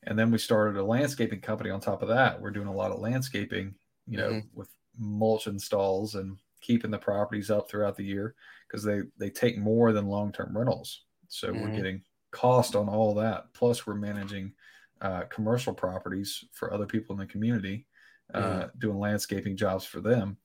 And 0.03 0.19
then 0.19 0.31
we 0.31 0.37
started 0.37 0.77
a 0.77 0.83
landscaping 0.83 1.41
company 1.41 1.69
on 1.69 1.79
top 1.79 2.01
of 2.01 2.09
that. 2.09 2.39
We're 2.41 2.51
doing 2.51 2.67
a 2.67 2.73
lot 2.73 2.91
of 2.91 2.99
landscaping, 2.99 3.75
you 4.07 4.17
know, 4.17 4.33
Mhm. 4.33 4.49
with 4.53 4.69
mulch 4.97 5.47
installs 5.47 6.15
and 6.15 6.37
keeping 6.61 6.91
the 6.91 6.99
properties 6.99 7.49
up 7.49 7.69
throughout 7.69 7.95
the 7.95 8.03
year 8.05 8.35
because 8.67 8.83
they 8.83 9.01
they 9.17 9.29
take 9.29 9.57
more 9.57 9.91
than 9.91 10.07
long-term 10.07 10.55
rentals. 10.57 11.05
So 11.29 11.53
we're 11.53 11.69
Mhm. 11.69 11.75
getting 11.75 12.03
cost 12.31 12.75
on 12.75 12.89
all 12.89 13.13
that. 13.15 13.53
Plus 13.53 13.87
we're 13.87 13.95
managing 13.95 14.53
uh, 15.01 15.23
commercial 15.25 15.73
properties 15.73 16.45
for 16.53 16.73
other 16.73 16.85
people 16.85 17.13
in 17.13 17.19
the 17.19 17.25
community, 17.25 17.87
uh, 18.33 18.67
doing 18.77 18.97
landscaping 18.97 19.57
jobs 19.57 19.85
for 19.85 19.99
them. 19.99 20.37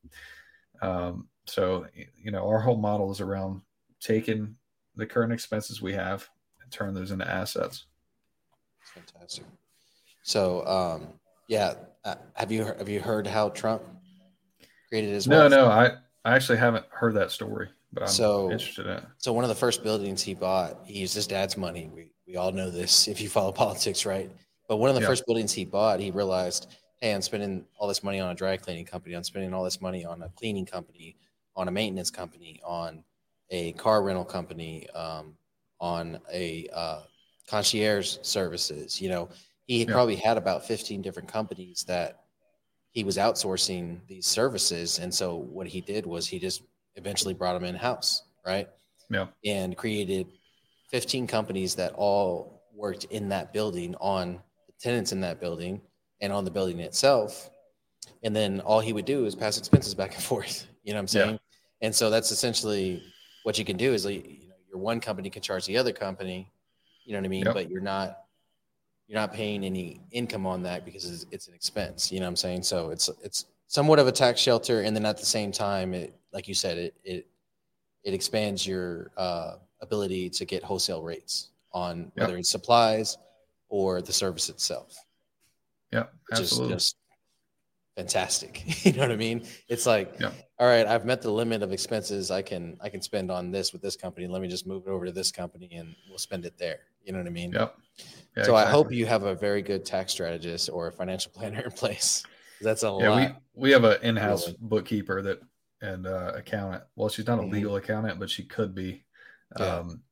Um, 0.82 1.28
so 1.46 1.86
you 2.16 2.30
know, 2.30 2.46
our 2.48 2.60
whole 2.60 2.76
model 2.76 3.10
is 3.10 3.20
around 3.20 3.62
taking 4.00 4.56
the 4.96 5.06
current 5.06 5.32
expenses 5.32 5.80
we 5.82 5.92
have 5.94 6.28
and 6.68 6.72
turn 6.72 6.94
those 6.94 7.10
into 7.10 7.28
assets. 7.28 7.86
Fantastic. 8.94 9.44
So, 10.22 10.66
um, 10.66 11.08
yeah, 11.48 11.74
uh, 12.04 12.16
have 12.34 12.52
you 12.52 12.64
have 12.64 12.88
you 12.88 13.00
heard 13.00 13.26
how 13.26 13.48
Trump 13.50 13.82
created 14.88 15.10
his 15.10 15.26
No, 15.26 15.40
wealth? 15.40 15.50
no, 15.50 15.66
I 15.66 15.86
I 16.24 16.34
actually 16.34 16.58
haven't 16.58 16.84
heard 16.90 17.14
that 17.14 17.30
story, 17.30 17.68
but 17.92 18.02
I'm 18.02 18.08
So- 18.08 18.50
interested 18.50 18.86
in 18.86 18.92
it. 18.98 19.04
So 19.18 19.32
one 19.32 19.44
of 19.44 19.48
the 19.48 19.54
first 19.56 19.82
buildings 19.82 20.22
he 20.22 20.34
bought, 20.34 20.80
he 20.84 20.98
used 20.98 21.14
his 21.14 21.26
dad's 21.26 21.56
money. 21.56 21.88
We 21.94 22.12
we 22.26 22.36
all 22.36 22.52
know 22.52 22.70
this 22.70 23.08
if 23.12 23.20
you 23.20 23.28
follow 23.28 23.52
politics, 23.52 24.04
right? 24.04 24.30
But 24.68 24.76
one 24.76 24.90
of 24.90 24.96
the 24.96 25.00
Yeah. 25.02 25.08
first 25.08 25.24
buildings 25.26 25.52
he 25.52 25.64
bought, 25.64 25.98
he 26.00 26.10
realized, 26.10 26.66
hey, 27.00 27.12
I'm 27.14 27.22
spending 27.22 27.64
all 27.78 27.88
this 27.88 28.02
money 28.02 28.20
on 28.20 28.30
a 28.30 28.34
dry 28.34 28.58
cleaning 28.58 28.84
company. 28.84 29.14
I'm 29.14 29.24
spending 29.24 29.54
all 29.54 29.64
this 29.64 29.80
money 29.80 30.04
on 30.04 30.22
a 30.22 30.28
cleaning 30.30 30.66
company, 30.66 31.16
on 31.56 31.68
a 31.68 31.70
maintenance 31.70 32.10
company, 32.10 32.60
on 32.62 33.02
a 33.48 33.72
car 33.74 34.02
rental 34.02 34.26
company, 34.26 34.86
um, 34.90 35.37
on 35.80 36.18
a 36.32 36.68
uh, 36.72 37.00
concierge 37.48 38.18
services. 38.22 39.00
You 39.00 39.08
know, 39.10 39.28
he 39.66 39.84
Yeah. 39.84 39.92
probably 39.92 40.16
had 40.16 40.36
about 40.36 40.66
15 40.66 41.02
different 41.02 41.28
companies 41.28 41.84
that 41.84 42.24
he 42.90 43.04
was 43.04 43.16
outsourcing 43.16 44.00
these 44.06 44.26
services. 44.26 44.98
And 44.98 45.14
so 45.14 45.36
what 45.36 45.66
he 45.66 45.80
did 45.80 46.06
was 46.06 46.26
he 46.26 46.38
just 46.38 46.62
eventually 46.96 47.34
brought 47.34 47.54
them 47.54 47.64
in 47.64 47.74
house, 47.74 48.24
right? 48.44 48.68
Yeah. 49.10 49.28
And 49.44 49.76
created 49.76 50.26
15 50.90 51.26
companies 51.26 51.74
that 51.76 51.92
all 51.94 52.62
worked 52.74 53.04
in 53.04 53.28
that 53.28 53.52
building 53.52 53.94
on 54.00 54.40
the 54.66 54.72
tenants 54.80 55.12
in 55.12 55.20
that 55.20 55.40
building 55.40 55.80
and 56.20 56.32
on 56.32 56.44
the 56.44 56.50
building 56.50 56.80
itself. 56.80 57.50
And 58.22 58.34
then 58.34 58.60
all 58.60 58.80
he 58.80 58.92
would 58.92 59.04
do 59.04 59.26
is 59.26 59.34
pass 59.34 59.58
expenses 59.58 59.94
back 59.94 60.14
and 60.14 60.22
forth. 60.22 60.66
You 60.84 60.94
know 60.94 61.02
what 61.02 61.14
I'm 61.14 61.18
Yeah. 61.20 61.26
saying? 61.26 61.40
And 61.82 61.94
so 61.94 62.08
that's 62.08 62.30
essentially 62.30 63.02
what 63.42 63.58
you 63.58 63.64
can 63.66 63.76
do 63.76 63.92
is 63.92 64.06
like, 64.06 64.40
your 64.78 64.84
one 64.84 65.00
company 65.00 65.28
can 65.30 65.42
charge 65.42 65.66
the 65.66 65.76
other 65.76 65.92
company, 65.92 66.50
you 67.04 67.12
know 67.12 67.18
what 67.18 67.26
I 67.26 67.28
mean? 67.28 67.44
Yep. 67.46 67.54
But 67.54 67.70
you're 67.70 67.80
not 67.82 68.18
you're 69.06 69.18
not 69.18 69.32
paying 69.32 69.64
any 69.64 70.02
income 70.10 70.46
on 70.46 70.62
that 70.64 70.84
because 70.84 71.10
it's, 71.10 71.26
it's 71.30 71.48
an 71.48 71.54
expense. 71.54 72.12
You 72.12 72.20
know 72.20 72.26
what 72.26 72.30
I'm 72.30 72.36
saying? 72.36 72.62
So 72.62 72.90
it's 72.90 73.08
it's 73.22 73.46
somewhat 73.66 73.98
of 73.98 74.06
a 74.06 74.12
tax 74.12 74.40
shelter, 74.40 74.82
and 74.82 74.94
then 74.94 75.04
at 75.04 75.18
the 75.18 75.26
same 75.26 75.50
time, 75.52 75.94
it 75.94 76.14
like 76.32 76.48
you 76.48 76.54
said, 76.54 76.78
it 76.78 76.94
it 77.04 77.26
it 78.04 78.14
expands 78.14 78.66
your 78.66 79.10
uh, 79.16 79.56
ability 79.80 80.30
to 80.30 80.44
get 80.44 80.62
wholesale 80.62 81.02
rates 81.02 81.48
on 81.72 82.12
Yep. 82.16 82.26
whether 82.26 82.36
it's 82.38 82.50
supplies 82.50 83.18
or 83.68 84.00
the 84.00 84.12
service 84.12 84.48
itself, 84.48 84.96
Yeah, 85.92 86.04
which 86.30 86.40
is 86.40 86.56
just 86.68 86.96
fantastic. 87.96 88.84
you 88.84 88.92
know 88.92 89.02
what 89.02 89.12
I 89.12 89.16
mean? 89.16 89.44
It's 89.68 89.86
like 89.86 90.14
Yeah. 90.20 90.32
All 90.60 90.66
right, 90.66 90.86
I've 90.86 91.04
met 91.04 91.22
the 91.22 91.30
limit 91.30 91.62
of 91.62 91.72
expenses 91.72 92.30
I 92.30 92.42
can 92.42 92.76
I 92.80 92.88
can 92.88 93.00
spend 93.00 93.30
on 93.30 93.50
this 93.50 93.72
with 93.72 93.82
this 93.82 93.96
company. 93.96 94.26
Let 94.26 94.42
me 94.42 94.48
just 94.48 94.66
move 94.66 94.84
it 94.86 94.90
over 94.90 95.06
to 95.06 95.12
this 95.12 95.30
company 95.30 95.70
and 95.72 95.94
we'll 96.08 96.18
spend 96.18 96.44
it 96.44 96.58
there. 96.58 96.80
You 97.04 97.12
know 97.12 97.18
what 97.18 97.28
I 97.28 97.30
mean? 97.30 97.52
Yep. 97.52 97.76
Yeah, 97.98 98.04
so 98.34 98.40
exactly. 98.40 98.54
I 98.54 98.70
hope 98.70 98.92
you 98.92 99.06
have 99.06 99.22
a 99.22 99.34
very 99.34 99.62
good 99.62 99.84
tax 99.84 100.12
strategist 100.12 100.68
or 100.72 100.88
a 100.88 100.92
financial 100.92 101.30
planner 101.34 101.60
in 101.60 101.70
place. 101.70 102.24
That's 102.60 102.82
a 102.82 102.86
yeah, 103.00 103.08
lot. 103.08 103.36
We, 103.54 103.62
we 103.62 103.70
have 103.70 103.84
an 103.84 103.98
in-house 104.02 104.46
really. 104.46 104.58
bookkeeper 104.60 105.22
that 105.22 105.40
and 105.80 106.06
uh, 106.06 106.32
accountant. 106.34 106.82
Well, 106.96 107.08
she's 107.08 107.26
not 107.26 107.38
a 107.38 107.42
mm-hmm. 107.42 107.52
legal 107.52 107.76
accountant, 107.76 108.18
but 108.18 108.30
she 108.30 108.44
could 108.44 108.74
be. 108.74 109.04
Yeah. 109.58 109.76
Um, 109.76 110.02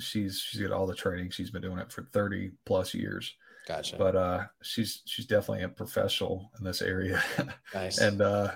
she's 0.00 0.40
she's 0.40 0.60
got 0.60 0.72
all 0.72 0.86
the 0.86 0.94
training. 0.94 1.30
She's 1.30 1.50
been 1.50 1.62
doing 1.62 1.78
it 1.78 1.92
for 1.92 2.02
30 2.12 2.52
plus 2.64 2.92
years. 2.92 3.34
Gotcha. 3.66 3.96
But 3.96 4.16
uh, 4.16 4.44
she's 4.62 5.02
she's 5.06 5.26
definitely 5.26 5.64
a 5.64 5.68
professional 5.68 6.50
in 6.58 6.64
this 6.64 6.82
area. 6.82 7.22
Nice. 7.74 7.98
and 7.98 8.22
uh, 8.22 8.52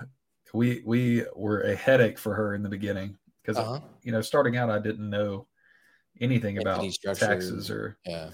we 0.53 0.81
we 0.85 1.25
were 1.35 1.61
a 1.61 1.75
headache 1.75 2.19
for 2.19 2.33
her 2.35 2.55
in 2.55 2.63
the 2.63 2.69
beginning 2.69 3.17
because 3.41 3.57
uh-huh. 3.57 3.79
you 4.03 4.11
know 4.11 4.21
starting 4.21 4.57
out 4.57 4.69
I 4.69 4.79
didn't 4.79 5.09
know 5.09 5.47
anything 6.19 6.57
about 6.57 6.85
taxes 7.15 7.69
or 7.69 7.97
yeah. 8.05 8.29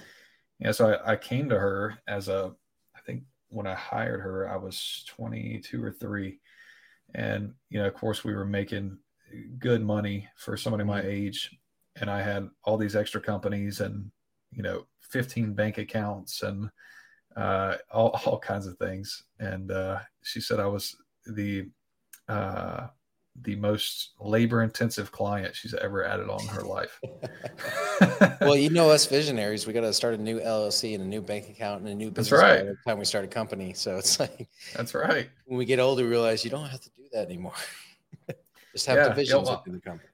Yeah 0.59 0.71
so 0.71 0.89
I, 0.93 1.13
I 1.13 1.15
came 1.15 1.49
to 1.49 1.59
her 1.59 1.97
as 2.07 2.27
a 2.27 2.53
I 2.95 2.99
think 3.05 3.23
when 3.49 3.67
I 3.67 3.75
hired 3.75 4.21
her 4.21 4.49
I 4.49 4.57
was 4.57 5.05
22 5.09 5.83
or 5.83 5.91
3 5.91 6.39
and 7.15 7.53
you 7.69 7.79
know 7.79 7.87
of 7.87 7.93
course 7.93 8.23
we 8.23 8.35
were 8.35 8.45
making 8.45 8.97
good 9.59 9.83
money 9.83 10.27
for 10.35 10.57
somebody 10.57 10.83
my 10.83 11.01
mm-hmm. 11.01 11.09
age. 11.09 11.57
And 11.99 12.09
I 12.09 12.21
had 12.21 12.49
all 12.63 12.77
these 12.77 12.95
extra 12.95 13.19
companies 13.21 13.81
and 13.81 14.11
you 14.51 14.63
know 14.63 14.85
15 15.01 15.53
bank 15.53 15.77
accounts 15.77 16.43
and 16.43 16.69
uh, 17.35 17.77
all, 17.91 18.19
all 18.25 18.39
kinds 18.39 18.67
of 18.67 18.77
things. 18.77 19.23
And 19.39 19.71
uh, 19.71 19.99
she 20.23 20.41
said 20.41 20.59
I 20.59 20.67
was 20.67 20.95
the 21.25 21.69
uh, 22.27 22.87
the 23.43 23.55
most 23.55 24.13
labor 24.19 24.63
intensive 24.63 25.11
client 25.11 25.55
she's 25.55 25.73
ever 25.75 26.03
added 26.03 26.29
on 26.29 26.41
in 26.41 26.47
her 26.47 26.63
life. 26.63 26.99
well, 28.41 28.55
you 28.55 28.69
know 28.69 28.89
us 28.89 29.05
visionaries, 29.05 29.67
we 29.67 29.73
got 29.73 29.81
to 29.81 29.93
start 29.93 30.15
a 30.15 30.17
new 30.17 30.39
LLC 30.39 30.95
and 30.95 31.03
a 31.03 31.07
new 31.07 31.21
bank 31.21 31.49
account 31.49 31.81
and 31.81 31.89
a 31.89 31.95
new 31.95 32.09
business 32.09 32.39
That's 32.39 32.41
right. 32.41 32.59
every 32.61 32.77
time 32.85 32.97
we 32.97 33.05
start 33.05 33.25
a 33.25 33.27
company. 33.27 33.73
So 33.73 33.97
it's 33.97 34.19
like 34.19 34.47
That's 34.75 34.93
right. 34.93 35.29
When 35.45 35.57
we 35.57 35.65
get 35.65 35.79
older, 35.79 36.03
we 36.03 36.09
realize 36.09 36.43
you 36.43 36.51
don't 36.51 36.67
have 36.67 36.81
to 36.81 36.89
do 36.91 37.03
that 37.13 37.27
anymore. 37.27 37.53
just 38.73 38.87
have 38.87 38.97
yeah, 38.97 39.09
divisions 39.09 39.47
yeah, 39.47 39.53
well, 39.53 39.63
the 39.65 39.79
company. 39.79 40.09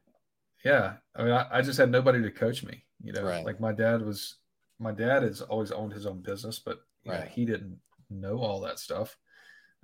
Yeah. 0.65 0.93
I 1.15 1.23
mean, 1.23 1.33
I, 1.33 1.47
I, 1.51 1.61
just 1.61 1.77
had 1.77 1.91
nobody 1.91 2.21
to 2.21 2.31
coach 2.31 2.63
me. 2.63 2.83
You 3.03 3.13
know, 3.13 3.23
right. 3.23 3.45
like 3.45 3.59
my 3.59 3.73
dad 3.73 4.01
was 4.01 4.37
my 4.79 4.91
dad 4.91 5.23
has 5.23 5.41
always 5.41 5.71
owned 5.71 5.93
his 5.93 6.05
own 6.05 6.21
business, 6.21 6.59
but 6.59 6.79
right. 7.05 7.19
know, 7.19 7.25
he 7.25 7.45
didn't 7.45 7.77
know 8.09 8.37
all 8.37 8.61
that 8.61 8.79
stuff. 8.79 9.17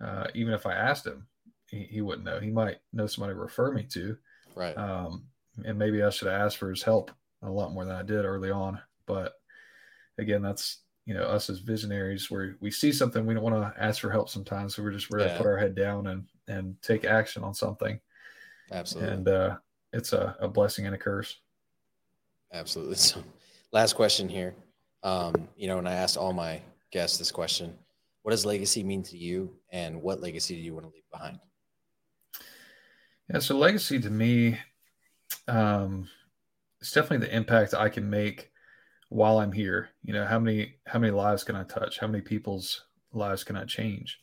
Uh, 0.02 0.28
even 0.34 0.54
if 0.54 0.66
I 0.66 0.74
asked 0.74 1.06
him, 1.06 1.28
he, 1.70 1.84
he 1.84 2.02
wouldn't 2.02 2.26
know. 2.26 2.40
He 2.40 2.52
might 2.52 2.78
know 2.94 3.08
somebody 3.08 3.34
to 3.34 3.40
refer 3.40 3.72
me 3.72 3.84
to. 3.92 4.18
Right. 4.56 4.78
Um, 4.78 5.26
and 5.66 5.78
maybe 5.78 6.04
I 6.04 6.10
should 6.10 6.28
have 6.28 6.42
asked 6.42 6.58
for 6.58 6.70
his 6.70 6.84
help 6.84 7.12
a 7.42 7.50
lot 7.50 7.74
more 7.74 7.86
than 7.86 7.96
I 7.96 8.04
did 8.04 8.26
early 8.26 8.52
on. 8.52 8.80
But 9.06 9.34
again, 10.18 10.42
that's 10.42 10.82
you 11.06 11.14
know 11.14 11.24
us 11.24 11.50
as 11.50 11.60
visionaries 11.60 12.30
where 12.30 12.56
we 12.60 12.70
see 12.70 12.92
something 12.92 13.26
we 13.26 13.34
don't 13.34 13.44
want 13.44 13.56
to 13.56 13.84
ask 13.84 14.02
for 14.02 14.12
help 14.12 14.30
sometimes, 14.30 14.76
so 14.76 14.84
we're 14.84 14.92
just 14.92 15.12
ready 15.12 15.26
yeah. 15.26 15.34
to 15.34 15.38
put 15.38 15.48
our 15.48 15.58
head 15.58 15.76
down 15.76 16.08
and 16.08 16.26
and 16.48 16.76
take 16.82 17.06
action 17.06 17.44
on 17.44 17.54
something. 17.54 18.00
Absolutely. 18.72 19.14
And 19.14 19.28
uh, 19.28 19.58
it's 19.94 20.14
a, 20.14 20.36
a 20.40 20.48
blessing 20.48 20.86
and 20.86 20.96
a 20.96 20.98
curse. 20.98 21.40
Absolutely. 22.54 22.96
So, 22.96 23.24
last 23.72 23.94
question 23.94 24.30
here. 24.30 24.56
Um, 25.04 25.48
you 25.56 25.68
know, 25.68 25.78
and 25.78 25.88
I 25.88 25.94
asked 25.94 26.18
all 26.18 26.34
my 26.34 26.62
guests 26.92 27.18
this 27.18 27.32
question: 27.32 27.74
What 28.24 28.32
does 28.32 28.46
legacy 28.46 28.84
mean 28.84 29.04
to 29.04 29.18
you, 29.18 29.56
and 29.72 30.02
what 30.02 30.22
legacy 30.22 30.56
do 30.56 30.62
you 30.62 30.74
want 30.74 30.86
to 30.86 30.92
leave 30.92 31.10
behind? 31.12 31.40
Yeah, 33.30 33.40
so 33.40 33.58
legacy 33.58 34.00
to 34.00 34.10
me, 34.10 34.60
um, 35.48 36.08
it's 36.82 36.92
definitely 36.92 37.28
the 37.28 37.36
impact 37.36 37.74
I 37.74 37.90
can 37.90 38.10
make 38.10 38.50
while 39.10 39.40
I'm 39.40 39.52
here. 39.52 39.90
You 40.04 40.14
know, 40.14 40.26
how 40.26 40.40
many 40.40 40.76
how 40.88 41.00
many 41.00 41.12
lives 41.12 41.44
can 41.44 41.56
I 41.56 41.64
touch? 41.64 42.00
How 42.00 42.08
many 42.08 42.22
people's 42.22 42.86
lives 43.14 43.44
can 43.44 43.56
I 43.56 43.66
change? 43.66 44.20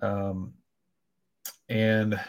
Um, 0.00 0.54
and 1.68 2.20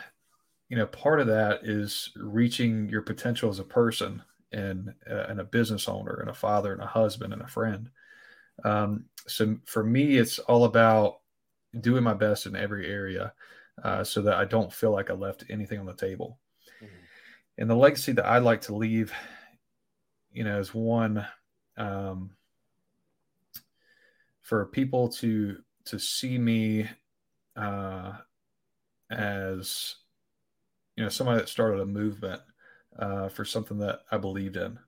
you 0.70 0.78
know, 0.78 0.88
part 0.88 1.20
of 1.20 1.28
that 1.28 1.62
is 1.64 2.12
reaching 2.16 2.90
your 2.90 3.02
potential 3.02 3.50
as 3.50 3.60
a 3.60 3.64
person 3.64 4.24
and 4.52 4.94
uh, 5.10 5.26
and 5.30 5.40
a 5.40 5.46
business 5.46 5.88
owner 5.88 6.20
and 6.20 6.30
a 6.30 6.34
father 6.34 6.74
and 6.74 6.82
a 6.82 6.88
husband 6.88 7.34
and 7.34 7.42
a 7.42 7.48
friend. 7.48 7.90
Um, 8.64 9.06
so 9.28 9.58
for 9.66 9.84
me, 9.84 10.18
it's 10.18 10.40
all 10.40 10.64
about 10.64 11.20
doing 11.80 12.04
my 12.04 12.14
best 12.16 12.48
in 12.48 12.56
every 12.56 12.88
area 12.92 13.34
uh, 13.84 14.04
so 14.04 14.22
that 14.22 14.36
I 14.36 14.46
don't 14.46 14.74
feel 14.74 14.92
like 14.92 15.10
I 15.10 15.14
left 15.14 15.46
anything 15.50 15.80
on 15.80 15.86
the 15.86 15.94
table. 15.94 16.40
Mm-hmm. 16.84 16.96
And 17.60 17.70
the 17.70 17.76
legacy 17.76 18.12
that 18.14 18.26
I'd 18.26 18.44
like 18.44 18.62
to 18.62 18.76
leave, 18.76 19.12
you 20.32 20.44
know, 20.44 20.60
is 20.60 20.74
one 20.74 21.26
um, 21.78 22.32
for 24.42 24.66
people 24.66 25.10
to 25.10 25.58
to 25.86 26.00
see 26.00 26.38
me 26.38 26.88
uh, 27.56 28.14
as 29.10 29.96
you 30.96 31.04
know 31.04 31.10
somebody 31.10 31.40
that 31.40 31.50
started 31.50 31.80
a 31.80 31.86
movement 31.86 32.42
uh, 33.00 33.30
for 33.30 33.46
something 33.46 33.78
that 33.80 34.00
I 34.12 34.18
believed 34.18 34.58
in, 34.58 34.80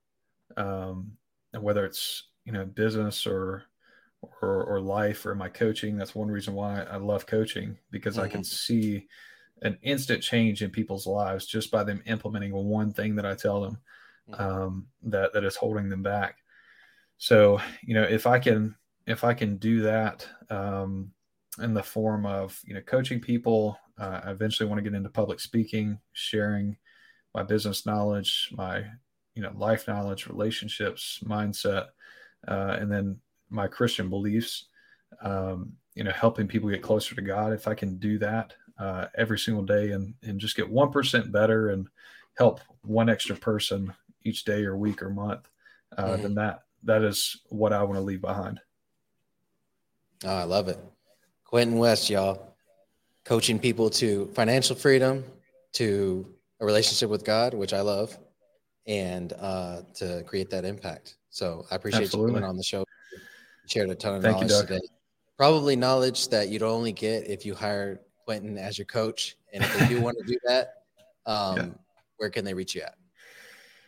um, 0.57 1.13
and 1.53 1.63
whether 1.63 1.85
it's 1.85 2.29
you 2.45 2.51
know 2.51 2.65
business 2.65 3.25
or 3.27 3.63
or, 4.21 4.63
or 4.63 4.81
life 4.81 5.25
or 5.25 5.35
my 5.35 5.49
coaching. 5.49 5.97
That's 5.97 6.15
one 6.15 6.29
reason 6.29 6.53
why 6.53 6.83
I 6.83 6.97
love 6.97 7.25
coaching 7.25 7.77
because 7.91 8.15
mm-hmm. 8.15 8.25
I 8.25 8.29
can 8.29 8.41
mm-hmm. 8.41 8.55
see 8.55 9.07
an 9.61 9.77
instant 9.81 10.23
change 10.23 10.61
in 10.61 10.69
people's 10.69 11.05
lives 11.05 11.45
just 11.45 11.71
by 11.71 11.83
them 11.83 12.01
implementing 12.05 12.53
one 12.53 12.91
thing 12.91 13.15
that 13.15 13.25
I 13.25 13.35
tell 13.35 13.61
them 13.61 13.77
mm-hmm. 14.29 14.41
um, 14.41 14.87
that 15.03 15.33
that 15.33 15.43
is 15.43 15.55
holding 15.55 15.89
them 15.89 16.03
back. 16.03 16.37
So 17.17 17.59
you 17.83 17.93
know 17.93 18.03
if 18.03 18.27
I 18.27 18.39
can 18.39 18.75
if 19.05 19.23
I 19.23 19.33
can 19.33 19.57
do 19.57 19.81
that 19.81 20.27
um, 20.49 21.11
in 21.61 21.73
the 21.73 21.83
form 21.83 22.25
of 22.25 22.59
you 22.65 22.73
know 22.73 22.81
coaching 22.81 23.19
people, 23.19 23.77
uh, 23.99 24.21
I 24.25 24.31
eventually 24.31 24.69
want 24.69 24.79
to 24.79 24.89
get 24.89 24.95
into 24.95 25.09
public 25.09 25.39
speaking, 25.39 25.99
sharing 26.13 26.77
my 27.33 27.43
business 27.43 27.85
knowledge, 27.85 28.49
my 28.53 28.83
you 29.35 29.43
know 29.43 29.51
life 29.55 29.87
knowledge, 29.87 30.27
relationships, 30.27 31.21
mindset, 31.25 31.87
uh, 32.47 32.77
and 32.79 32.91
then 32.91 33.19
my 33.49 33.67
Christian 33.67 34.09
beliefs, 34.09 34.65
um, 35.21 35.73
you 35.95 36.03
know, 36.03 36.11
helping 36.11 36.47
people 36.47 36.69
get 36.69 36.81
closer 36.81 37.15
to 37.15 37.21
God. 37.21 37.53
If 37.53 37.67
I 37.67 37.73
can 37.73 37.97
do 37.97 38.17
that 38.19 38.53
uh, 38.77 39.07
every 39.17 39.39
single 39.39 39.63
day 39.63 39.91
and, 39.91 40.13
and 40.23 40.39
just 40.39 40.55
get 40.55 40.71
1% 40.71 41.31
better 41.31 41.69
and 41.69 41.87
help 42.37 42.61
one 42.83 43.09
extra 43.09 43.35
person 43.35 43.93
each 44.23 44.45
day 44.45 44.63
or 44.63 44.77
week 44.77 45.01
or 45.01 45.09
month, 45.09 45.49
uh, 45.97 46.03
mm-hmm. 46.05 46.21
then 46.21 46.35
that, 46.35 46.63
that 46.83 47.03
is 47.03 47.41
what 47.49 47.73
I 47.73 47.83
want 47.83 47.95
to 47.95 48.01
leave 48.01 48.21
behind. 48.21 48.59
Oh, 50.23 50.35
I 50.35 50.43
love 50.43 50.67
it. 50.67 50.79
Quentin 51.43 51.77
West, 51.77 52.09
y'all, 52.09 52.55
coaching 53.25 53.59
people 53.59 53.89
to 53.89 54.29
financial 54.33 54.75
freedom, 54.75 55.23
to 55.73 56.25
a 56.59 56.65
relationship 56.65 57.09
with 57.09 57.23
God, 57.23 57.53
which 57.53 57.73
I 57.73 57.81
love, 57.81 58.17
and 58.85 59.33
uh, 59.33 59.81
to 59.95 60.23
create 60.23 60.49
that 60.51 60.65
impact. 60.65 61.15
So 61.29 61.65
I 61.71 61.75
appreciate 61.75 62.03
Absolutely. 62.03 62.31
you 62.31 62.35
coming 62.35 62.49
on 62.49 62.57
the 62.57 62.63
show 62.63 62.85
shared 63.69 63.89
a 63.89 63.95
ton 63.95 64.15
of 64.15 64.21
Thank 64.21 64.35
knowledge 64.35 64.51
you, 64.51 64.61
today. 64.61 64.87
Probably 65.37 65.75
knowledge 65.75 66.27
that 66.29 66.49
you'd 66.49 66.63
only 66.63 66.91
get 66.91 67.27
if 67.27 67.45
you 67.45 67.55
hire 67.55 68.01
Quentin 68.25 68.57
as 68.57 68.77
your 68.77 68.85
coach. 68.85 69.37
And 69.53 69.63
if 69.63 69.79
they 69.79 69.87
do 69.87 70.01
want 70.01 70.17
to 70.17 70.23
do 70.25 70.37
that, 70.45 70.83
um, 71.25 71.57
yeah. 71.57 71.67
where 72.17 72.29
can 72.29 72.43
they 72.45 72.53
reach 72.53 72.75
you 72.75 72.81
at? 72.81 72.95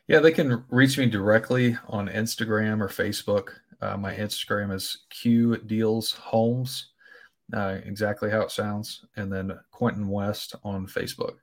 Yeah, 0.08 0.20
they 0.20 0.32
can 0.32 0.64
reach 0.70 0.98
me 0.98 1.06
directly 1.06 1.78
on 1.88 2.08
Instagram 2.08 2.82
or 2.82 2.88
Facebook. 2.88 3.50
Uh, 3.82 3.98
my 3.98 4.14
Instagram 4.14 4.74
is 4.74 5.06
Q 5.10 5.58
Deals 5.58 6.12
Homes, 6.12 6.88
uh, 7.54 7.78
exactly 7.86 8.30
how 8.30 8.42
it 8.42 8.52
sounds, 8.52 9.06
and 9.16 9.32
then 9.32 9.58
Quentin 9.72 10.08
West 10.08 10.56
on 10.64 10.86
Facebook. 10.86 11.36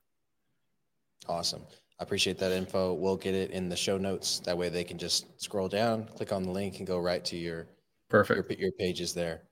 Awesome. 1.28 1.62
I 2.00 2.04
appreciate 2.04 2.38
that 2.38 2.52
info. 2.52 2.94
We'll 2.94 3.16
get 3.16 3.34
it 3.34 3.50
in 3.50 3.68
the 3.68 3.76
show 3.76 3.98
notes. 3.98 4.38
That 4.40 4.56
way 4.56 4.68
they 4.68 4.84
can 4.84 4.98
just 4.98 5.26
scroll 5.40 5.68
down, 5.68 6.04
click 6.16 6.32
on 6.32 6.44
the 6.44 6.50
link, 6.50 6.78
and 6.78 6.86
go 6.86 6.98
right 6.98 7.24
to 7.24 7.36
your 7.36 7.66
Perfect. 8.10 8.50
Your, 8.50 8.58
your 8.58 8.72
page 8.72 9.00
is 9.00 9.14
there. 9.14 9.42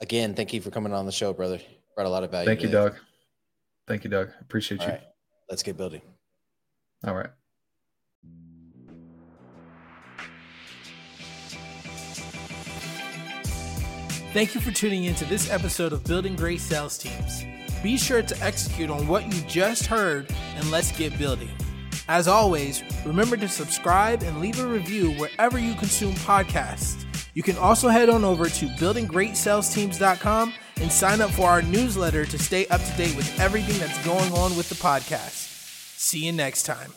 Again, 0.00 0.34
thank 0.34 0.52
you 0.52 0.60
for 0.60 0.70
coming 0.70 0.92
on 0.92 1.06
the 1.06 1.12
show, 1.12 1.32
brother. 1.32 1.60
Brought 1.94 2.06
a 2.06 2.10
lot 2.10 2.22
of 2.22 2.30
value. 2.30 2.46
Thank 2.46 2.60
today. 2.60 2.72
you, 2.72 2.78
Doug. 2.78 2.96
Thank 3.86 4.04
you, 4.04 4.10
Doug. 4.10 4.30
Appreciate 4.40 4.80
All 4.80 4.86
you. 4.86 4.92
Right. 4.92 5.02
Let's 5.50 5.62
get 5.62 5.76
building. 5.76 6.02
All 7.04 7.14
right. 7.14 7.30
Thank 14.34 14.54
you 14.54 14.60
for 14.60 14.70
tuning 14.70 15.04
in 15.04 15.14
to 15.16 15.24
this 15.24 15.50
episode 15.50 15.92
of 15.92 16.04
Building 16.04 16.36
Great 16.36 16.60
Sales 16.60 16.98
Teams. 16.98 17.44
Be 17.82 17.96
sure 17.96 18.22
to 18.22 18.42
execute 18.44 18.90
on 18.90 19.08
what 19.08 19.32
you 19.32 19.40
just 19.48 19.86
heard 19.86 20.32
and 20.56 20.70
let's 20.70 20.92
get 20.92 21.16
building. 21.18 21.50
As 22.08 22.28
always, 22.28 22.82
remember 23.06 23.36
to 23.38 23.48
subscribe 23.48 24.22
and 24.22 24.38
leave 24.38 24.60
a 24.60 24.66
review 24.66 25.12
wherever 25.12 25.58
you 25.58 25.74
consume 25.74 26.14
podcasts. 26.14 27.07
You 27.38 27.44
can 27.44 27.56
also 27.56 27.86
head 27.86 28.08
on 28.08 28.24
over 28.24 28.48
to 28.48 28.66
buildinggreatsalesteams.com 28.66 30.52
and 30.80 30.90
sign 30.90 31.20
up 31.20 31.30
for 31.30 31.48
our 31.48 31.62
newsletter 31.62 32.26
to 32.26 32.36
stay 32.36 32.66
up 32.66 32.82
to 32.82 32.96
date 32.96 33.14
with 33.14 33.38
everything 33.38 33.78
that's 33.78 34.04
going 34.04 34.32
on 34.32 34.56
with 34.56 34.68
the 34.68 34.74
podcast. 34.74 35.46
See 35.96 36.26
you 36.26 36.32
next 36.32 36.64
time. 36.64 36.90